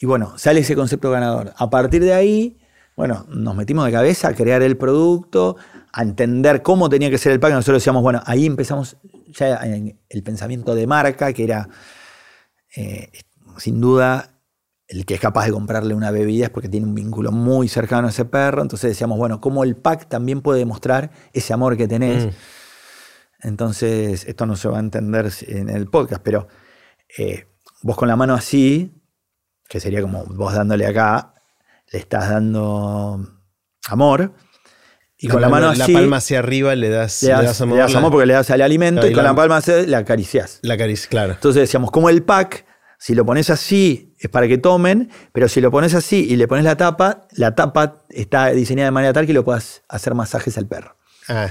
[0.00, 1.52] y bueno, sale ese concepto ganador.
[1.56, 2.58] A partir de ahí,
[2.96, 5.56] bueno, nos metimos de cabeza a crear el producto,
[5.92, 7.52] a entender cómo tenía que ser el pack.
[7.52, 8.96] Nosotros decíamos, bueno, ahí empezamos
[9.32, 11.68] ya en el pensamiento de marca, que era.
[12.76, 13.10] Eh,
[13.58, 14.40] sin duda,
[14.90, 18.08] el que es capaz de comprarle una bebida es porque tiene un vínculo muy cercano
[18.08, 18.62] a ese perro.
[18.62, 22.26] Entonces decíamos, bueno, ¿cómo el pack también puede demostrar ese amor que tenés?
[22.26, 22.30] Mm.
[23.42, 26.48] Entonces, esto no se va a entender en el podcast, pero
[27.16, 27.46] eh,
[27.82, 28.92] vos con la mano así,
[29.68, 31.34] que sería como vos dándole acá,
[31.92, 33.26] le estás dando
[33.88, 34.34] amor.
[35.22, 35.92] Y con la mano así.
[35.92, 37.76] La palma hacia arriba le das, le das, amor.
[37.76, 40.60] Le das amor porque le das al alimento y, con la, palma así la acaricias.
[40.62, 41.34] La acaricias, claro.
[41.34, 42.64] Entonces decíamos, como el pack
[43.00, 46.46] si lo pones así es para que tomen, pero si lo pones así y le
[46.46, 50.58] pones la tapa, la tapa está diseñada de manera tal que lo puedas hacer masajes
[50.58, 50.98] al perro.
[51.26, 51.48] Ah.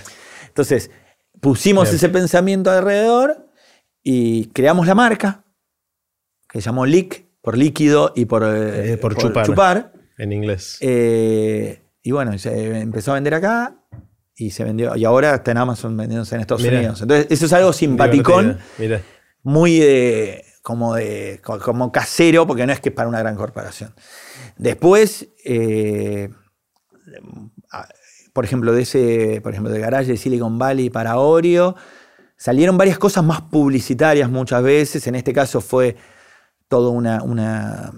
[0.47, 0.91] Entonces,
[1.41, 3.49] pusimos ese pensamiento alrededor
[4.03, 5.43] y creamos la marca,
[6.47, 10.77] que se llamó Lick, por líquido y por, eh, por, chupar, En inglés.
[10.81, 13.76] Eh, y bueno, se empezó a vender acá
[14.35, 14.95] y se vendió.
[14.95, 17.01] Y ahora está en Amazon vendiéndose en Estados Unidos.
[17.01, 18.57] Entonces, eso es algo simpaticón.
[19.43, 23.93] Muy de como, de, como casero, porque no es que es para una gran corporación.
[24.57, 26.30] Después, eh,
[28.34, 31.76] por ejemplo, de ese, por ejemplo, de Garage de Silicon Valley para Oreo,
[32.38, 35.07] salieron varias cosas más publicitarias muchas veces.
[35.07, 35.95] En este caso fue
[36.69, 37.91] una, una,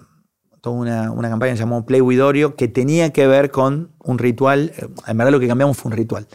[0.62, 4.18] toda una, campaña que se llamó Play with Oreo, que tenía que ver con un
[4.18, 4.72] ritual.
[5.08, 6.28] En verdad lo que cambiamos fue un ritual.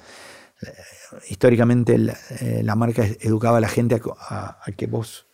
[1.29, 5.27] Históricamente la, marca educaba a la gente a que vos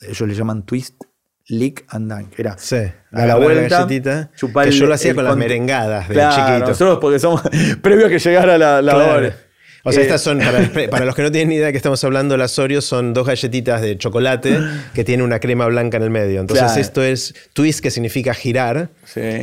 [0.00, 1.02] ellos le llaman twist,
[1.46, 2.38] lick and dunk.
[2.38, 2.76] Era sí,
[3.12, 3.86] a la vuelta,
[4.36, 6.68] chupar que yo lo hacía con las merengadas de chiquito.
[6.68, 7.42] Nosotros porque somos
[7.82, 9.36] previo a que llegara la, la hora.
[9.84, 10.38] O sea, estas son,
[10.90, 13.26] para, los que no tienen ni idea de que estamos hablando, las Oreos son dos
[13.26, 14.58] galletitas de chocolate
[14.94, 16.40] que tienen una crema blanca en el medio.
[16.40, 18.90] Entonces esto es twist, que significa girar,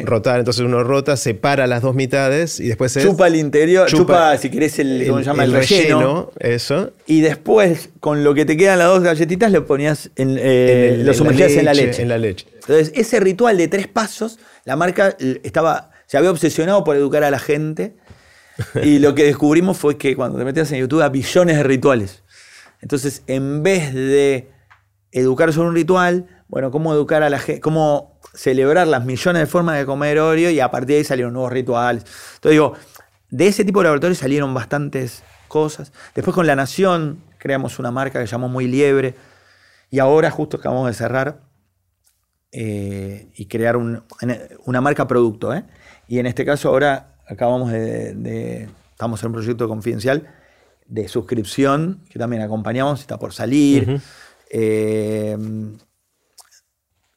[0.05, 0.39] rotar.
[0.39, 3.03] Entonces uno rota, separa las dos mitades y después es...
[3.03, 5.43] Chupa el interior, chupa, si querés el, ¿cómo se llama?
[5.43, 6.93] el, relleno, Eso.
[7.05, 11.13] Y después, con lo que te quedan las dos galletitas, lo ponías en, eh, lo
[11.13, 12.01] sumergías en la leche.
[12.01, 12.45] En la leche.
[12.53, 17.31] Entonces, ese ritual de tres pasos, la marca estaba, se había obsesionado por educar a
[17.31, 17.93] la gente
[18.83, 22.23] y lo que descubrimos fue que cuando te metías en YouTube, había billones de rituales.
[22.81, 24.51] Entonces, en vez de
[25.11, 29.47] educar sobre un ritual, bueno, cómo educar a la gente, cómo celebrar las millones de
[29.47, 32.03] formas de comer Oreo y a partir de ahí salieron nuevos rituales.
[32.35, 32.73] Entonces digo,
[33.29, 35.91] de ese tipo de laboratorios salieron bastantes cosas.
[36.15, 39.15] Después con La Nación creamos una marca que llamó Muy Liebre
[39.89, 41.41] y ahora justo acabamos de cerrar
[42.51, 45.53] eh, y crear una marca producto.
[45.53, 45.65] ¿eh?
[46.07, 50.27] Y en este caso ahora acabamos de, estamos en un proyecto confidencial
[50.85, 54.01] de suscripción, que también acompañamos, está por salir.
[54.49, 55.37] Eh,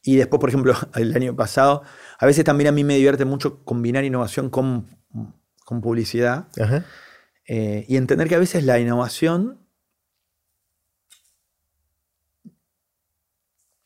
[0.02, 1.82] y después, por ejemplo, el año pasado,
[2.18, 4.86] a veces también a mí me divierte mucho combinar innovación con,
[5.64, 6.48] con publicidad.
[7.47, 9.59] Eh, y entender que a veces la innovación.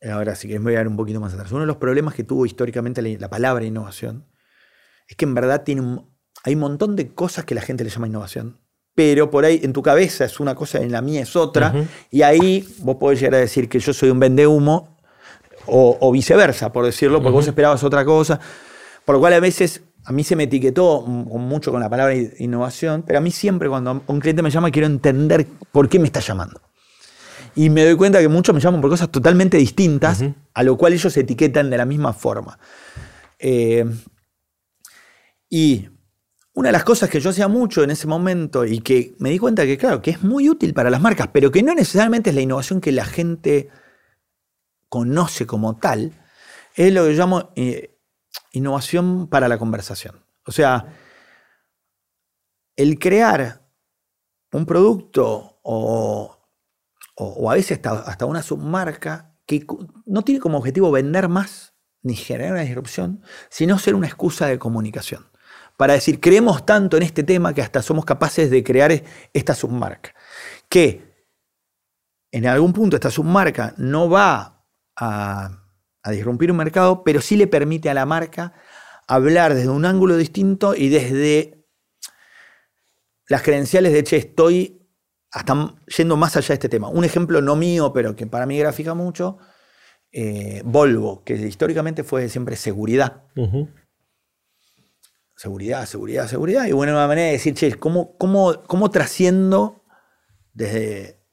[0.09, 1.51] Ahora sí que me voy a dar un poquito más atrás.
[1.51, 4.27] Uno de los problemas que tuvo históricamente la, palabra innovación
[5.07, 5.81] es que en verdad tiene
[6.47, 8.57] hay un montón de cosas que la gente le llama innovación
[8.95, 11.71] pero por ahí en tu cabeza es una cosa, en la mía es otra,
[12.09, 14.97] y ahí vos podés llegar a decir que yo soy un vende humo,
[15.67, 18.39] o, viceversa, por decirlo, porque vos esperabas otra cosa,
[19.05, 23.03] por lo cual a veces a mí se me etiquetó mucho con la palabra innovación,
[23.05, 26.19] pero a mí siempre cuando un cliente me llama quiero entender por qué me está
[26.19, 26.59] llamando.
[27.55, 30.23] Y me doy cuenta que muchos me llaman por cosas totalmente distintas,
[30.55, 32.57] a lo cual ellos se etiquetan de la misma forma.
[33.37, 33.85] Eh,
[35.49, 35.87] y
[36.57, 39.37] una de las cosas que yo hacía mucho en ese momento y que me di
[39.37, 42.35] cuenta que, claro, que es muy útil para las marcas, pero que no necesariamente es
[42.35, 43.69] la innovación que la gente
[44.89, 46.19] conoce como tal,
[46.73, 47.99] es lo que yo llamo eh,
[48.53, 50.25] innovación para la conversación.
[50.47, 50.95] O sea,
[52.75, 53.69] el crear
[54.51, 56.39] un producto o,
[57.47, 59.63] a veces hasta, hasta, una submarca que
[60.07, 64.57] no tiene como objetivo vender más ni generar una disrupción, sino ser una excusa de
[64.57, 65.36] comunicación
[65.77, 68.91] para decir, creemos tanto en este tema que hasta somos capaces de crear
[69.31, 70.13] esta submarca.
[70.67, 71.07] Que
[72.31, 75.63] en algún punto esta submarca no va a,
[76.09, 78.53] disrumpir un mercado, pero sí le permite a la marca
[79.07, 81.65] hablar desde un ángulo distinto y desde
[83.27, 84.87] las credenciales de, che, estoy
[85.31, 86.87] hasta yendo más allá de este tema.
[86.87, 89.37] Un ejemplo no mío, pero que para mí grafica mucho,
[90.13, 93.23] eh, Volvo, que históricamente fue siempre seguridad
[95.37, 96.65] seguridad, seguridad, seguridad.
[96.65, 99.85] Y bueno, una manera de decir, che, ¿cómo, cómo, cómo trasciendo
[100.53, 101.23] desde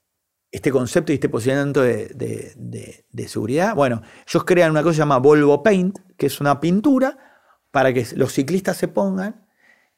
[0.52, 3.74] este concepto y este posicionamiento de, seguridad?
[3.74, 7.18] Bueno, ellos crean una cosa llamada Volvo Paint, que es una pintura
[7.70, 9.48] para que los ciclistas se pongan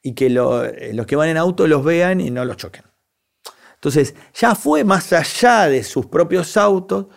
[0.01, 2.85] y que los que van en auto los vean y no los choquen.
[3.75, 7.07] Entonces, ya fue más allá de sus propios autos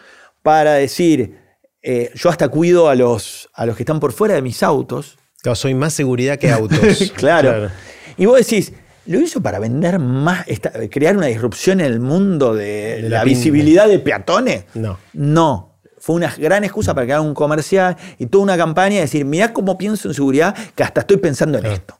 [0.43, 1.39] para decir,
[1.81, 5.20] eh, yo hasta cuido a los, a los que están por fuera de mis autos,
[5.55, 7.13] soy más seguridad que autos.
[7.17, 7.71] claro.
[8.17, 8.73] Y vos decís,
[9.07, 10.47] ¿lo hizo para vender más,
[10.91, 14.65] crear una disrupción en el mundo de, la, visibilidad de peatones?
[14.75, 14.99] No.
[15.13, 15.81] No.
[15.99, 19.53] Fue una gran excusa para crear un comercial y toda una campaña de decir, mirá
[19.53, 21.99] cómo pienso en seguridad, que hasta estoy pensando en esto.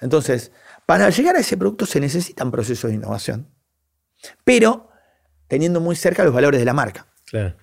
[0.00, 0.50] Entonces,
[0.84, 3.48] para llegar a ese producto se necesitan procesos de innovación,
[4.44, 4.88] pero
[5.46, 7.06] teniendo muy cerca los valores de la marca.
[7.26, 7.54] Claro.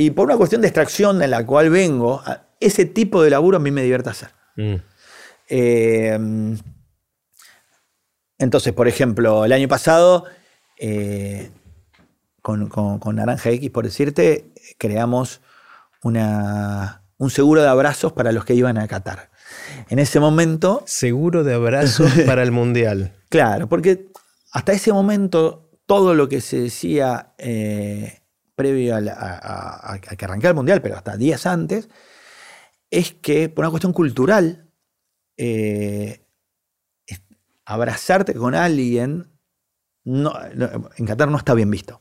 [0.00, 2.22] Y por una cuestión de extracción en la cual vengo,
[2.58, 4.30] ese tipo de laburo a mí me divierte hacer.
[4.56, 4.74] Mm.
[5.50, 6.18] Eh,
[8.38, 10.24] entonces, por ejemplo, el año pasado,
[10.78, 11.50] eh,
[12.40, 12.70] con,
[13.14, 15.42] Naranja X, por decirte, creamos
[16.02, 19.28] una, un seguro de abrazos para los que iban a Qatar.
[19.90, 20.82] En ese momento...
[20.86, 23.12] Seguro de abrazos para el Mundial.
[23.28, 24.10] Claro, porque
[24.50, 28.19] hasta ese momento todo lo que se decía eh,
[28.60, 31.88] previo a, a, que arrancara el Mundial, pero hasta días antes,
[32.90, 34.68] es que por una cuestión cultural,
[35.38, 36.26] eh,
[37.64, 39.30] abrazarte con alguien
[40.04, 40.34] no,
[40.96, 42.00] en Qatar no está bien visto.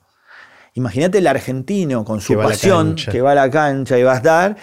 [0.73, 4.57] Imagínate el argentino con su pasión que va a la cancha y va a estar,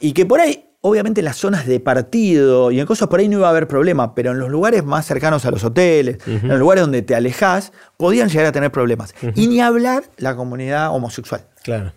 [0.00, 3.28] y que por ahí, obviamente en las zonas de partido y en cosas por ahí
[3.28, 6.48] no iba a haber problema, pero en los lugares más cercanos a los hoteles, en
[6.48, 9.14] los lugares donde te alejas, podían llegar a tener problemas.
[9.34, 11.46] Y ni hablar la comunidad homosexual.
[11.62, 11.92] Claro.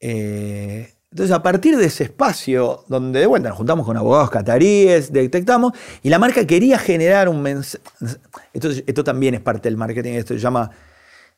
[0.00, 5.12] Eh, entonces, a partir de ese espacio, donde de vuelta nos juntamos con abogados cataríes,
[5.12, 5.72] detectamos,
[6.02, 7.84] y la marca quería generar un mensaje.
[8.54, 10.70] Esto, esto, también es parte del marketing, esto se llama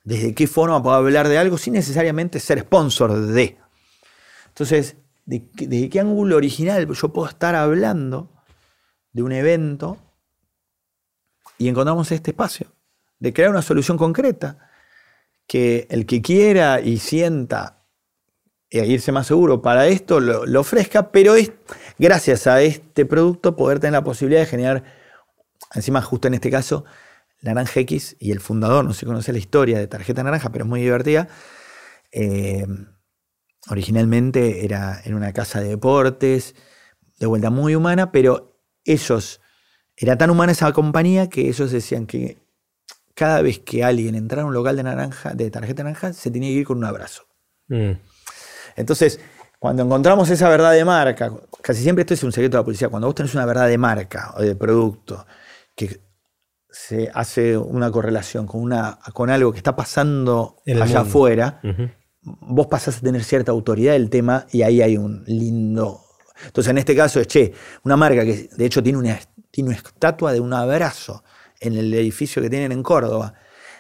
[0.05, 3.59] desde qué forma puedo hablar de algo sin necesariamente ser sponsor de.
[4.49, 8.31] Entonces, ¿de, qué ángulo original yo puedo estar hablando
[9.13, 9.99] de un evento
[11.59, 12.73] y encontramos este espacio?
[13.19, 14.59] De crear una solución concreta
[15.47, 17.85] que el que quiera y sienta
[18.71, 21.53] e irse más seguro para esto lo, ofrezca, pero es
[21.99, 24.85] gracias a este producto poder tener la posibilidad de generar,
[25.75, 26.85] encima justo en este caso,
[27.41, 30.69] Naranja X y el fundador, no se conoce la historia de Tarjeta Naranja, pero es
[30.69, 31.29] muy divertida.
[32.11, 32.67] Eh,
[33.69, 36.55] originalmente era en una casa de deportes,
[37.19, 39.41] de vuelta muy humana, pero ellos,
[39.97, 42.39] era tan humana esa compañía que ellos decían que
[43.15, 46.51] cada vez que alguien entrara a un local de naranja, de tarjeta naranja, se tenía
[46.51, 47.27] que ir con un abrazo.
[47.69, 47.93] Mm.
[48.77, 49.21] Entonces,
[49.59, 51.33] cuando encontramos esa verdad de marca,
[51.63, 53.79] casi siempre esto es un secreto de la policía, cuando vos tenés una verdad de
[53.79, 55.27] marca o de producto
[55.77, 56.01] que
[56.71, 60.99] se hace una correlación con, una, con algo que está pasando allá mundo.
[60.99, 61.61] afuera.
[62.25, 66.01] Vos pasás a tener cierta autoridad del tema y ahí hay un lindo...
[66.47, 67.53] Entonces en este caso es, che,
[67.85, 69.19] una marca que de hecho tiene una,
[69.51, 71.23] tiene una estatua de un abrazo
[71.61, 73.35] en el edificio que tienen en Córdoba.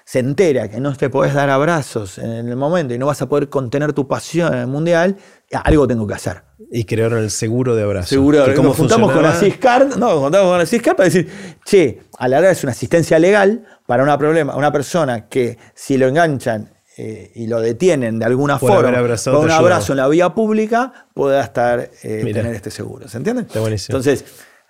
[0.04, 3.28] Se entera que no te podés dar abrazos en el momento y no vas a
[3.28, 5.16] poder contener tu pasión en el mundial,
[5.52, 6.42] algo tengo que hacer.
[6.70, 8.10] Y crearon el seguro de abrazo.
[8.10, 9.24] Seguro, ¿Que cómo nos juntamos con?
[9.32, 11.28] CISCAR, no, juntamos con la CISCAR para decir,
[11.64, 15.96] che, a la hora es una asistencia legal para una, problema, una persona que si
[15.96, 18.90] lo enganchan eh, y lo detienen de alguna Por forma
[19.32, 23.08] con un abrazo en la vía pública, pueda estar eh, tener este seguro.
[23.08, 23.42] ¿Se entiende?
[23.42, 23.96] Está buenísimo.
[23.98, 24.24] Entonces,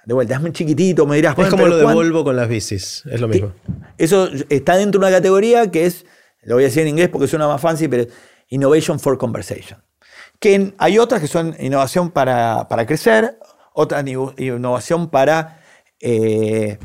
[0.04, 2.36] de vuelta, es muy chiquitito, me dirás, Es "Bueno, como lo de ¿cuán-?" Volvo con
[2.36, 3.02] las bicis.
[3.10, 3.52] Es lo mismo.
[3.98, 6.04] Eso está dentro de una categoría que es,
[6.42, 8.08] lo voy a decir en inglés porque suena más fancy, pero es
[8.48, 9.82] Innovation for Conversation.
[10.38, 13.38] Que hay otras que son innovación para, para crecer,
[13.72, 15.60] otra ni- innovación para
[16.00, 16.78] eh,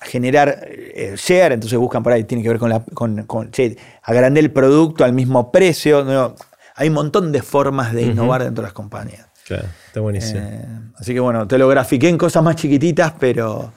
[0.00, 3.76] generar eh, share, entonces buscan por ahí, tiene que ver con, la, con, con, che,
[4.02, 6.04] agrandé el producto al mismo precio.
[6.04, 6.34] ¿no?
[6.74, 9.26] Hay un montón de formas de innovar dentro de las compañías.
[9.46, 10.40] Claro, está buenísimo.
[10.42, 10.64] Eh,
[10.96, 13.72] así que bueno, te lo grafiqué en cosas más chiquititas, pero,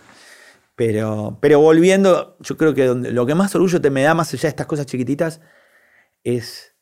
[0.76, 4.34] pero, pero volviendo, yo creo que donde- lo que más orgullo te me da más
[4.34, 5.42] allá de estas cosas chiquititas
[6.24, 6.76] es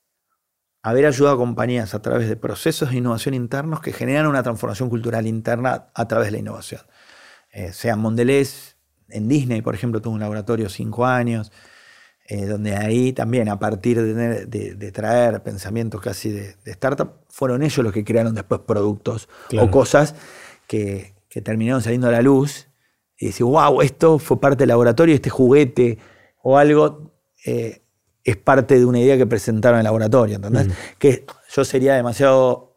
[0.84, 4.90] haber ayudado a compañías a través de procesos de innovación internos que generan una transformación
[4.90, 6.82] cultural interna a través de la innovación.
[7.52, 8.78] Eh, sea Mondelez,
[9.12, 11.52] en Disney, por ejemplo, tuvo un laboratorio cinco años,
[12.28, 16.72] eh, donde ahí también, a partir de, tener- de- de traer pensamientos casi de, de
[16.72, 19.68] startup, fueron ellos los que crearon después productos Claro.
[19.68, 20.16] o cosas
[20.68, 22.68] que, que terminaron saliendo a la luz
[23.18, 25.98] y decir, wow, esto fue parte del laboratorio, este juguete
[26.42, 27.12] o algo
[27.46, 27.82] eh,
[28.24, 30.68] es parte de una idea que presentaron en el laboratorio, ¿entendés?
[31.00, 32.71] Que yo sería demasiado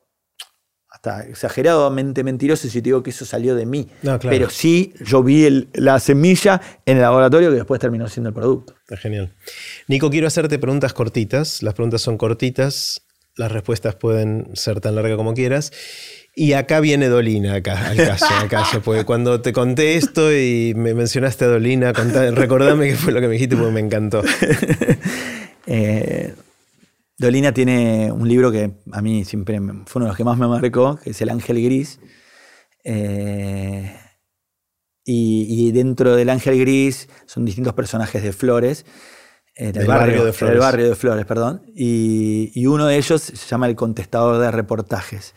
[1.29, 3.89] exageradamente mentiroso si te digo que eso salió de mí.
[4.03, 4.37] No, claro.
[4.37, 8.35] Pero sí, yo vi el- la semilla en el laboratorio que después terminó siendo el
[8.35, 8.75] producto.
[8.83, 9.33] Está genial.
[9.89, 11.63] Nico, quiero hacerte preguntas cortitas.
[11.63, 13.03] Las preguntas son cortitas.
[13.37, 15.73] Las respuestas pueden ser tan largas como quieras.
[16.37, 20.73] Y acá viene Dolina, acá, al caso, al caso, porque cuando te conté esto y
[20.77, 24.23] me mencionaste a Dolina, contá- recordame qué fue lo que me dijiste porque me encantó.
[25.67, 26.35] Eh,
[27.19, 30.49] Dolina tiene un libro que a mí siempre fue uno de los que más me
[30.49, 32.01] marcó, que es El Ángel Gris.
[32.85, 33.97] Eh,
[35.05, 38.85] y, y dentro del Ángel Gris son distintos personajes de Flores.
[39.57, 40.53] eh, del, Del barrio, barrio de Flores.
[40.55, 41.63] del barrio de Flores, perdón.
[41.75, 45.35] Y, y uno de ellos se llama el contestador de reportajes.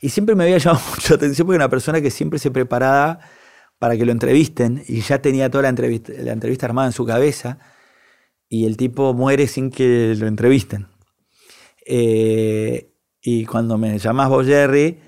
[0.00, 2.50] Y siempre me había llamado mucho la atención porque era una persona que siempre se
[2.50, 3.20] preparaba
[3.78, 7.04] para que lo entrevisten y ya tenía toda la entrevista, la entrevista armada en su
[7.06, 7.58] cabeza
[8.48, 10.88] y el tipo muere sin que lo entrevisten.
[11.86, 12.92] Eh,
[13.22, 14.98] y cuando me llamás vos, Jerry,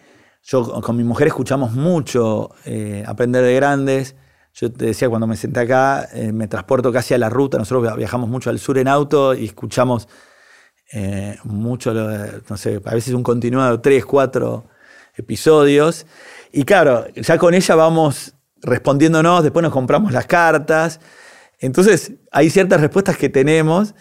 [0.43, 4.15] yo con mi mujer escuchamos mucho eh, Aprender de Grandes.
[4.55, 7.59] Yo te decía, cuando me senté acá, eh, me transporto casi a la ruta.
[7.59, 10.09] Nosotros via- viajamos mucho al sur en auto y escuchamos
[11.45, 14.69] mucho, no sé, a veces un continuado, tres, cuatro
[15.17, 16.07] episodios.
[16.51, 20.99] Y claro, ya con ella vamos respondiéndonos, después nos compramos las cartas.
[21.61, 23.95] Entonces, hay ciertas respuestas que tenemos.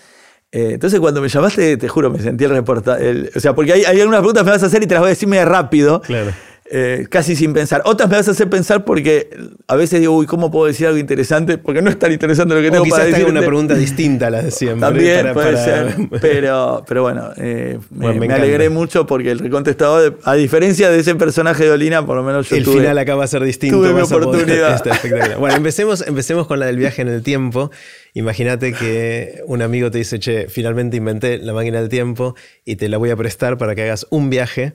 [0.51, 3.29] Eh, entonces, cuando me llamaste, te juro, me sentí el reportaje.
[3.35, 5.01] o sea, porque hay, hay algunas preguntas que me vas a hacer y te las
[5.01, 6.01] voy a decir medio rápido.
[6.01, 6.31] Claro.
[6.69, 7.81] eh, casi sin pensar.
[7.85, 9.29] Otras me vas a hacer pensar porque
[9.69, 11.57] a veces digo, uy, ¿cómo puedo decir algo interesante?
[11.57, 13.25] Porque no es tan interesante lo que O tengo quizás para decir.
[13.25, 14.81] una pregunta distinta a la de siempre.
[14.81, 15.95] También para- puede para- ser.
[16.21, 18.43] Pero, pero bueno, eh, me, Bueno, me me encanta.
[18.43, 22.49] alegré mucho porque el recontestador, a diferencia de ese personaje de Olina, por lo menos
[22.49, 23.77] yo el tuve- final acá va a ser distinto.
[23.77, 24.75] tuve mi poder- oportunidad.
[24.75, 25.37] Espectacular.
[25.39, 27.71] Bueno, empecemos, empecemos con la del viaje en el tiempo.
[28.17, 32.33] Imagínate que un amigo te dice, che, finalmente inventé la máquina del tiempo
[32.65, 34.73] y te la voy a prestar para que hagas un viaje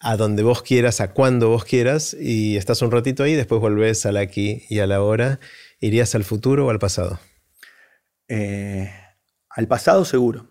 [0.00, 4.04] a donde vos quieras, a cuando vos quieras, y estás un ratito ahí, después volvés
[4.04, 5.40] al aquí y a la hora.
[5.80, 7.18] ¿Irías al futuro o al pasado?
[8.28, 8.92] Eh,
[9.48, 10.46] al pasado seguro.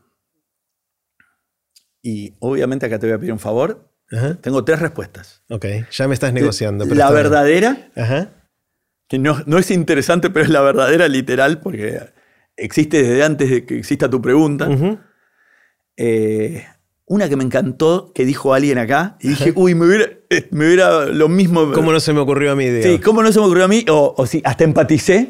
[2.01, 3.93] Y obviamente acá te voy a pedir un favor.
[4.11, 4.39] Ajá.
[4.41, 5.43] Tengo tres respuestas.
[5.49, 6.85] Ok, ya me estás negociando.
[6.85, 8.36] pero la está verdadera, Ajá.
[9.07, 11.99] Que no, no es interesante, pero es la verdadera literal, porque
[12.55, 14.67] existe desde antes de que exista tu pregunta.
[15.97, 16.63] Eh,
[17.05, 20.65] una que me encantó, que dijo alguien acá, y dije, uy, me hubiera, eh, me
[20.67, 21.71] hubiera lo mismo.
[21.71, 22.65] ¿Cómo no se me ocurrió a mí?
[22.69, 22.83] Diego?
[22.97, 23.85] Sí, ¿cómo no se me ocurrió a mí?
[23.89, 25.29] O, o sí, hasta empaticé.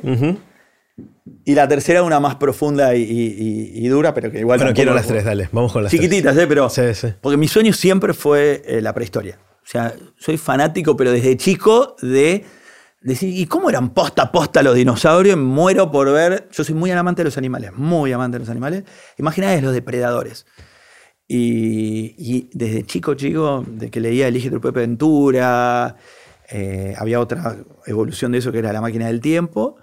[1.46, 4.58] Y la tercera, una más profunda y, y- y dura, pero que igual.
[4.58, 5.48] Bueno, quiero las tres, dale.
[5.52, 6.02] Vamos con las tres.
[6.02, 6.48] Chiquititas, ¿eh?
[6.48, 6.70] Pero.
[6.70, 7.10] Sí, sí.
[7.22, 9.38] Porque mi sueño siempre fue eh, la prehistoria.
[9.64, 12.44] O sea, soy fanático, pero desde chico, de
[13.08, 15.38] decir, ¿y cómo eran posta a posta los dinosaurios?
[15.38, 16.48] Muero por ver.
[16.52, 18.84] Yo soy muy amante de los animales, muy amante de los animales.
[19.18, 20.46] Imagínate los depredadores.
[21.28, 25.96] Y, y desde chico, chico, de que leía El hijo de Pepe Ventura,
[26.50, 27.58] Eh, había otra
[27.88, 29.76] evolución de eso que era la máquina del tiempo.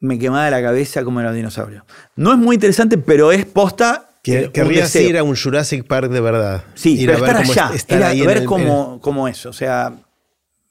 [0.00, 1.86] Me quemaba la cabeza como era un dinosaurio.
[2.14, 4.06] No es muy interesante, pero es posta.
[4.22, 6.64] Que, eh, querrías ir a un Jurassic Park de verdad.
[6.74, 9.46] Sí, ir pero a estar allá, es- estar ahí ver el- cómo, cómo es.
[9.46, 9.94] O sea,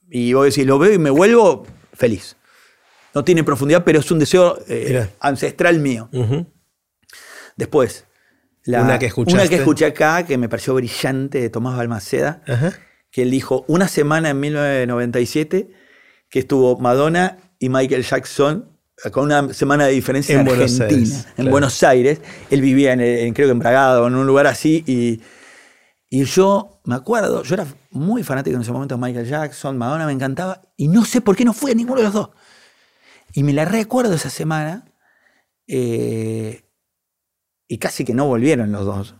[0.08, 1.66] y vos decís, lo veo y me vuelvo
[2.00, 2.36] feliz.
[3.14, 6.08] No tiene profundidad, pero es un deseo eh, ancestral mío.
[7.56, 8.06] Después,
[8.64, 9.40] la- Una que escuchaste.
[9.40, 12.42] una que escuché acá, que me pareció brillante, de Tomás Balmaceda,
[13.10, 15.68] que él dijo una semana en 1997
[16.30, 18.66] que estuvo Madonna y Michael Jackson
[19.12, 21.50] con una semana de diferencia En en, Buenos Aires, en claro.
[21.50, 22.20] Buenos Aires.
[22.50, 25.20] Él vivía en, en, creo que en Bragado, en un lugar así, y,
[26.10, 30.06] y yo me acuerdo, yo era muy fanático en ese momento de Michael Jackson, Madonna
[30.06, 32.30] me encantaba, y no sé por qué no fui a ninguno de los dos.
[33.32, 34.84] Y me la recuerdo esa semana,
[35.68, 36.62] eh,
[37.68, 39.14] y casi que no volvieron los dos.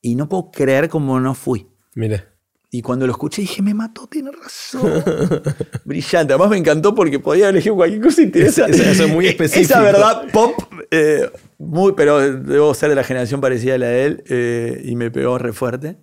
[0.00, 1.68] Y no puedo creer cómo no fui.
[1.94, 2.24] Mira.
[2.70, 5.02] Y cuando lo escuché dije, me mató, tiene razón.
[5.84, 6.34] Brillante.
[6.34, 8.76] Además me encantó porque podía elegir cualquier cosa interesante.
[8.76, 9.72] Eso- eso es muy específico.
[9.74, 10.52] Esa verdad pop,
[10.90, 14.96] eh, muy, pero debo ser de la generación parecida a la de él eh, y
[14.96, 15.96] me pegó re fuerte.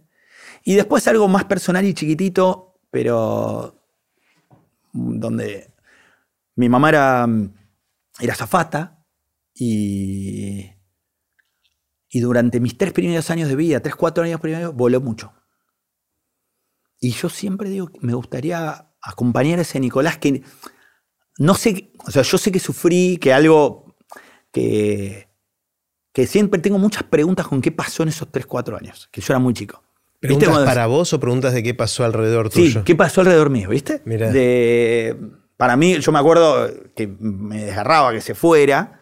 [0.67, 3.87] Y después algo más personal y chiquitito, pero
[4.91, 5.71] donde
[6.55, 7.27] mi mamá era,
[8.19, 9.05] era zafata
[9.53, 10.71] y,
[12.09, 15.33] y durante mis tres primeros años de vida, tres, cuatro años primeros, voló mucho.
[16.99, 20.43] Y yo siempre digo, que me gustaría acompañar a ese Nicolás que
[21.37, 23.95] no sé, o sea, yo sé que sufrí, que algo
[24.51, 25.29] que,
[26.11, 29.31] que siempre tengo muchas preguntas con qué pasó en esos 3, 4 años, que yo
[29.31, 29.84] era muy chico.
[30.27, 32.84] ¿Viste ¿Preguntas cuando- para vos o preguntas de qué pasó alrededor Sí, tuyo?
[32.84, 34.02] ¿qué pasó alrededor mío, viste?
[34.06, 34.31] Mirá.
[34.31, 35.15] De,
[35.57, 39.02] para mí, yo me acuerdo que me desgarraba que se fuera.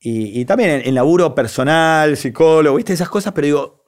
[0.00, 3.84] Y, y también en, en laburo personal, psicólogo, viste esas cosas, pero digo,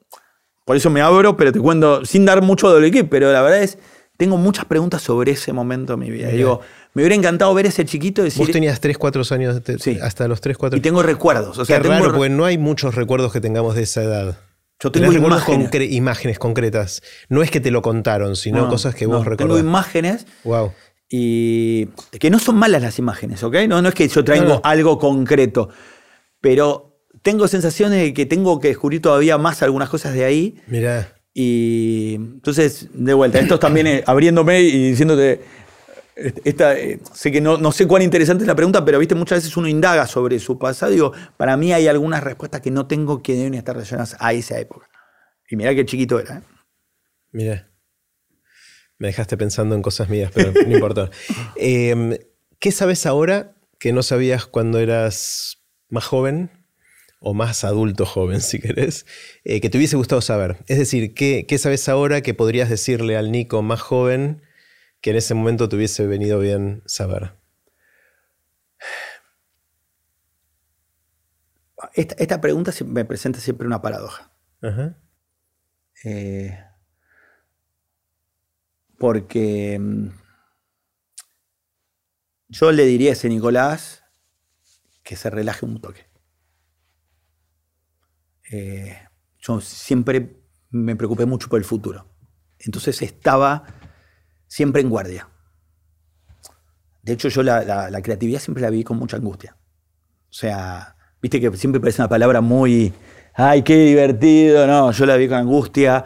[0.65, 3.61] por eso me abro, pero te cuento, sin dar mucho del equipo, pero la verdad
[3.63, 3.77] es,
[4.17, 6.25] tengo muchas preguntas sobre ese momento de mi vida.
[6.25, 6.37] Mirá.
[6.37, 6.61] Digo,
[6.93, 9.97] me hubiera encantado ver ese chiquito y decir, Vos tenías 3, 4 años, te- Sí.
[10.01, 11.57] hasta los 3, 4 y tengo recuerdos.
[11.57, 14.37] O sea, Qué tengo raro, porque no hay muchos recuerdos que tengamos de esa edad.
[14.81, 15.69] Yo tengo imágenes.
[15.71, 17.01] concre- imágenes concretas.
[17.27, 19.59] No es que te lo contaron, sino No, cosas que no, vos Tengo recordás.
[19.59, 20.71] imágenes Wow.
[21.11, 21.87] Y
[22.19, 23.55] que no son malas las imágenes, ¿ok?
[23.67, 24.61] No, no es que yo traigo No, no.
[24.63, 25.69] algo concreto,
[26.39, 30.55] pero tengo sensaciones de que tengo que descubrir todavía más algunas cosas de ahí.
[30.67, 31.13] Mirá.
[31.33, 35.41] Y entonces, de vuelta, esto es también eh, abriéndome y diciéndote,
[36.43, 39.39] esta, eh, sé que no, no sé cuán interesante es la pregunta, pero viste, muchas
[39.39, 40.91] veces uno indaga sobre su pasado.
[40.91, 44.59] Digo, para mí hay algunas respuestas que no tengo que deben estar relacionadas a esa
[44.59, 44.87] época.
[45.49, 46.37] Y mirá qué chiquito era.
[46.37, 46.41] ¿eh?
[47.31, 47.69] Mirá.
[48.97, 51.09] Me dejaste pensando en cosas mías, pero no importa.
[51.55, 52.25] Eh,
[52.59, 56.51] ¿Qué sabes ahora que no sabías cuando eras más joven?
[57.21, 59.05] O más adulto joven, si querés,
[59.43, 60.57] eh, que te hubiese gustado saber.
[60.67, 64.41] Es decir, ¿qué, ¿qué sabes ahora que podrías decirle al Nico más joven
[65.01, 67.33] que en ese momento te hubiese venido bien saber?
[71.93, 74.31] Esta, esta pregunta me presenta siempre una paradoja.
[74.61, 74.97] Ajá.
[76.03, 76.57] Eh,
[78.97, 80.09] porque mm,
[82.49, 84.03] yo le diría a ese Nicolás
[85.03, 86.05] que se relaje un toque.
[88.51, 88.97] Eh,
[89.39, 92.07] yo siempre me preocupé mucho por el futuro.
[92.59, 93.78] Entonces estaba
[94.49, 95.29] siempre en guardia.
[97.03, 99.55] De hecho, yo la, creatividad siempre la vi con mucha angustia.
[100.29, 102.91] O sea, viste que siempre parece una palabra muy,
[103.35, 106.03] ay, qué divertido, no, yo la vi con angustia.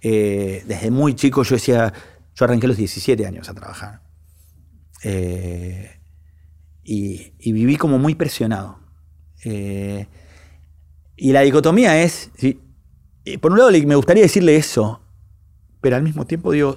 [0.00, 1.92] Eh, desde muy chico yo decía,
[2.34, 4.00] yo arranqué a los 17 años a trabajar.
[5.02, 6.00] Eh,
[6.82, 8.78] y, viví como muy presionado.
[9.44, 10.06] Eh,
[11.16, 12.30] y la dicotomía es,
[13.40, 15.02] por un lado me gustaría decirle eso,
[15.80, 16.76] pero al mismo tiempo digo,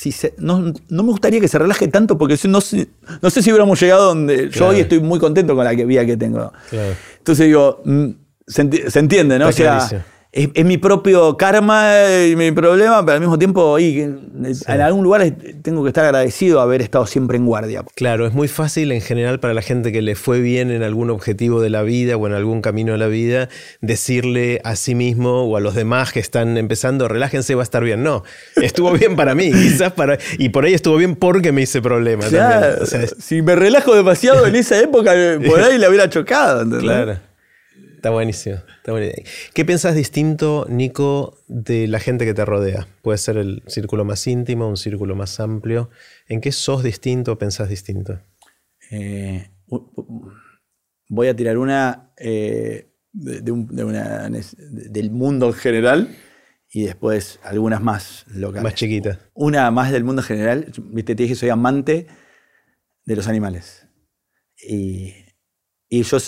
[0.00, 2.88] si se- no, no me gustaría que se relaje tanto porque si- no, sé-
[3.20, 6.06] no sé si hubiéramos llegado donde yo hoy estoy muy contento con la que- vida
[6.06, 6.52] que tengo.
[6.70, 6.94] Claro.
[7.18, 8.06] Entonces digo, mm,
[8.46, 9.50] se, enti- se entiende, ¿no?
[9.50, 10.00] Está o sea, clarísimo.
[10.32, 11.92] Es, es mi propio karma
[12.28, 15.28] y mi problema, pero al mismo tiempo, y, en algún lugar
[15.62, 17.84] tengo que estar agradecido a haber estado siempre en guardia.
[17.96, 21.10] Claro, es muy fácil en general para la gente que le fue bien en algún
[21.10, 23.48] objetivo de la vida o en algún camino de la vida,
[23.80, 27.82] decirle a sí mismo o a los demás que están empezando, relájense, va a estar
[27.82, 28.04] bien.
[28.04, 28.22] No,
[28.56, 30.18] estuvo bien para mí, quizás para...
[30.38, 32.22] Y por ahí estuvo bien porque me hice problema.
[32.22, 32.80] También.
[32.80, 35.12] O sea, si me relajo demasiado en esa época,
[35.44, 36.62] por ahí la hubiera chocado.
[36.62, 36.82] ¿entendés?
[36.82, 37.29] claro.
[38.00, 38.56] Está buenísimo.
[38.78, 39.26] está buenísimo.
[39.52, 42.86] ¿Qué piensas distinto, Nico, de la gente que te rodea?
[43.02, 45.90] Puede ser el círculo más íntimo, un círculo más amplio.
[46.26, 48.18] ¿En qué sos distinto o pensás distinto?
[48.90, 49.50] Eh,
[51.08, 56.16] voy a tirar una, eh, de, un- de una del mundo en general
[56.72, 58.62] y después algunas más locales.
[58.62, 59.18] Más chiquitas.
[59.34, 60.72] Una más del mundo general.
[60.84, 62.06] Viste, te dije, soy amante
[63.04, 63.86] de los animales.
[64.56, 65.12] Y,
[65.90, 66.18] y yo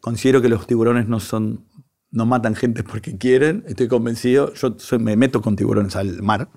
[0.00, 1.66] considero que los tiburones no son
[2.10, 4.52] no matan gente porque quieren, estoy convencido.
[4.54, 6.48] Yo me meto con tiburones al mar.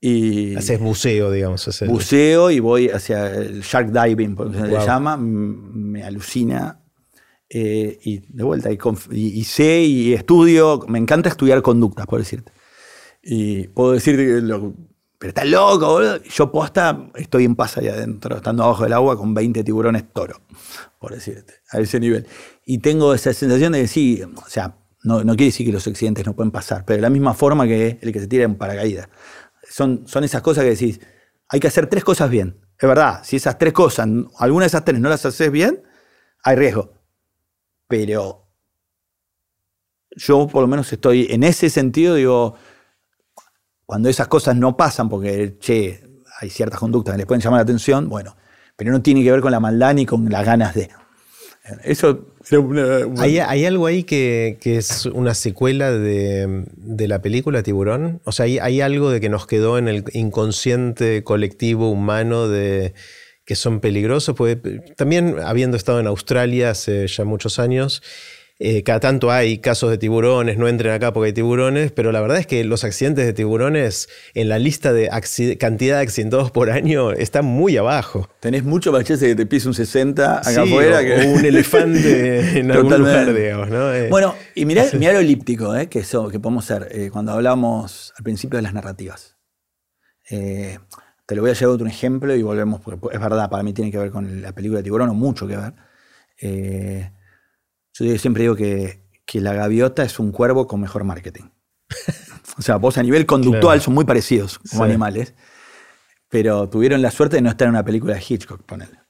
[0.00, 1.68] y Haces buceo, digamos.
[1.86, 5.16] Buceo y voy hacia el shark diving, por se le llama.
[5.16, 6.78] Me alucina.
[7.54, 8.70] Eh, y de vuelta,
[9.10, 10.80] y, sé y estudio.
[10.88, 12.52] Me encanta estudiar conductas, por decirte.
[13.22, 14.72] Y puedo decirte que
[15.22, 16.20] pero está loco, boludo.
[16.24, 20.40] Yo posta, estoy en paz allá adentro, estando abajo del agua con 20 tiburones toro,
[21.02, 22.28] por decirte, a ese nivel.
[22.64, 26.24] Y tengo esa sensación de que sí, o sea, no, quiere decir que los accidentes
[26.24, 29.08] no pueden pasar, pero de la misma forma que el que se tira en paracaídas.
[29.68, 31.00] Son, son esas cosas que decís,
[31.48, 32.60] hay que hacer tres cosas bien.
[32.78, 34.08] Es verdad, si esas tres cosas,
[34.38, 35.82] alguna de esas tres no las haces bien,
[36.44, 36.92] hay riesgo.
[37.88, 38.48] Pero
[40.10, 42.54] yo por lo menos estoy en ese sentido, digo,
[43.84, 46.00] cuando esas cosas no pasan, porque, che,
[46.40, 48.36] hay ciertas conductas que les pueden llamar la atención, bueno,
[48.82, 50.90] pero no tiene que ver con la maldad ni con las ganas de.
[51.84, 52.26] Eso
[53.18, 56.64] ¿Hay, algo ahí que, es una secuela de,
[57.06, 58.20] la película Tiburón?
[58.24, 62.94] O sea, ¿hay, algo de que nos quedó en el inconsciente colectivo humano de
[63.44, 64.34] que son peligrosos?
[64.96, 68.02] También habiendo estado en Australia hace ya muchos años,
[68.64, 72.20] eh, cada tanto hay casos de tiburones, no entren acá porque hay tiburones, pero la
[72.20, 75.08] verdad es que los accidentes de tiburones en la lista de
[75.58, 78.28] cantidad de accidentados por año están muy abajo.
[78.38, 82.60] Tenés mucho más chance que te pise un 60 acá afuera o, que un elefante
[82.60, 83.68] en algún lugar, digamos.
[83.68, 83.92] ¿no?
[83.92, 88.22] Eh, bueno, y mirá, lo elíptico eh, que, eso, que podemos ser cuando hablamos al
[88.22, 89.38] principio de las narrativas.
[90.28, 90.78] te
[91.34, 93.98] lo voy a llevar otro ejemplo y volvemos, porque es verdad, para mí tiene que
[93.98, 95.72] ver con la película de tiburón, o mucho que ver.
[98.02, 99.00] Yo siempre digo que,
[99.34, 101.44] la gaviota es un cuervo con mejor marketing.
[102.58, 105.34] o sea, vos a nivel conductual son muy parecidos como animales,
[106.28, 109.00] pero tuvieron la suerte de no estar en una película de Hitchcock, ponele.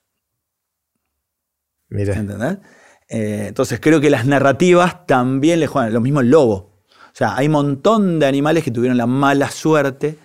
[1.89, 2.15] Mira.
[2.15, 2.59] ¿Entendés?
[3.09, 5.93] Eh, entonces creo que las narrativas también le juegan.
[5.93, 6.85] Lo mismo el lobo.
[6.89, 10.17] O sea, hay un montón de animales que tuvieron la mala suerte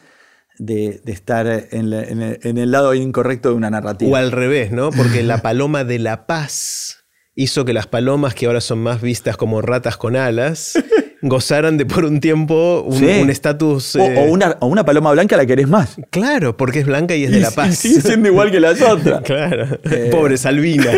[0.57, 4.11] de, estar en, en, el lado incorrecto de una narrativa.
[4.11, 4.91] O al revés, ¿no?
[4.91, 6.96] Porque la paloma de la paz
[7.37, 10.73] hizo que las palomas, que ahora son más vistas como ratas con alas,
[11.21, 13.95] gozaran de por un tiempo un estatus.
[13.95, 15.97] O, eh, una, una, paloma blanca la querés más.
[16.09, 17.77] Claro, porque es blanca y es de La Paz.
[17.77, 19.21] Sigue siendo igual que las otras.
[19.23, 19.79] claro.
[19.83, 20.09] Eh.
[20.11, 20.91] Pobre Salvina.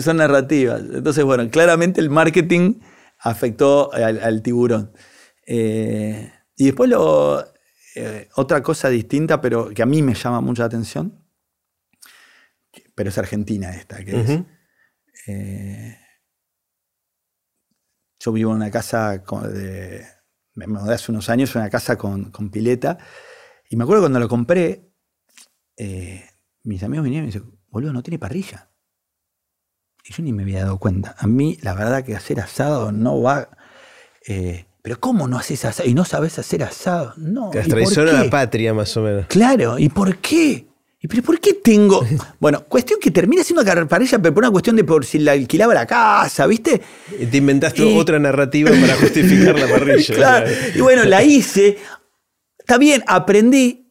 [0.00, 0.82] Son narrativas.
[0.94, 2.74] Entonces, bueno, claramente el marketing
[3.18, 4.92] afectó al, tiburón.
[5.48, 7.44] Eh, y después lo,
[8.36, 11.24] otra cosa distinta, pero que a mí me llama mucho la atención,
[12.94, 14.40] pero es argentina esta, que es
[15.26, 15.98] eh,
[18.18, 20.06] yo vivo en una casa de,
[20.54, 22.98] me mudé hace unos años, una casa con, pileta.
[23.68, 24.92] Y me acuerdo cuando lo compré,
[25.76, 26.24] eh,
[26.64, 28.70] mis amigos vinieron y me dicen, boludo, no tiene parrilla.
[30.04, 31.14] Y yo ni me había dado cuenta.
[31.18, 33.48] A mí, la verdad que hacer asado no va...
[34.26, 35.88] Eh, pero ¿cómo no haces asado?
[35.88, 37.12] Y no sabes hacer asado.
[37.16, 37.50] No.
[37.50, 39.26] Te traiciona la patria, más o menos.
[39.26, 40.69] Claro, ¿y por qué?
[41.02, 42.04] ¿Y pero por qué tengo.?
[42.40, 45.74] Bueno, cuestión que termina siendo parrilla, pero por una cuestión de por si la alquilaba
[45.74, 46.80] la casa, ¿viste?
[47.18, 50.14] Y te inventaste otra narrativa para justificar la parrilla.
[50.14, 50.50] claro.
[50.74, 51.78] Y bueno, la hice.
[52.58, 53.88] Está bien, aprendí.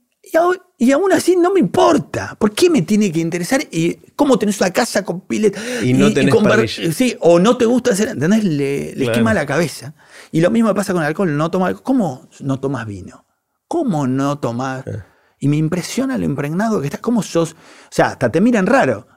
[0.78, 2.36] Y, aún así no me importa.
[2.40, 3.62] ¿Por qué me tiene que interesar?
[3.72, 5.60] ¿Y cómo tenés una casa con pileta?
[5.84, 6.92] Y no tenés parrilla.
[6.92, 8.10] Sí, o no te gusta hacer.
[8.10, 8.44] ¿Entendés?
[8.44, 9.94] Le, le quema la cabeza.
[10.32, 11.36] Y lo mismo pasa con el alcohol.
[11.36, 13.26] No toma, ¿Cómo no tomas vino?
[13.68, 15.09] ¿Cómo no tomar?
[15.40, 15.46] Eh.
[15.46, 17.54] Y me impresiona lo impregnado que estás, cómo sos.
[17.54, 19.08] O sea, hasta te miran raro.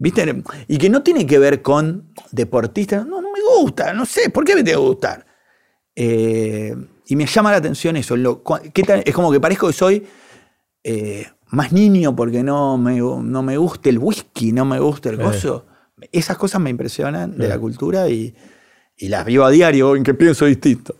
[0.00, 0.44] ¿Viste?
[0.68, 3.04] Y que no tiene que ver con deportistas.
[3.04, 5.26] No, no me gusta, no sé, ¿por qué me que gustar?
[5.96, 6.74] Eh,
[7.06, 8.14] y me llama la atención eso.
[8.14, 10.06] es como que parezco que soy
[10.84, 15.16] eh, más niño porque no me, no me gusta el whisky, no me gusta el
[15.16, 15.66] gozo.
[16.12, 18.34] Esas cosas me impresionan de la cultura y,
[18.96, 20.94] y las vivo a diario en que pienso distinto.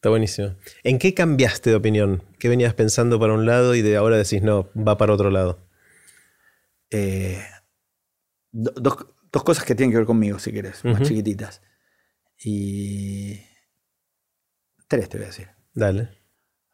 [0.00, 0.56] Está buenísimo.
[0.82, 2.22] ¿En qué cambiaste de opinión?
[2.38, 5.68] ¿Qué venías pensando para un lado y de ahora decís, no, va para otro lado?
[6.88, 7.38] Eh,
[8.50, 8.96] dos,
[9.44, 11.60] cosas que tienen que ver conmigo, si quieres, más chiquititas.
[12.42, 13.40] Y.
[14.88, 15.48] Tres te voy a decir.
[15.74, 16.08] Dale.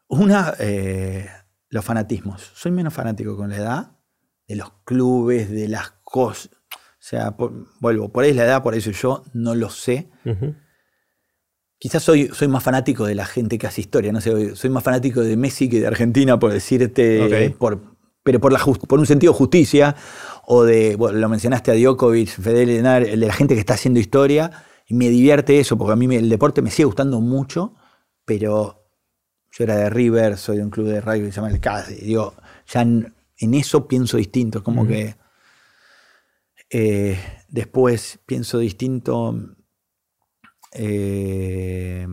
[0.07, 1.29] Una, eh,
[1.67, 2.53] los fanatismos.
[2.55, 3.97] Soy menos fanático con la edad
[4.47, 6.49] de los clubes, de las cosas.
[6.73, 7.35] O sea,
[7.81, 10.09] vuelvo, por ahí es la edad, por eso yo no lo sé.
[11.79, 14.83] Quizás soy, soy más fanático de la gente que hace historia, no sé, soy más
[14.83, 17.19] fanático de Messi que de Argentina, por decirte,
[17.59, 17.81] por,
[18.23, 19.95] pero por, la por un sentido de justicia,
[20.45, 23.99] o de, bueno, lo mencionaste a Djokovic, Fedele, el de la gente que está haciendo
[23.99, 24.51] historia,
[24.87, 27.75] y me divierte eso, porque a mí me- el deporte me sigue gustando mucho,
[28.25, 28.83] pero
[29.51, 31.91] yo era de River, soy de un club de rugby que se llama el CAS,
[31.91, 32.33] y digo,
[32.67, 35.15] ya en, en eso pienso distinto, como que
[36.69, 39.35] eh, después pienso distinto.
[40.73, 42.05] Eh,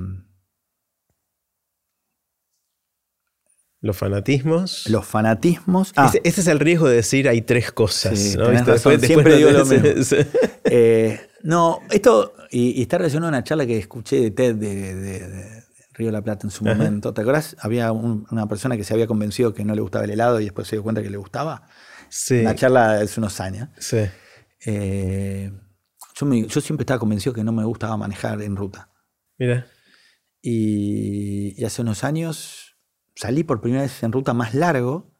[3.80, 4.88] Los fanatismos.
[4.88, 5.92] los fanatismos.
[5.96, 8.18] Ah, Ese, ese es el riesgo de decir hay tres cosas.
[8.18, 8.78] Sí, ¿no?
[8.98, 9.86] siempre digo lo mismo.
[10.66, 14.94] Eh, no, esto, y, y está relacionado a una charla que escuché de TED de,
[14.94, 16.74] de- de Río de la Plata en su Ajá.
[16.74, 17.12] momento.
[17.12, 17.54] ¿Te acuerdas?
[17.60, 20.44] Había un- una persona que se había convencido que no le gustaba el helado y
[20.44, 21.68] después se dio cuenta que le gustaba.
[22.08, 23.68] Sí, Una charla hace unos años.
[23.78, 23.98] sí.
[24.64, 25.52] Eh,
[26.14, 28.90] yo, me- yo siempre estaba convencido que no me gustaba manejar en ruta.
[29.38, 29.66] Mira.
[30.42, 32.76] Y, y hace unos años
[33.16, 35.10] salí por primera vez en ruta más largo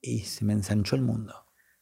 [0.00, 1.34] y se me ensanchó el mundo.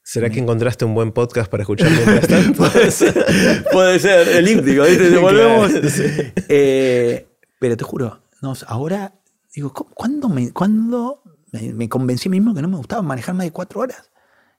[0.04, 2.58] ¿Será que encontraste un buen podcast para escuchar mientras tanto?
[2.70, 5.10] Puede ser, puede ser, elíptico, ¿viste?
[5.10, 5.70] Te volvemos.
[5.70, 6.02] Claro, sí.
[6.48, 7.28] Eh,
[7.60, 9.14] pero te juro, no, ahora
[9.54, 11.22] digo, ¿cómo- ¿cuándo, me, cuándo
[11.52, 14.10] me, me convencí mismo que no me gustaba manejar más de cuatro horas?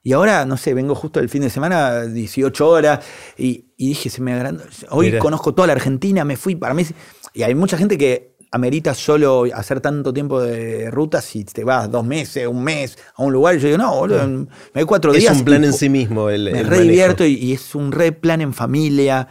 [0.06, 3.00] Y ahora, no sé, vengo justo el fin de semana, 18 horas,
[3.38, 4.64] y, y dije, se me agrandó.
[4.90, 5.20] Hoy Mira.
[5.20, 6.86] conozco toda la Argentina, me fui, para mí.
[7.34, 11.90] Y hay mucha gente que amerita solo hacer tanto tiempo de ruta si te vas
[11.90, 13.56] dos meses, un mes a un lugar.
[13.56, 15.38] Y yo digo, no, boludo, me voy cuatro es días.
[15.38, 17.92] un plan y en sí mismo el, me el re divierto y, y es un
[17.92, 19.28] re plan en familia.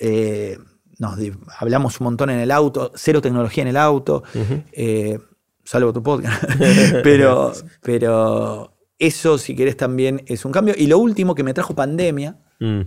[0.00, 0.58] Eh,
[0.98, 1.18] nos
[1.58, 4.22] hablamos un montón en el auto, cero tecnología en el auto,
[4.72, 5.18] eh,
[5.64, 6.42] salvo tu podcast.
[7.02, 8.73] pero, pero
[9.06, 10.74] eso, si querés, también es un cambio.
[10.76, 12.80] Y lo último que me trajo pandemia Mm.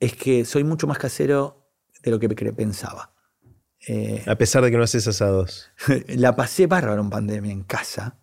[0.00, 1.70] es que soy mucho más casero
[2.02, 3.14] de lo que pensaba.
[3.86, 5.70] Eh, A pesar de que no haces asados.
[6.08, 8.18] la pasé bárbaro en pandemia en casa.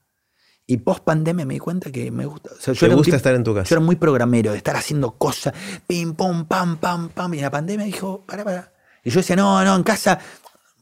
[0.65, 2.51] Y post pandemia me di cuenta que me gusta.
[2.51, 3.69] o sea, yo ¿Te era un gusta tipo- estar en tu casa?
[3.69, 5.53] Yo era muy programero, de estar haciendo cosas,
[5.87, 7.33] pim, pum, pam, pam, pam.
[7.33, 8.73] Y la pandemia dijo, para, para.
[9.03, 10.19] Y yo decía, no, no, en casa.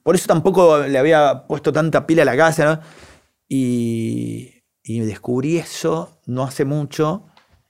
[0.04, 2.82] Por eso tampoco le había puesto tanta pila a la casa, ¿no?
[3.48, 4.59] Y,
[4.90, 7.28] y descubrí eso no hace mucho.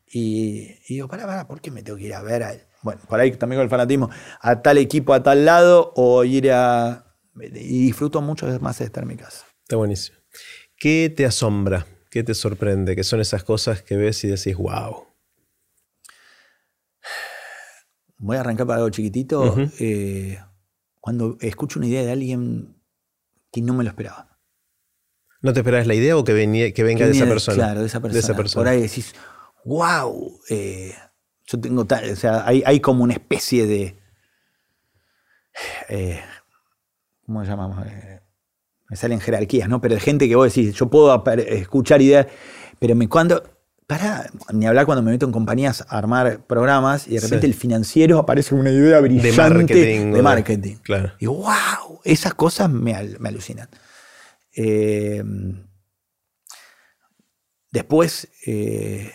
[0.07, 3.01] Y, y digo, para, para, ¿por qué me tengo que ir a ver a Bueno,
[3.09, 4.09] por ahí también con el fanatismo,
[4.39, 7.13] a tal equipo a tal lado o ir a.
[7.35, 9.45] Y disfruto mucho más de estar en mi casa.
[9.63, 10.17] Está buenísimo.
[10.77, 11.85] ¿Qué te asombra?
[12.09, 12.95] ¿Qué te sorprende?
[12.95, 15.05] ¿Qué son esas cosas que ves y decís, wow?
[18.17, 19.57] Voy a arrancar para algo chiquitito.
[19.79, 20.39] Eh,
[21.01, 22.81] cuando escucho una idea de alguien
[23.51, 24.28] que no me lo esperaba.
[25.41, 27.55] ¿No te esperabas la idea o que, venía- que venga Que de esa persona?
[27.55, 28.13] Claro, de esa persona.
[28.13, 28.61] De esa persona.
[28.63, 29.13] Por ahí decís,
[29.65, 30.39] wow,
[31.47, 32.09] yo tengo tal.
[32.11, 33.95] O sea, hay, hay como una especie de.
[35.89, 36.19] eh,
[37.25, 37.85] ¿Cómo llamamos?
[37.87, 38.19] Eh,
[38.89, 39.81] me salen jerarquías, ¿no?
[39.81, 42.27] Pero de gente que vos decís, yo puedo escuchar ideas,
[42.79, 43.43] pero me cuando.
[43.87, 47.51] Para, ni hablar cuando me meto en compañías a armar programas y de repente Sí.
[47.53, 50.75] el financiero aparece con una idea brillante marketing, de marketing.
[50.83, 51.13] Claro.
[51.17, 53.67] Y wow, esas cosas me, al- me alucinan.
[54.55, 55.23] Eh,
[57.71, 59.11] después, eh,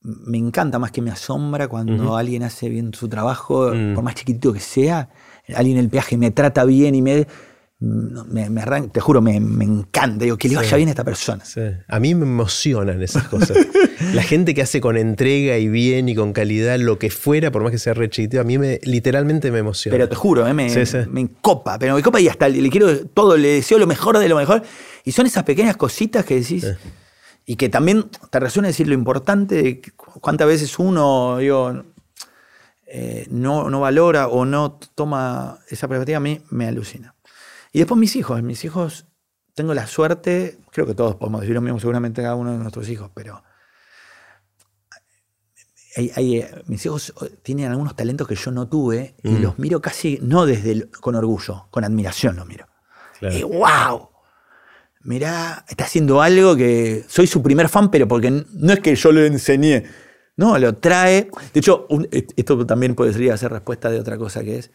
[0.00, 3.94] me encanta más que me asombra cuando alguien hace bien su trabajo, Mm.
[3.94, 5.10] por más chiquitito que sea,
[5.54, 7.26] alguien en el peaje me trata bien y me,
[7.86, 10.24] me, me arran- te juro, me, me encanta.
[10.24, 10.56] Digo, que le Sí.
[10.56, 11.44] vaya bien a esta persona.
[11.44, 11.60] Sí.
[11.88, 13.56] A mí me emocionan esas cosas.
[14.14, 17.62] La gente que hace con entrega y bien y con calidad lo que fuera, por
[17.62, 19.94] más que sea re chiquitito, a mí me, literalmente me emociona.
[19.94, 20.98] Pero te juro, eh, me, Sí, sí.
[21.10, 24.18] me copa, pero me copa y hasta le, le quiero todo, le deseo lo mejor
[24.18, 24.62] de lo mejor.
[25.04, 26.62] Y son esas pequeñas cositas que decís.
[26.64, 26.88] Sí.
[27.48, 29.80] Y que también te resuena decir lo importante de
[30.20, 31.84] cuántas veces uno digo,
[32.88, 37.14] eh, no, no valora o no toma esa perspectiva, a mí me alucina.
[37.76, 39.06] Y después mis hijos, mis hijos,
[39.54, 42.88] tengo la suerte, creo que todos podemos decir lo mismo, seguramente cada uno de nuestros
[42.88, 43.44] hijos, pero
[45.94, 47.12] hay- hay, eh, mis hijos
[47.42, 49.42] tienen algunos talentos que yo no tuve y Mm.
[49.42, 52.66] los miro casi, no desde el- con orgullo, con admiración los miro.
[53.18, 53.36] Claro.
[53.36, 54.08] Y wow,
[55.02, 59.12] mirá, está haciendo algo que soy su primer fan, pero porque no es que yo
[59.12, 59.84] lo enseñé.
[60.38, 61.30] No, lo trae.
[61.52, 64.70] De hecho, un- esto también podría ser respuesta de otra cosa que es.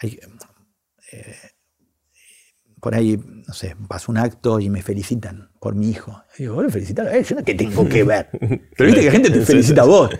[0.00, 0.18] hay-
[1.12, 1.36] eh,
[2.84, 6.22] por ahí, no sé, paso un acto y me felicitan por mi hijo.
[6.38, 8.28] Y digo, felicitan a él, yo no que tengo que ver.
[8.76, 10.10] Pero viste que gente te felicita a vos.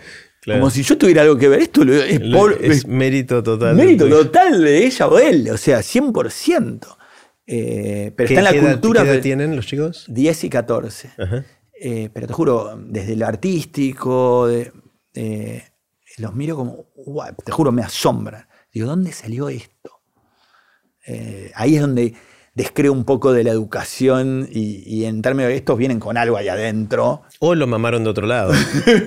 [0.41, 0.61] Claro.
[0.61, 1.61] Como si yo tuviera algo que ver.
[1.61, 3.77] Esto lo- es, Lo- por- es es mérito total.
[3.77, 6.87] mérito total de ella o él, o sea, 100%.
[7.47, 9.03] Eh, pero ¿Qué, está en la edad- cultura.
[9.05, 10.07] ¿Qué edad tienen los chicos?
[10.09, 11.11] 10 y 14.
[11.19, 11.45] Ajá.
[11.79, 14.73] Eh, pero te juro, desde lo artístico, de-
[15.13, 15.65] eh,
[16.17, 18.47] los miro como, guau, te juro, me asombran.
[18.73, 20.01] Digo, ¿dónde salió esto?
[21.07, 22.15] Eh, ahí es donde,
[22.55, 26.37] descreo un poco de la educación y, y en términos de estos vienen con algo
[26.37, 27.23] ahí adentro.
[27.41, 28.53] O lo mamaron de otro lado.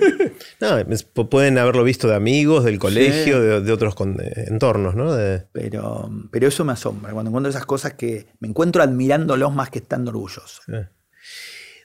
[0.60, 4.94] no, es- pueden haberlo visto de amigos, del colegio, de, de otros con- de entornos,
[4.94, 5.14] ¿no?
[5.14, 9.70] De- Pero, pero eso me asombra, cuando encuentro esas cosas que me encuentro admirándolos más
[9.70, 10.62] que estando orgulloso.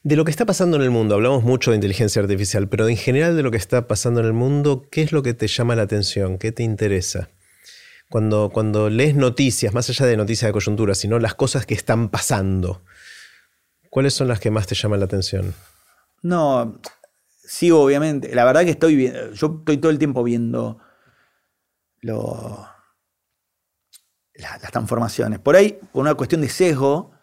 [0.06, 2.98] De lo que está pasando en el mundo, hablamos mucho de inteligencia artificial, pero en
[2.98, 5.78] general de lo que está pasando en el mundo, ¿qué es lo que te llama
[5.78, 6.38] la atención?
[6.38, 7.30] ¿Qué te interesa?
[8.14, 12.10] Cuando, cuando lees noticias, más allá de noticias de coyuntura, sino las cosas que están
[12.10, 12.84] pasando,
[13.90, 15.56] ¿cuáles son las que más te llaman la atención?
[16.22, 16.80] No,
[17.44, 18.36] sigo obviamente.
[18.36, 20.78] La verdad que estoy yo estoy todo el tiempo viendo
[22.02, 22.68] lo-
[24.36, 25.40] la- las transformaciones.
[25.40, 27.14] Por ahí, por una cuestión de sesgo,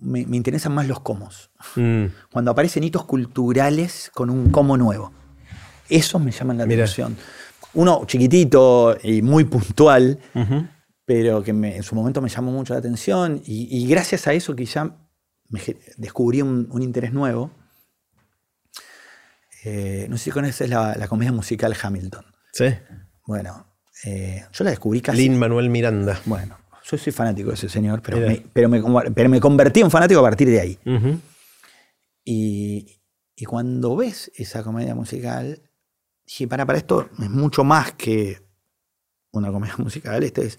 [0.00, 1.50] me interesan más los comos.
[1.76, 5.12] Mm, Cuando aparecen hitos culturales con un como nuevo.
[5.88, 6.84] Esos me llaman la Mira.
[6.84, 7.16] atención.
[7.74, 10.18] Uno chiquitito y muy puntual,
[11.04, 14.32] pero que me- en su momento me llamó mucho la atención y, y gracias a
[14.32, 14.96] eso quizá
[15.48, 15.60] me
[15.96, 17.50] descubrí un, un interés nuevo.
[19.64, 22.24] Eh, no sé si conoces la, la comedia musical Hamilton.
[22.52, 22.66] Sí.
[23.26, 23.66] Bueno,
[24.04, 25.18] eh, yo la descubrí casi...
[25.18, 26.20] Lin Manuel Miranda.
[26.26, 28.82] Bueno, yo soy fanático de ese señor, pero me, pero, me,
[29.12, 30.78] pero me convertí en fanático a partir de ahí.
[30.84, 31.18] Ujú.
[32.24, 33.00] Y,
[33.36, 35.62] y cuando ves esa comedia musical,
[36.26, 38.42] dije, para, para esto es mucho más que
[39.32, 40.58] una comedia musical, esto es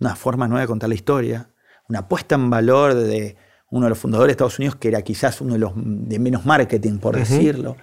[0.00, 1.50] una forma nueva de contar la historia,
[1.88, 3.36] una puesta en valor de
[3.70, 6.44] uno de los fundadores de Estados Unidos, que era quizás uno de los de menos
[6.46, 7.76] marketing, por decirlo,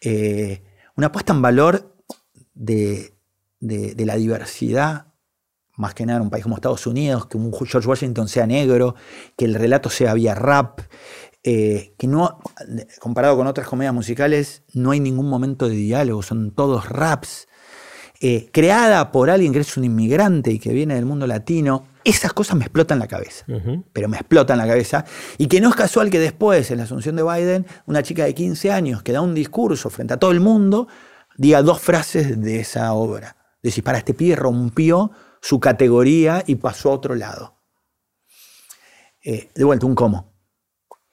[0.00, 0.62] Eh,
[0.96, 1.94] una puesta en valor
[2.54, 3.14] de,
[3.60, 5.06] de- de la diversidad,
[5.76, 8.94] más que nada en un país como Estados Unidos, que un George Washington sea negro,
[9.36, 10.80] que el relato sea vía rap,
[11.44, 12.38] eh, que no,
[13.00, 17.48] comparado con otras comedias musicales, no hay ningún momento de diálogo, son todos raps.
[18.20, 22.32] Eh, creada por alguien que es un inmigrante y que viene del mundo latino, esas
[22.32, 23.44] cosas me explotan la cabeza.
[23.92, 25.04] Pero me explotan la cabeza.
[25.38, 28.34] Y que no es casual que después, en la asunción de Biden, una chica de
[28.34, 30.86] 15 años que da un discurso frente a todo el mundo,
[31.36, 33.36] diga dos frases de esa obra.
[33.60, 35.10] Decir, para este pibe rompió
[35.40, 37.58] su categoría y pasó a otro lado.
[39.24, 40.31] Eh, de vuelta, un cómo.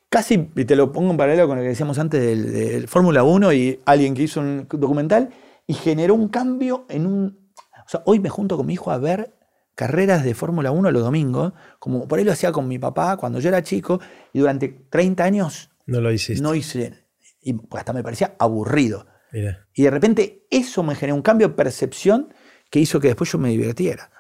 [0.10, 3.24] Casi y te lo pongo en paralelo con lo que decíamos antes del, del Fórmula
[3.24, 5.30] 1 y alguien que hizo un documental
[5.68, 7.52] y generó un cambio en un...
[7.86, 9.36] O sea, hoy me junto con mi hijo a ver
[9.76, 13.40] carreras de Fórmula 1 los domingos, como por ahí lo hacía con mi papá cuando
[13.40, 14.02] yo era chico,
[14.34, 16.44] y durante 30 años No lo hiciste.
[16.44, 17.06] no hice,
[17.42, 19.06] y hasta me parecía aburrido.
[19.32, 19.68] Mira.
[19.74, 22.34] Y de repente eso me generó un cambio de percepción
[22.70, 24.12] que hizo que después yo me divirtiera.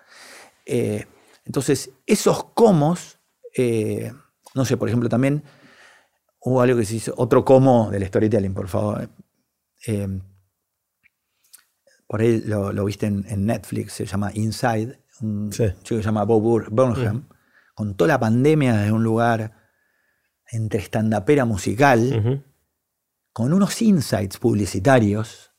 [0.65, 1.05] Eh,
[1.45, 3.19] entonces, esos comos,
[3.57, 4.13] eh,
[4.55, 5.43] no sé, por ejemplo, también
[6.41, 9.09] hubo algo que se hizo, otro como del storytelling, por favor.
[9.87, 10.07] Eh,
[12.07, 15.65] por ahí lo, lo viste en, en Netflix, se llama Inside, un Sí.
[15.83, 17.27] chico que se llama Bob Bur- Burnham,
[17.75, 19.53] contó la pandemia desde un lugar
[20.51, 22.43] entre estandapera musical
[23.31, 25.51] con unos insights publicitarios,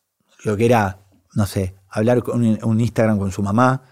[0.44, 3.84] lo que era, no sé, hablar con un, un Instagram con su mamá,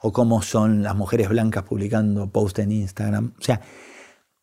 [0.00, 3.34] o cómo son las mujeres blancas publicando posts en Instagram.
[3.38, 3.60] O sea,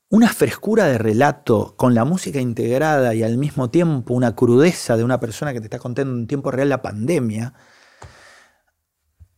[0.09, 5.03] una frescura de relato con la música integrada y al mismo tiempo una crudeza de
[5.03, 7.53] una persona que te está contando en tiempo real la pandemia.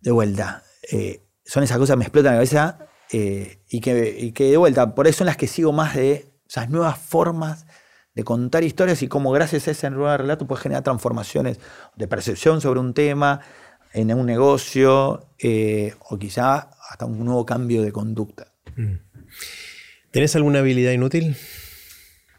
[0.02, 2.80] De vuelta, eh, son esas cosas que me explotan la cabeza
[3.12, 6.98] eh, y, que, de vuelta, por eso son las que sigo más de esas nuevas
[6.98, 7.66] formas
[8.14, 11.60] de contar historias y cómo gracias a ese nuevo relato puedes generar transformaciones
[11.96, 13.42] de percepción sobre un tema,
[13.94, 18.54] en un negocio eh, o quizá hasta un nuevo cambio de conducta.
[20.18, 21.36] ¿Tenés alguna habilidad inútil?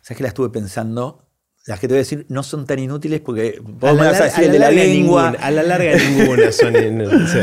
[0.02, 1.30] ¿Sabes que la estuve pensando?
[1.64, 4.10] Las que te voy a decir no son tan inútiles porque A vos me la
[4.10, 5.22] vas a decir a el de la larga lengua.
[5.30, 7.34] ninguna, a la larga ninguna son inútiles.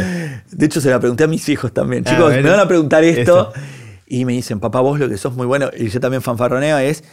[0.51, 2.05] De hecho, se la pregunté a mis hijos también.
[2.05, 3.53] A Chicos, ver, me van a preguntar esto.
[3.55, 3.61] esto.
[4.07, 7.05] Y me dicen, papá, vos lo que sos muy bueno, y yo también fanfarroneo, es,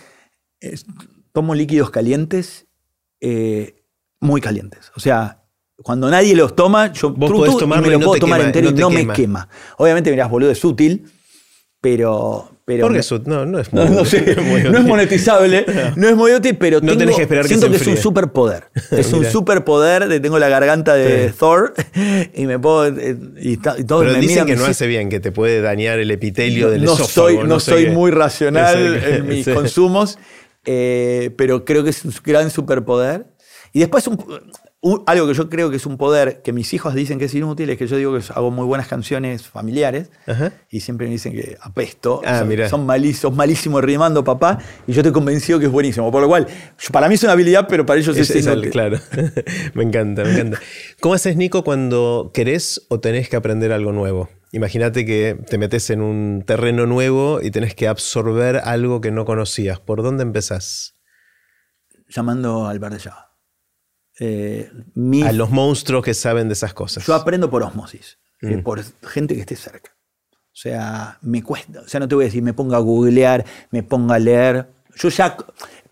[0.58, 0.84] es,
[1.30, 2.66] tomo líquidos calientes,
[3.20, 3.84] eh,
[4.18, 4.90] muy calientes.
[4.96, 5.44] O sea,
[5.76, 8.46] cuando nadie los toma, yo Vos podés y me y lo no puedo tomar quema,
[8.48, 9.12] entero no y no quema.
[9.12, 9.48] me quema.
[9.76, 11.08] Obviamente, mirás, boludo, es útil,
[11.80, 12.51] pero...
[12.64, 15.66] pero Porque me- eso no, no es no, muy- no sé, muy no es monetizable,
[15.96, 17.86] no es muy útil, pero No tengo- tenés que esperar que siento se que, es
[17.88, 18.64] un superpoder.
[18.92, 21.34] Es un superpoder de tengo la garganta de Sí.
[21.38, 21.74] Thor
[22.34, 25.08] y me puedo eh, y, y todos Pero me dicen miran que no hace bien,
[25.08, 27.28] que te puede dañar el epitelio del no esófago.
[27.28, 30.18] soy, no sé soy muy racional que- en mis consumos,
[30.64, 33.26] eh, pero creo que es un gran superpoder.
[33.72, 34.18] Y después un-
[34.84, 37.34] un- algo que yo creo que es un poder, que mis hijos dicen que es
[37.34, 40.52] inútil, es que yo digo que hago muy buenas canciones familiares Ajá.
[40.68, 42.20] y siempre me dicen que apesto.
[42.24, 46.10] Ah, son, malísimos, sos malísimo rimando, papá, y yo estoy convencido que es buenísimo.
[46.10, 46.48] Por lo cual,
[46.90, 48.70] para mí es una habilidad, pero para ellos es, Es- inútil.
[48.70, 48.98] claro.
[49.74, 50.58] me encanta, me encanta.
[51.00, 54.28] ¿Cómo haces, Nico, cuando querés o tenés que aprender algo nuevo?
[54.50, 59.24] Imagínate que te metes en un terreno nuevo y tenés que absorber algo que no
[59.24, 59.80] conocías.
[59.80, 60.96] ¿Por dónde empezás?
[62.08, 63.31] Llamando al bar de Java.
[64.20, 64.70] Eh,
[65.24, 67.06] a los monstruos que saben de esas cosas.
[67.06, 68.62] Yo aprendo por osmosis, eh, mm.
[68.62, 69.96] por gente que esté cerca.
[70.30, 71.80] O sea, me cuesta.
[71.80, 74.68] O sea, no te voy a decir, me ponga a googlear, me ponga a leer.
[74.96, 75.36] Yo ya,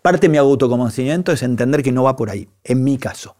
[0.01, 3.35] parte de mi autoconocimiento es entender que no va por ahí, en mi caso.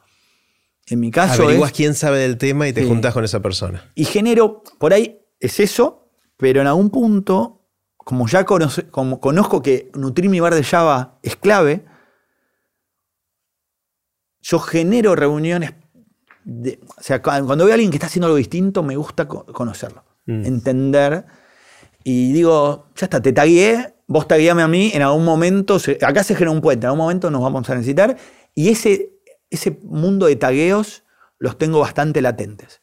[0.88, 1.44] En mi caso.
[1.44, 3.91] Averiguas quién sabe del tema y te juntas con esa persona.
[3.94, 7.62] Y genero, por ahí es eso, pero en algún punto,
[7.98, 11.86] como ya como conozco que nutrir mi bar de Java es clave,
[14.41, 15.72] yo genero reuniones.
[16.97, 20.45] o sea, cuando veo a alguien que está haciendo algo distinto, me gusta conocerlo, mm.
[20.45, 21.26] entender.
[22.03, 26.34] Y digo, ya está, te tagué, vos tagueame a mí, en algún momento, acá se
[26.34, 28.18] genera un puente, en algún momento nos vamos a necesitar.
[28.55, 29.11] Y ese,
[29.49, 31.03] ese mundo de tagueos
[31.38, 32.81] los tengo bastante latentes.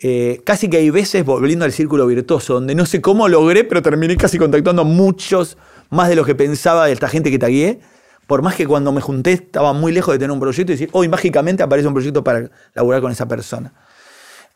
[0.00, 3.82] Eh, casi que hay veces, volviendo al círculo virtuoso, donde no sé cómo logré, pero
[3.82, 5.58] terminé casi contactando a muchos,
[5.90, 7.80] más de lo que pensaba de esta gente que tagué
[8.28, 10.90] por más que cuando me junté estaba muy lejos de tener un proyecto y decir,
[10.92, 13.72] hoy mágicamente aparece un proyecto para laburar con esa persona.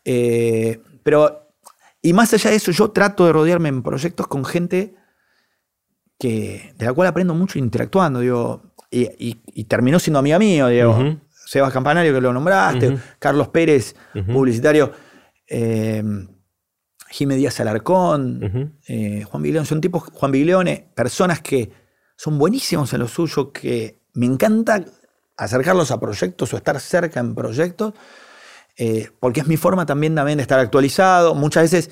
[0.04, 1.48] Eh, pero,
[2.02, 4.94] y más allá de eso, yo trato de rodearme en proyectos con gente
[6.18, 11.72] que, de la cual aprendo mucho interactuando, digo, y, terminó siendo amiga mío, digo, Sebas
[11.72, 13.96] Campanario, que lo nombraste, Carlos Pérez,
[14.30, 14.92] publicitario,
[15.48, 16.04] eh,
[17.08, 21.81] Jiménez Díaz Alarcón, eh, Juan Biglione, son tipos, Juan Biglione, personas que
[22.22, 24.84] son buenísimos en lo suyo, que me encanta
[25.36, 27.94] acercarlos a proyectos o estar cerca en proyectos,
[28.76, 31.34] eh, porque es mi forma también, también de estar actualizado.
[31.34, 31.90] Muchas veces,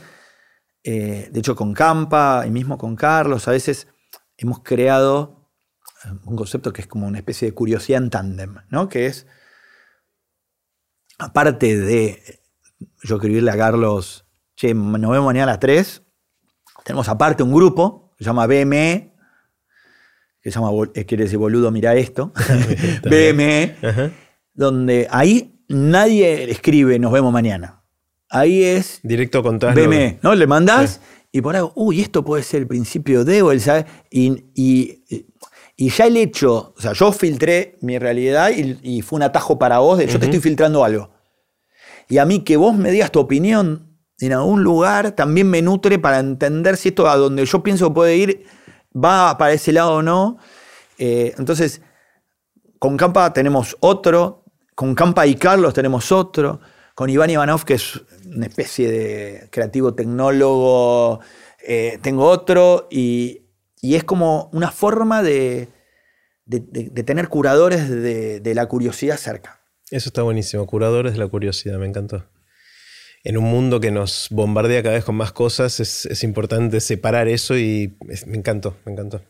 [0.85, 3.89] eh, de hecho con Campa y mismo con Carlos, a veces
[4.37, 5.51] hemos creado
[6.05, 8.89] eh, un concepto que es como una especie de curiosidad en tándem, ¿no?
[8.89, 9.27] que es,
[11.19, 12.41] aparte de
[13.03, 16.03] yo escribirle a Carlos, che, nos vemos mañana a las 3,
[16.85, 19.10] tenemos aparte un grupo se llama BME,
[20.43, 22.33] que se llama, eh, quiere decir boludo, mira esto,
[23.05, 23.77] BME,
[24.55, 27.83] donde ahí nadie escribe nos vemos mañana.
[28.33, 29.01] Ahí es...
[29.03, 30.35] Directo contra BME, ¿no?
[30.37, 31.01] Le mandás
[31.33, 33.63] y por ahí, uy, esto puede ser el principio de, o el,
[34.11, 35.05] y, y,
[35.77, 39.79] y, ya el hecho, o sea, yo filtré mi realidad y, fue un atajo para
[39.79, 41.11] vos de yo te estoy filtrando algo.
[42.09, 45.99] Y a mí que vos me digas tu opinión en algún lugar también me nutre
[45.99, 48.45] para entender si esto a donde yo pienso puede ir
[48.95, 50.39] va para ese lado o no.
[50.99, 51.81] Eh, entonces,
[52.79, 54.45] con Campa tenemos otro,
[54.75, 56.61] con Campa y Carlos tenemos otro,
[56.95, 61.21] con Iván Ivanov, que es una especie de creativo tecnólogo,
[61.67, 63.47] eh, tengo otro, y,
[63.83, 65.69] es como una forma de,
[67.07, 69.61] tener curadores de la curiosidad cerca.
[69.91, 72.25] Eso está buenísimo, curadores de la curiosidad, me encantó
[73.23, 77.57] en un mundo que nos bombardea cada vez con más cosas, es, importante separar eso
[77.59, 79.23] y me encantó, me encantó.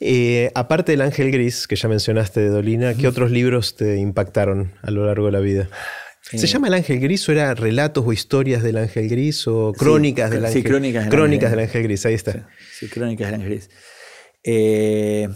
[0.00, 4.72] Eh, aparte del Ángel Gris, que ya mencionaste de Dolina, ¿qué otros libros te impactaron
[4.82, 5.68] a lo largo de la vida?
[6.22, 9.72] ¿Se eh, llama El Ángel Gris o era relatos o historias del Ángel Gris o
[9.72, 10.62] crónicas del Ángel Gris?
[10.62, 12.48] Sí, crónicas, del, crónicas del Ángel Gris, ahí está.
[12.72, 13.70] Sí, crónicas del Ángel Gris.
[14.42, 15.28] Eh,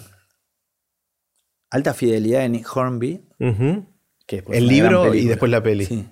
[1.70, 3.22] alta fidelidad de Nick Hornby.
[3.38, 5.84] El libro y después la peli.
[5.84, 6.06] Sí.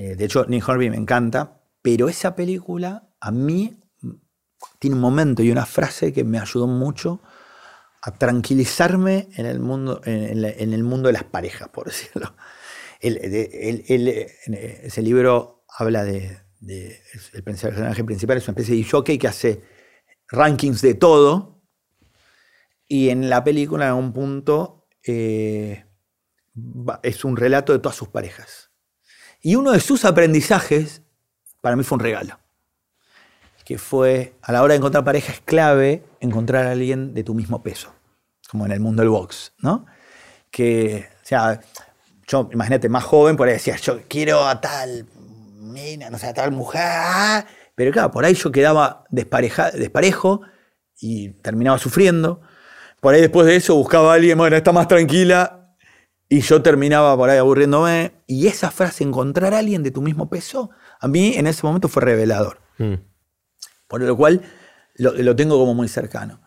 [0.00, 3.78] Eh, de hecho, Nick Horby me encanta, pero esa película a mí
[4.78, 7.20] tiene un momento y una frase que me ayudó mucho
[8.00, 12.34] a tranquilizarme en el mundo, en, el mundo de las parejas, por decirlo.
[13.02, 16.38] ese libro habla de,
[17.34, 19.62] el personaje principal es una especie de jockey que hace
[20.28, 21.60] rankings de todo
[22.88, 25.84] y en la película en un punto eh,
[27.02, 28.69] es un relato de todas sus parejas
[29.42, 31.02] y uno de sus aprendizajes,
[31.60, 32.38] para mí fue un regalo,
[33.64, 37.34] que fue, a la hora de encontrar pareja es clave encontrar a alguien de tu
[37.34, 37.92] mismo peso,
[38.48, 39.86] como en el mundo del box, ¿no?
[40.50, 41.60] Que, o sea,
[42.26, 45.06] yo, imagínate, más joven, por ahí decía, yo quiero a tal
[45.56, 50.42] mina, no sé, a tal mujer, pero claro, por ahí yo quedaba desparejo
[51.00, 52.42] y terminaba sufriendo.
[53.00, 55.59] Por ahí después de eso buscaba a alguien, bueno, está más tranquila,
[56.32, 58.12] y yo terminaba por ahí aburriéndome.
[58.28, 60.70] Y esa frase, encontrar a alguien de tu mismo peso,
[61.00, 62.60] a mí en ese momento fue revelador.
[62.78, 62.94] Mm.
[63.88, 64.40] Por lo cual
[64.94, 66.40] lo, tengo como muy cercano.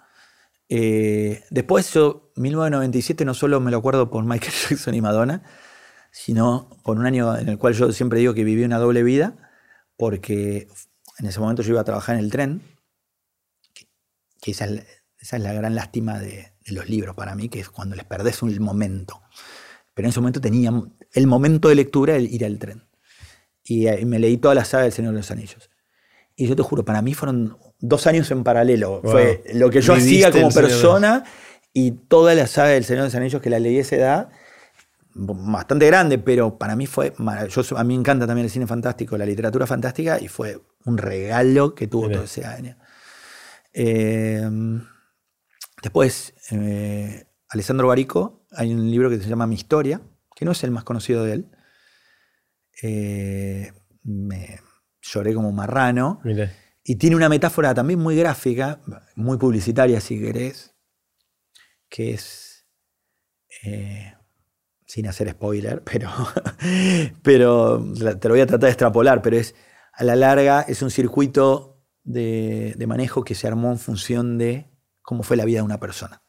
[0.70, 5.44] Eh, después yo, 1997, no solo me lo acuerdo por Michael Jackson y Madonna,
[6.12, 9.52] sino por un año en el cual yo siempre digo que viví una doble vida,
[9.98, 10.70] porque
[11.20, 12.62] en ese momento yo iba a trabajar en el tren,
[14.42, 17.98] que, esa, es, la gran lástima de, de, los libros para mí, que es cuando
[17.98, 19.22] les perdés un momento.
[19.94, 20.72] Pero en ese momento tenía
[21.14, 22.84] el momento de lectura el ir al tren.
[23.64, 25.70] Y, me leí toda la saga del Señor de los Anillos.
[26.36, 29.02] Y yo te juro, para mí fueron dos años en paralelo.
[29.04, 31.24] Fue lo que yo Viviste hacía como persona
[31.72, 34.30] y toda la saga del Señor de los Anillos que la leí a esa edad,
[35.14, 37.78] bastante grande, pero para mí fue maravilloso.
[37.78, 41.76] A mí me encanta también el cine fantástico, la literatura fantástica, y fue un regalo
[41.76, 42.78] que tuvo todo ese año.
[43.74, 44.50] Eh,
[45.82, 50.02] después, eh, Alessandro Barico, hay un libro que se llama Mi Historia,
[50.36, 51.52] que no es el más conocido de él.
[52.82, 53.72] Eh,
[54.02, 54.60] me
[55.00, 56.20] lloré como marrano.
[56.84, 58.82] Y tiene una metáfora también muy gráfica,
[59.16, 60.76] muy publicitaria si querés,
[61.90, 62.66] que es,
[63.64, 64.16] eh,
[64.88, 66.10] sin hacer spoiler, pero,
[67.22, 67.86] pero
[68.20, 69.54] te lo voy a tratar de extrapolar, pero es,
[69.94, 74.72] a la larga, es un circuito de, de manejo que se armó en función de
[75.04, 76.23] cómo fue la vida de una persona.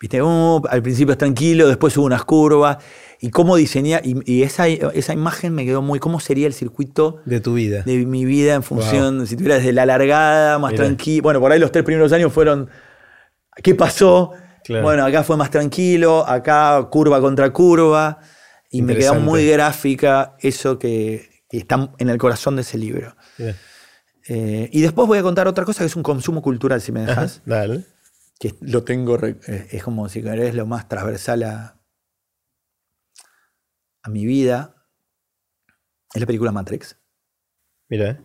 [0.00, 2.78] Viste, Oh, al principio es tranquilo, después hubo unas curvas,
[3.20, 7.20] y cómo diseñar, y, y esa, esa imagen me quedó muy, cómo sería el circuito
[7.24, 7.82] De tu vida.
[7.84, 11.22] de mi vida en función, si tuviera desde la largada, más tranquilo.
[11.22, 12.68] Bueno, por ahí los tres primeros años fueron,
[13.62, 14.32] ¿qué pasó?
[14.64, 14.82] Claro.
[14.82, 18.18] Bueno, acá fue más tranquilo, acá curva contra curva,
[18.70, 23.14] y me quedó muy gráfica eso que, que está en el corazón de ese libro.
[24.28, 27.02] Eh, y después voy a contar otra cosa que es un consumo cultural, si me
[27.02, 27.84] Ajá, dejas, Dale.
[28.42, 29.38] Que lo tengo, eh,
[29.70, 31.80] es como si querés lo más transversal a,
[34.02, 34.88] a mi vida.
[36.12, 36.98] Es la película Matrix.
[37.88, 38.20] Mira.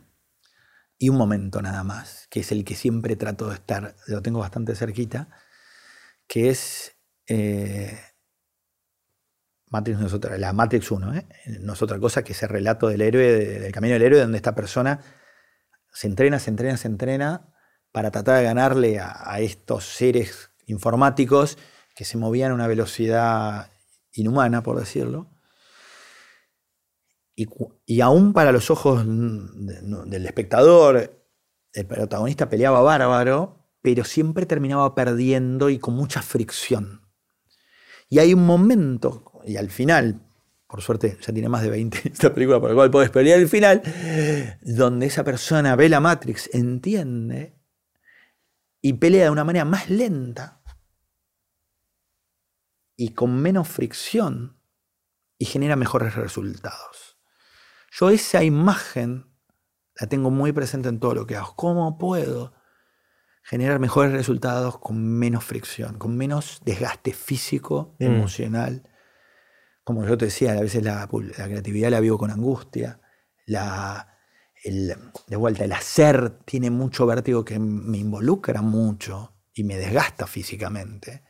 [0.97, 4.39] y un momento nada más, que es el que siempre trato de estar, lo tengo
[4.39, 5.29] bastante cerquita,
[6.25, 7.95] que es eh,
[9.69, 11.27] Matrix no es otra, la Matrix 1, ¿eh?
[11.59, 14.37] no es otra cosa que ese relato del héroe, de- del camino del héroe, donde
[14.37, 14.99] esta persona
[15.91, 17.53] se entrena, se entrena, se entrena
[17.97, 21.57] para tratar de ganarle a, estos seres informáticos
[21.95, 23.71] que se movían a una velocidad
[24.13, 25.31] inhumana, por decirlo.
[27.35, 31.25] Y, aún para los ojos del espectador,
[31.73, 37.01] el protagonista peleaba bárbaro, pero siempre terminaba perdiendo y con mucha fricción.
[38.09, 40.21] Y hay un momento, y al final,
[40.67, 43.49] por suerte ya tiene más de 20 esta película por la cual puedes pelear el
[43.49, 43.81] final,
[44.61, 47.56] donde esa persona ve la Matrix, entiende
[48.81, 50.61] y pelea de una manera más lenta
[52.95, 54.59] y con menos fricción
[55.37, 57.17] y genera mejores resultados.
[57.91, 59.33] Yo esa imagen
[59.95, 61.55] la tengo muy presente en todo lo que hago.
[61.55, 62.53] ¿Cómo puedo
[63.43, 68.03] generar mejores resultados con menos fricción, con menos desgaste físico, Mm.
[68.03, 68.89] emocional?
[69.83, 72.99] Como yo te decía, a veces la, la creatividad la vivo con angustia.
[73.45, 74.16] La,
[74.63, 74.95] el-
[75.27, 81.23] de vuelta, el hacer tiene mucho vértigo que me involucra mucho y me desgasta físicamente.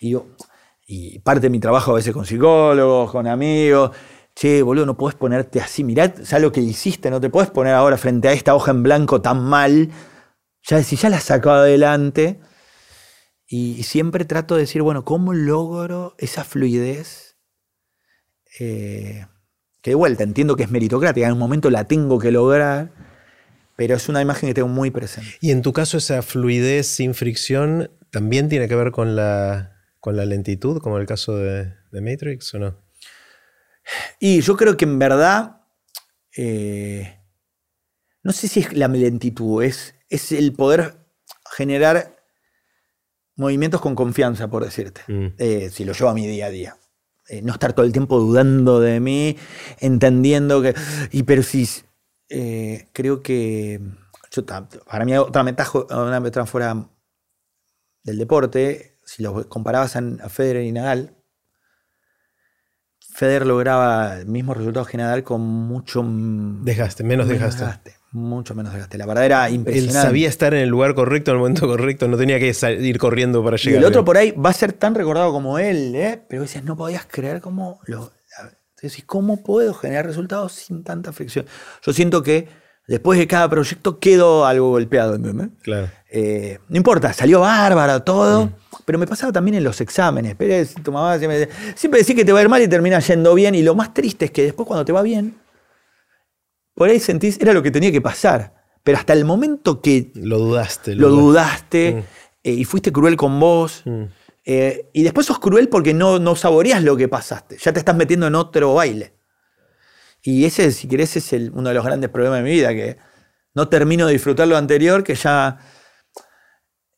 [0.00, 0.26] Y, yo,
[0.86, 3.90] y parte de mi trabajo a veces con psicólogos, con amigos.
[4.34, 5.84] Che, boludo, no puedes ponerte así.
[5.84, 8.82] Mirá, ya lo que hiciste, no te puedes poner ahora frente a esta hoja en
[8.82, 9.90] blanco tan mal.
[10.68, 12.40] Ya, si ya la sacó adelante.
[13.46, 17.36] Y, siempre trato de decir, bueno, ¿cómo logro esa fluidez?
[18.58, 19.26] Eh,
[19.84, 22.90] que de vuelta, entiendo que es meritocrática, en un momento la tengo que lograr,
[23.76, 25.30] pero es una imagen que tengo muy presente.
[25.42, 30.16] Y en tu caso, esa fluidez sin fricción también tiene que ver con la, con
[30.16, 32.78] la lentitud, como el caso de, de Matrix, ¿o no?
[34.18, 35.60] Y yo creo que en verdad,
[36.34, 37.20] eh,
[38.22, 40.94] no sé si es la lentitud, es, es el poder
[41.54, 42.24] generar
[43.36, 45.26] movimientos con confianza, por decirte, Mm.
[45.36, 46.76] eh, si lo llevo a mi día a día.
[47.28, 49.36] Eh, no estar todo el tiempo dudando de mí,
[49.80, 50.74] entendiendo que...
[51.10, 51.66] Y pero si...
[52.28, 53.80] eh, creo que...
[54.30, 56.88] yo para mí otra metáfora, una metáfora
[58.02, 61.16] del deporte, si los comparabas a, a Federer y Nadal,
[63.14, 67.94] Federer lograba el mismo resultado que Nadal con mucho Desgaste, menos desgaste.
[68.14, 68.96] Mucho menos desgaste.
[68.96, 70.00] La verdad era Él impresionante.
[70.00, 73.42] sabía estar en el lugar correcto, en el momento correcto, no tenía que ir corriendo
[73.42, 73.80] para y llegar.
[73.80, 76.22] el otro por ahí va a ser tan recordado como él, ¿eh?
[76.28, 78.12] pero decías, no podías creer cómo lo.
[78.80, 81.46] Decís, ¿cómo puedo generar resultados sin tanta fricción?
[81.82, 82.48] Yo siento que
[82.86, 85.18] después de cada proyecto quedo algo golpeado.
[85.62, 85.88] Claro.
[86.10, 88.50] Eh, no importa, salió bárbaro todo, Mm.
[88.84, 90.34] pero me pasaba también en los exámenes.
[90.36, 92.68] Pero es- tu mamá siempre, decía- siempre decía que te va a ir mal y
[92.68, 93.54] termina yendo bien.
[93.54, 95.34] Y lo más triste es que después cuando te va bien,
[96.74, 98.54] por ahí sentís, era lo que tenía que pasar.
[98.82, 100.94] Pero hasta el momento que Lo dudaste.
[100.94, 101.92] lo dudaste.
[101.92, 102.08] dudaste
[102.42, 104.04] eh, y fuiste cruel con vos, Mm.
[104.44, 107.56] eh, y después sos cruel porque no, no saboreas lo que pasaste.
[107.58, 109.14] Ya te estás metiendo en otro baile.
[110.22, 112.96] Y ese, si querés, es el- uno de los grandes problemas de mi vida, que
[113.54, 115.58] no termino de disfrutar lo anterior, que ya...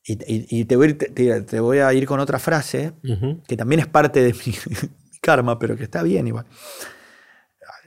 [0.04, 2.92] Y, y- y te, voy a ir, te- te voy a ir con otra frase,
[3.48, 4.38] que también es parte de mi,
[4.70, 6.46] mi karma, pero que está bien igual.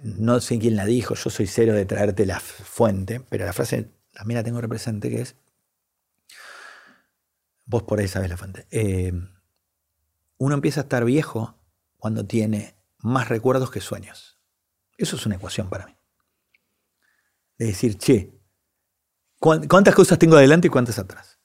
[0.03, 3.89] No sé quién la dijo, yo soy cero de traerte la fuente, pero la frase
[4.13, 5.35] también la tengo represente que es,
[7.65, 9.13] vos por ahí sabes la fuente, eh,
[10.37, 11.55] uno empieza a estar viejo
[11.97, 14.39] cuando tiene más recuerdos que sueños.
[14.97, 15.95] Eso es una ecuación para mí.
[17.57, 18.39] De decir, che,
[19.37, 21.39] ¿cuántas cosas tengo adelante y cuántas atrás?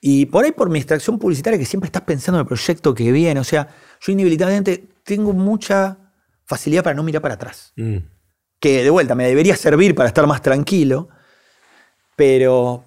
[0.00, 3.10] Y por ahí por mi extracción publicitaria que siempre estás pensando en el proyecto que
[3.10, 3.68] viene, o sea,
[4.00, 6.07] yo inevitablemente tengo mucha
[6.48, 7.72] facilidad para no mirar para atrás.
[7.76, 7.98] Mm.
[8.58, 11.08] Que de vuelta me debería servir para estar más tranquilo,
[12.16, 12.82] pero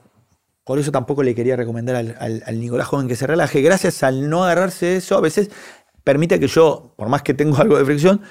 [0.65, 3.61] por eso tampoco le quería recomendar al, Nicolás joven que se relaje.
[3.61, 5.49] Gracias al no agarrarse eso, a veces
[6.03, 8.21] permite que yo, por más que tengo algo de fricción,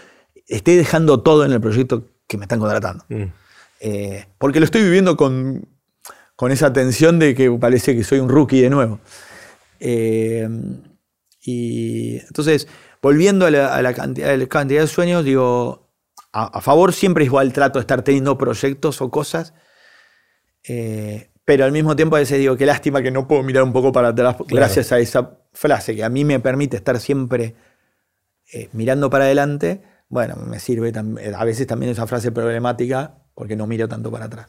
[0.46, 3.04] esté dejando todo en el proyecto que me están contratando.
[3.08, 3.24] Mm.
[3.80, 5.66] Eh, porque lo estoy viviendo con
[6.40, 8.98] con esa tensión de que parece que soy un rookie de nuevo.
[9.78, 10.48] Eh,
[11.42, 12.66] y entonces,
[13.02, 15.90] volviendo a la, cantidad, de sueños, digo,
[16.32, 19.54] a, favor siempre es igual trato de estar teniendo proyectos o cosas,
[20.68, 23.72] eh, pero al mismo tiempo a veces digo, qué lástima que no puedo mirar un
[23.72, 27.56] poco para atrás gracias a esa frase que a mí me permite estar siempre
[28.52, 29.82] eh, mirando para adelante.
[30.08, 30.92] Bueno, me sirve
[31.36, 34.48] a veces también esa frase problemática porque no miro tanto para atrás.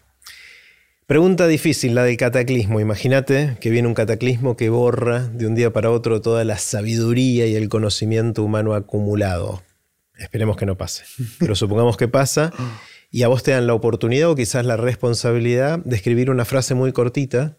[1.12, 2.80] Pregunta difícil, la del cataclismo.
[2.80, 7.48] Imagínate que viene un cataclismo que borra de un día para otro toda la sabiduría
[7.48, 9.62] y el conocimiento humano acumulado.
[10.18, 11.04] Esperemos que no pase.
[11.38, 12.54] Pero supongamos que pasa
[13.10, 16.76] y a vos te dan la oportunidad o quizás la responsabilidad de escribir una frase
[16.76, 17.58] muy cortita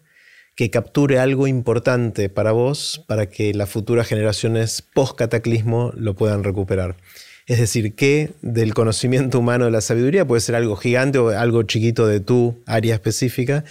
[0.55, 6.95] que capture algo importante para vos para que las futuras generaciones post-cataclismo lo puedan recuperar.
[7.45, 11.63] Es decir, que del conocimiento humano de la sabiduría puede ser algo gigante o algo
[11.63, 13.65] chiquito de tu área específica,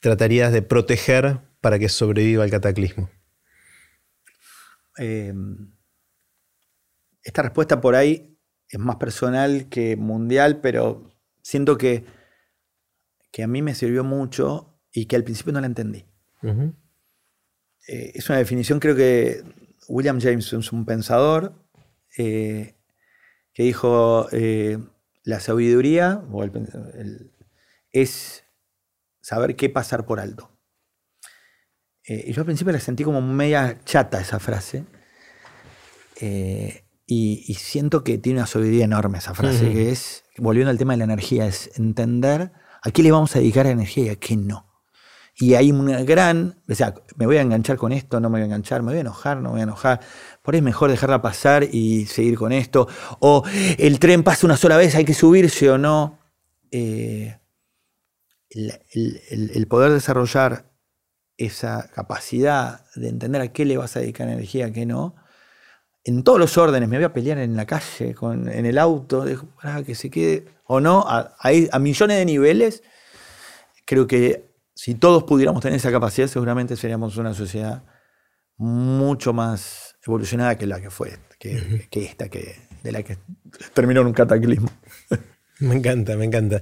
[0.00, 3.08] tratarías de proteger para que sobreviva el cataclismo.
[4.96, 5.72] Em,
[7.22, 8.36] esta respuesta por ahí
[8.68, 11.10] es más personal que mundial, pero
[11.42, 12.04] siento que,
[13.30, 16.04] que a mí me sirvió mucho y que al principio no la entendí.
[17.86, 19.42] Eh, es una definición, creo que
[19.88, 21.54] William James es un pensador.
[22.18, 22.74] Eh,
[23.54, 24.78] que dijo, eh,
[25.24, 26.22] la sabiduría
[27.90, 28.44] es
[29.20, 30.50] saber qué pasar por alto.
[32.04, 34.84] Eh, y yo al principio la sentí como media chata esa frase.
[36.20, 40.94] Eh, y, siento que tiene una sabiduría enorme esa frase, que es, volviendo al tema
[40.94, 42.52] de la energía, es entender
[42.82, 44.72] a qué le vamos a dedicar energía y a qué no.
[45.34, 48.42] Y hay una gran, o sea, me voy a enganchar con esto, no me voy
[48.42, 50.00] a enganchar, me voy a enojar, no me voy a enojar.
[50.42, 52.88] Por ahí es mejor dejarla pasar y seguir con esto.
[53.20, 53.44] O
[53.78, 56.18] el tren pasa una sola vez, hay que subirse o no.
[56.70, 57.38] Eh,
[58.50, 60.70] el, poder desarrollar
[61.36, 65.14] esa capacidad de entender a qué le vas a dedicar energía, a qué no,
[66.04, 69.24] en todos los órdenes, me voy a pelear en la calle, con, en el auto,
[69.60, 72.82] para que se quede o no, a millones de niveles,
[73.86, 77.84] creo que si todos pudiéramos tener esa capacidad, seguramente seríamos una sociedad
[78.56, 83.18] mucho más evolucionada que la que fue, que, esta, que, de la que
[83.74, 84.70] terminó en un cataclismo.
[85.60, 86.60] Me encanta, me encanta.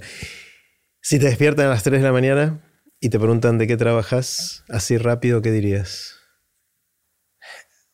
[1.01, 2.61] Si te despiertan a las 3 de la mañana
[2.99, 6.17] y te preguntan de qué trabajas, así rápido, ¿qué dirías?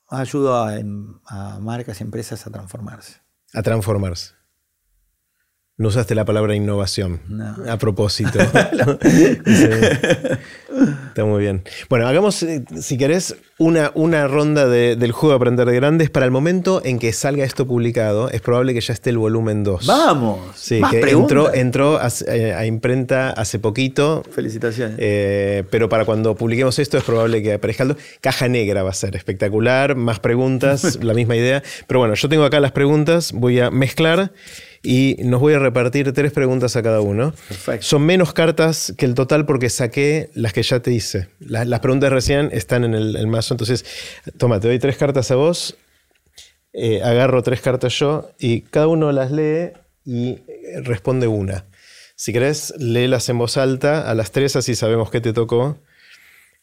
[0.10, 0.74] Ayudo a,
[1.28, 3.22] a marcas y empresas a transformarse.
[3.54, 4.34] A transformarse.
[5.80, 7.22] No usaste la palabra innovación.
[7.70, 8.40] A propósito.
[11.08, 11.64] Está muy bien.
[11.88, 16.10] Bueno, hagamos, eh, si querés, una, una ronda del juego de Aprender de Grandes.
[16.10, 19.64] Para el momento en que salga esto publicado, es probable que ya esté el volumen
[19.64, 19.86] 2.
[19.86, 20.40] ¡Vamos!
[20.56, 24.24] Sí, que entró, entró eh, a, imprenta hace poquito.
[24.32, 24.98] Felicitaciones.
[25.00, 27.98] Eh, pero para cuando publiquemos esto, es probable que aparezca algo.
[28.22, 29.96] Caja negra va a ser espectacular.
[29.96, 31.64] Más preguntas, la misma idea.
[31.88, 33.32] Pero bueno, yo tengo acá las preguntas.
[33.34, 34.32] Voy a mezclar
[34.84, 37.34] y nos voy a repartir tres preguntas a cada uno.
[37.80, 41.28] Son menos cartas que el total porque saqué las que ya te hice.
[41.40, 43.86] Las, preguntas recién están en el, mazo, entonces,
[44.38, 45.78] toma, te doy tres cartas a vos,
[46.74, 49.72] eh, agarro tres cartas yo y cada uno las lee
[50.06, 51.66] y eh, responde una.
[52.16, 55.80] Si querés, léelas en voz alta a las tres, así sabemos qué te tocó.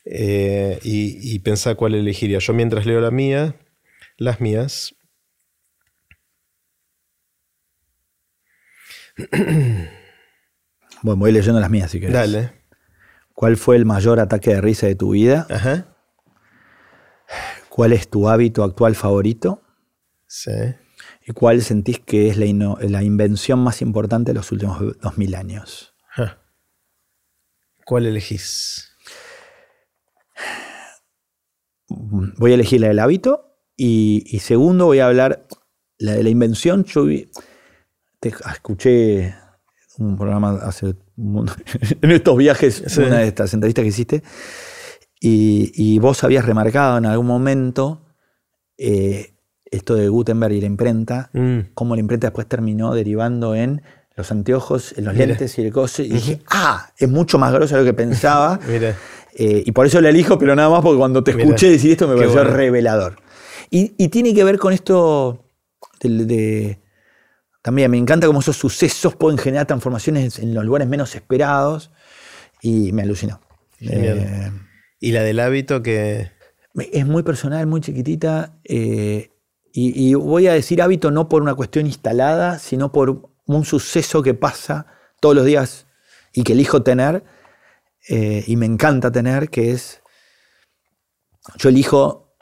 [0.05, 2.39] Eh, y, y pensá cuál elegiría.
[2.39, 3.55] Yo mientras leo la mía,
[4.19, 4.95] las mías,
[11.03, 12.15] bueno, voy leyendo las mías si querés.
[12.15, 12.53] Dale.
[13.33, 15.47] ¿Cuál fue el mayor ataque de risa de tu vida?
[15.51, 15.94] Ajá.
[17.69, 19.63] ¿Cuál es tu hábito actual favorito?
[20.27, 20.53] Sí.
[21.27, 25.95] ¿Y cuál sentís que es la, invención más importante de los últimos 2000 años?
[27.85, 28.91] ¿Cuál elegís?
[31.89, 35.47] Voy a elegir la del hábito y, y segundo voy a hablar
[35.99, 36.85] la de la invención.
[36.85, 37.07] Yo
[38.53, 39.35] escuché
[39.99, 44.23] un programa hace en estos viajes, una de estas entrevistas que hiciste,
[45.27, 48.03] y, vos habías remarcado en algún momento
[48.77, 49.35] eh,
[49.65, 51.73] esto de Gutenberg y la imprenta, mm.
[51.73, 53.83] cómo la imprenta después terminó derivando en
[54.17, 56.03] los anteojos, en los lentes y el coso.
[56.03, 58.61] Y dije, ah, es mucho más grosso de lo que pensaba.
[59.37, 62.07] Eh, y por eso la elijo, pero nada más porque cuando te escuché decir esto
[62.07, 63.17] me pareció revelador.
[63.69, 65.51] Y, tiene que ver con esto
[66.01, 66.79] de,
[67.61, 71.91] También me encanta cómo esos sucesos pueden generar transformaciones en los lugares menos esperados.
[72.63, 73.41] Y me alucinó.
[73.81, 74.53] Eh,
[75.05, 76.31] ¿Y la del hábito que...?
[76.93, 78.59] Es muy personal, muy chiquitita.
[78.65, 79.33] Eh,
[79.71, 84.33] y, voy a decir hábito no por una cuestión instalada, sino por un suceso que
[84.33, 84.87] pasa
[85.21, 85.87] todos los días
[86.33, 87.23] y que elijo tener,
[88.09, 90.01] eh, y me encanta tener, que es,
[91.59, 92.35] yo elijo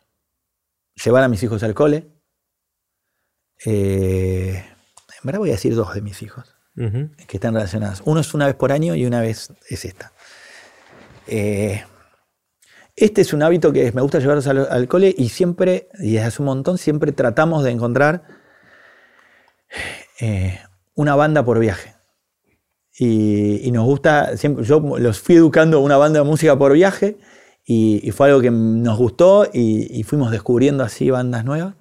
[1.05, 2.13] llevar a mis hijos al cole.
[3.67, 8.03] Eh, en verdad voy a decir dos de mis hijos que están relacionados.
[8.05, 10.13] Uno es una vez por año y una vez es esta.
[11.27, 11.83] Eh,
[12.97, 16.43] este es un hábito que me gusta llevarlos al, cole y siempre, y desde hace
[16.43, 18.25] un montón, siempre tratamos de encontrar
[20.21, 20.61] eh,
[20.95, 21.95] una banda por viaje.
[22.99, 27.17] Y, nos gusta, siempre, yo los fui educando una banda de música por viaje
[27.65, 31.75] y, fue algo que nos gustó y, fuimos descubriendo así bandas nuevas.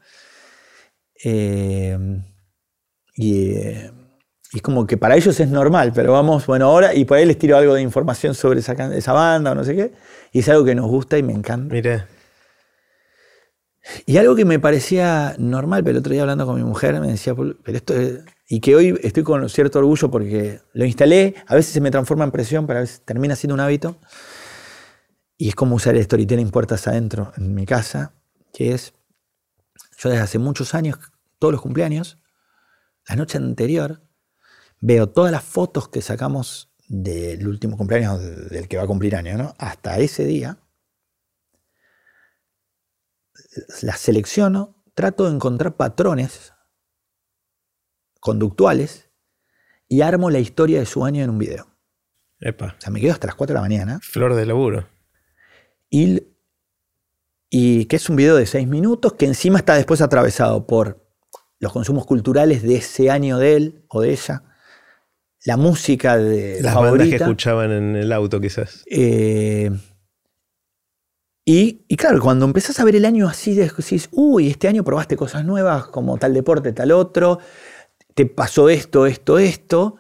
[1.24, 1.98] Eh,
[3.16, 4.01] y y
[4.54, 7.38] es como que para ellos es normal, pero vamos, bueno, ahora, y por ahí les
[7.38, 9.94] tiro algo de información sobre esa, esa banda o no sé qué,
[10.34, 11.74] y es algo que nos gusta y me encanta.
[11.74, 12.04] Mire.
[14.06, 17.08] Y algo que me parecía normal, pero el otro día hablando con mi mujer me
[17.08, 21.56] decía, pero esto es, y que hoy estoy con cierto orgullo porque lo instalé, a
[21.56, 23.98] veces se me transforma en presión, pero a veces termina siendo un hábito,
[25.38, 28.14] y es como usar el storytelling puertas adentro en mi casa,
[28.54, 28.94] que es,
[29.98, 31.00] yo desde hace muchos años,
[31.40, 32.22] todos los cumpleaños,
[33.08, 34.02] la noche anterior,
[34.82, 39.38] veo todas las fotos que sacamos del último cumpleaños del que va a cumplir año,
[39.38, 39.56] ¿no?
[39.60, 40.58] Hasta ese día,
[43.82, 46.54] las selecciono, trato de encontrar patrones
[48.20, 49.10] conductuales
[49.88, 51.68] y armo la historia de su año en un video.
[52.40, 52.76] Epa.
[52.78, 54.00] O sea, me quedo hasta las 4 de la mañana.
[54.02, 54.88] Flor de laburo.
[55.90, 56.24] Y,
[57.50, 61.06] y que es un video de 6 minutos que encima está después atravesado por
[61.60, 64.51] los consumos culturales de ese año de él o de ella
[65.44, 68.84] la música de las bandas que escuchaban en el auto quizás.
[68.90, 69.72] Eh,
[71.44, 75.44] y, claro, cuando empezás a ver el año así, decís, uy, este año probaste cosas
[75.44, 77.40] nuevas como tal deporte, tal otro,
[78.14, 79.98] te pasó esto, esto, esto.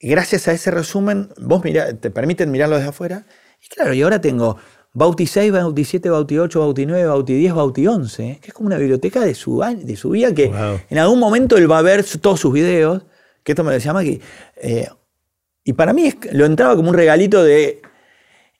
[0.00, 3.24] Gracias a ese resumen, vos te permiten mirarlo desde afuera.
[3.62, 4.58] Y claro, y ahora tengo
[4.92, 8.66] Bauti 6, Bauti 7, Bauti 8, Bauti 9, Bauti 10, Bauti 11, que es como
[8.66, 10.52] una biblioteca de su, de su vida que
[10.90, 13.04] en algún momento él va a ver todos sus videos
[13.42, 14.20] que esto me lo decía Maki.
[14.56, 14.88] Eh,
[15.64, 17.82] y para mí lo entraba como un regalito de.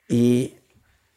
[0.08, 0.54] Y,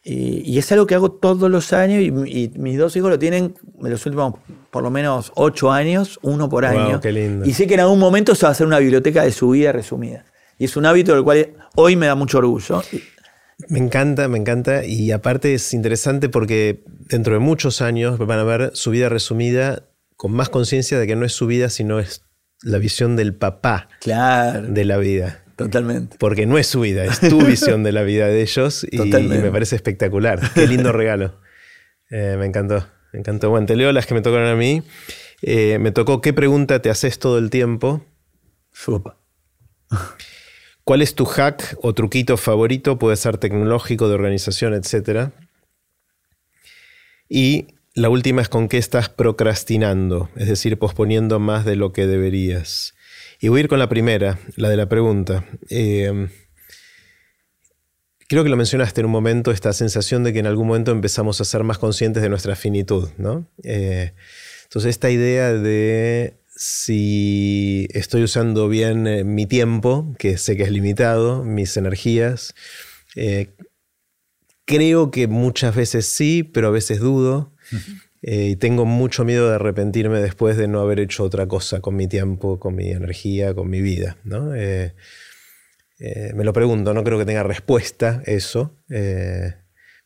[0.08, 4.06] es algo que hago todos los años y, mis dos hijos lo tienen en los
[4.06, 4.34] últimos
[4.70, 7.00] por lo menos ocho años, uno por año.
[7.44, 9.72] Y sé que en algún momento se va a hacer una biblioteca de su vida
[9.72, 10.24] resumida.
[10.58, 12.82] Y es un hábito del cual hoy me da mucho orgullo.
[13.68, 14.84] Me encanta, me encanta.
[14.84, 19.88] Y aparte es interesante porque dentro de muchos años van a ver su vida resumida
[20.16, 22.22] con más conciencia de que no es su vida, sino es
[22.62, 25.42] la visión del papá de la vida.
[25.56, 26.16] Totalmente.
[26.18, 29.50] Porque no es su vida, es tu visión de la vida de ellos y, me
[29.50, 30.40] parece espectacular.
[30.54, 31.40] Qué lindo regalo.
[32.10, 33.50] Eh, me encantó, me encantó.
[33.50, 34.82] Bueno, te leo las que me tocaron a mí.
[35.42, 38.04] Eh, me tocó qué pregunta te haces todo el tiempo.
[38.72, 39.18] Supa.
[40.84, 42.98] ¿Cuál es tu hack o truquito favorito?
[42.98, 45.30] Puede ser tecnológico, de organización, etc.
[47.28, 52.06] Y la última es con qué estás procrastinando, es decir, posponiendo más de lo que
[52.06, 52.94] deberías.
[53.40, 55.46] Y voy a ir con la primera, la de la pregunta.
[55.70, 56.28] Eh,
[58.28, 61.40] creo que lo mencionaste en un momento, esta sensación de que en algún momento empezamos
[61.40, 63.50] a ser más conscientes de nuestra finitud, ¿no?
[63.64, 64.12] Eh,
[64.64, 70.70] entonces, esta idea de si estoy usando bien eh, mi tiempo, que sé que es
[70.70, 72.54] limitado, mis energías,
[74.66, 77.55] creo que muchas veces sí, pero a veces dudo.
[78.22, 81.94] Eh, y tengo mucho miedo de arrepentirme después de no haber hecho otra cosa con
[81.96, 84.16] mi tiempo, con mi energía, con mi vida.
[84.24, 84.54] ¿no?
[84.54, 84.94] Eh,
[85.98, 88.76] eh, me lo pregunto, no creo que tenga respuesta eso,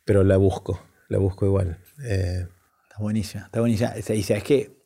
[0.03, 1.79] pero la busco, la busco igual.
[1.97, 3.93] Está buenísima, está buenísima.
[3.97, 4.83] Y sabes que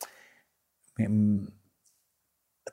[0.97, 1.45] mm,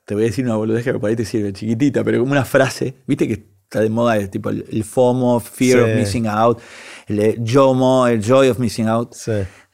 [0.05, 2.45] te voy a decir una boludez que por ahí te sirve, chiquitita, pero como una
[2.45, 6.61] frase, viste que está de moda, el, tipo el, FOMO, Fear of Missing Out,
[7.07, 9.13] el JOMO, el Joy of Missing Out.
[9.13, 9.31] Sí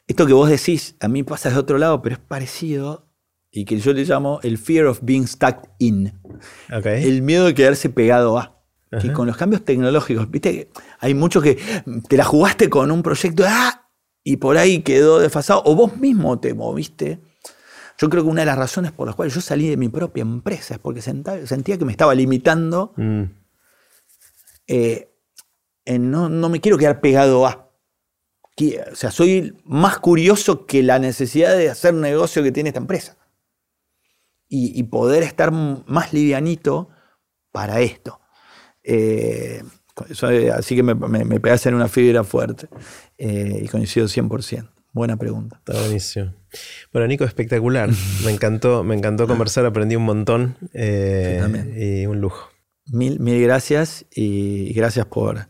[0.09, 3.05] esto que vos decís, a mí pasa de otro lado, pero es parecido.
[3.51, 6.19] y que yo le llamo el fear of being stuck in.
[7.05, 8.61] El miedo de quedarse pegado a.
[8.91, 9.13] Que Ajá.
[9.13, 10.69] con los cambios tecnológicos, viste,
[10.99, 11.57] hay muchos que
[12.07, 13.87] te la jugaste con un proyecto ¡ah!
[14.23, 17.19] y por ahí quedó desfasado, o vos mismo te moviste.
[17.99, 20.21] Yo creo que una de las razones por las cuales yo salí de mi propia
[20.21, 23.23] empresa es porque sentía que me estaba limitando Mm,
[24.67, 25.09] eh,
[25.85, 27.68] en no, no me quiero quedar pegado a.
[28.91, 33.17] O sea, soy más curioso que la necesidad de hacer negocio que tiene esta empresa.
[34.47, 36.89] Y, y poder estar más livianito
[37.51, 38.19] para esto.
[38.83, 39.61] Eh,
[40.29, 42.67] eh, así que me, me, me pegas en una fibra fuerte.
[43.17, 44.69] Eh, y coincido 100%.
[44.91, 45.57] Buena pregunta.
[45.63, 46.33] está buenísimo.
[46.91, 47.89] Bueno, Nico, espectacular.
[48.25, 50.57] Me encantó, me encantó conversar, aprendí un montón.
[50.73, 51.41] eh,
[51.75, 52.49] Sí, y un lujo.
[52.87, 55.47] Mil, mil gracias y gracias por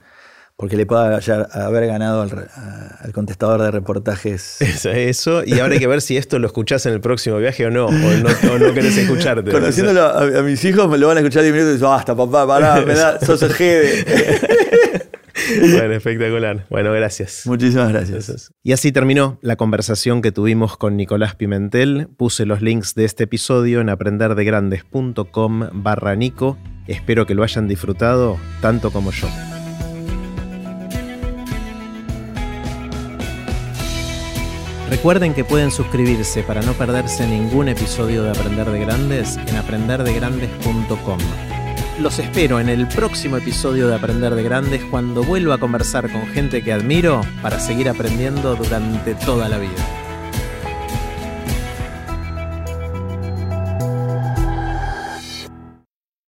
[0.60, 1.18] porque le pueda
[1.54, 2.48] haber- ganado al,
[3.00, 4.58] al contestador de reportajes.
[4.62, 7.66] Eso, eso, y ahora hay que ver si esto lo escuchás en el próximo viaje
[7.66, 9.50] o no, o no, o no querés escucharte.
[9.52, 12.14] Conociéndolo a, a mis hijos, me lo van a escuchar 10 minutos y dicen, basta,
[12.14, 14.06] papá, pará, me da, sos el jede.
[15.62, 16.66] Bueno, espectacular.
[16.70, 17.44] Bueno, gracias.
[17.46, 18.28] Muchísimas gracias.
[18.28, 18.52] Gracias.
[18.62, 22.08] Y así terminó la conversación que tuvimos con Nicolás Pimentel.
[22.18, 26.58] Puse los links de este episodio en aprenderdegrandes.com barra Nico.
[26.88, 29.28] Espero que lo hayan disfrutado tanto como yo.
[34.90, 41.20] Recuerden que pueden suscribirse para no perderse ningún episodio de Aprender de Grandes en aprenderdegrandes.com.
[42.00, 46.26] Los espero en el próximo episodio de Aprender de Grandes cuando vuelva a conversar con
[46.28, 50.09] gente que admiro para seguir aprendiendo durante toda la vida.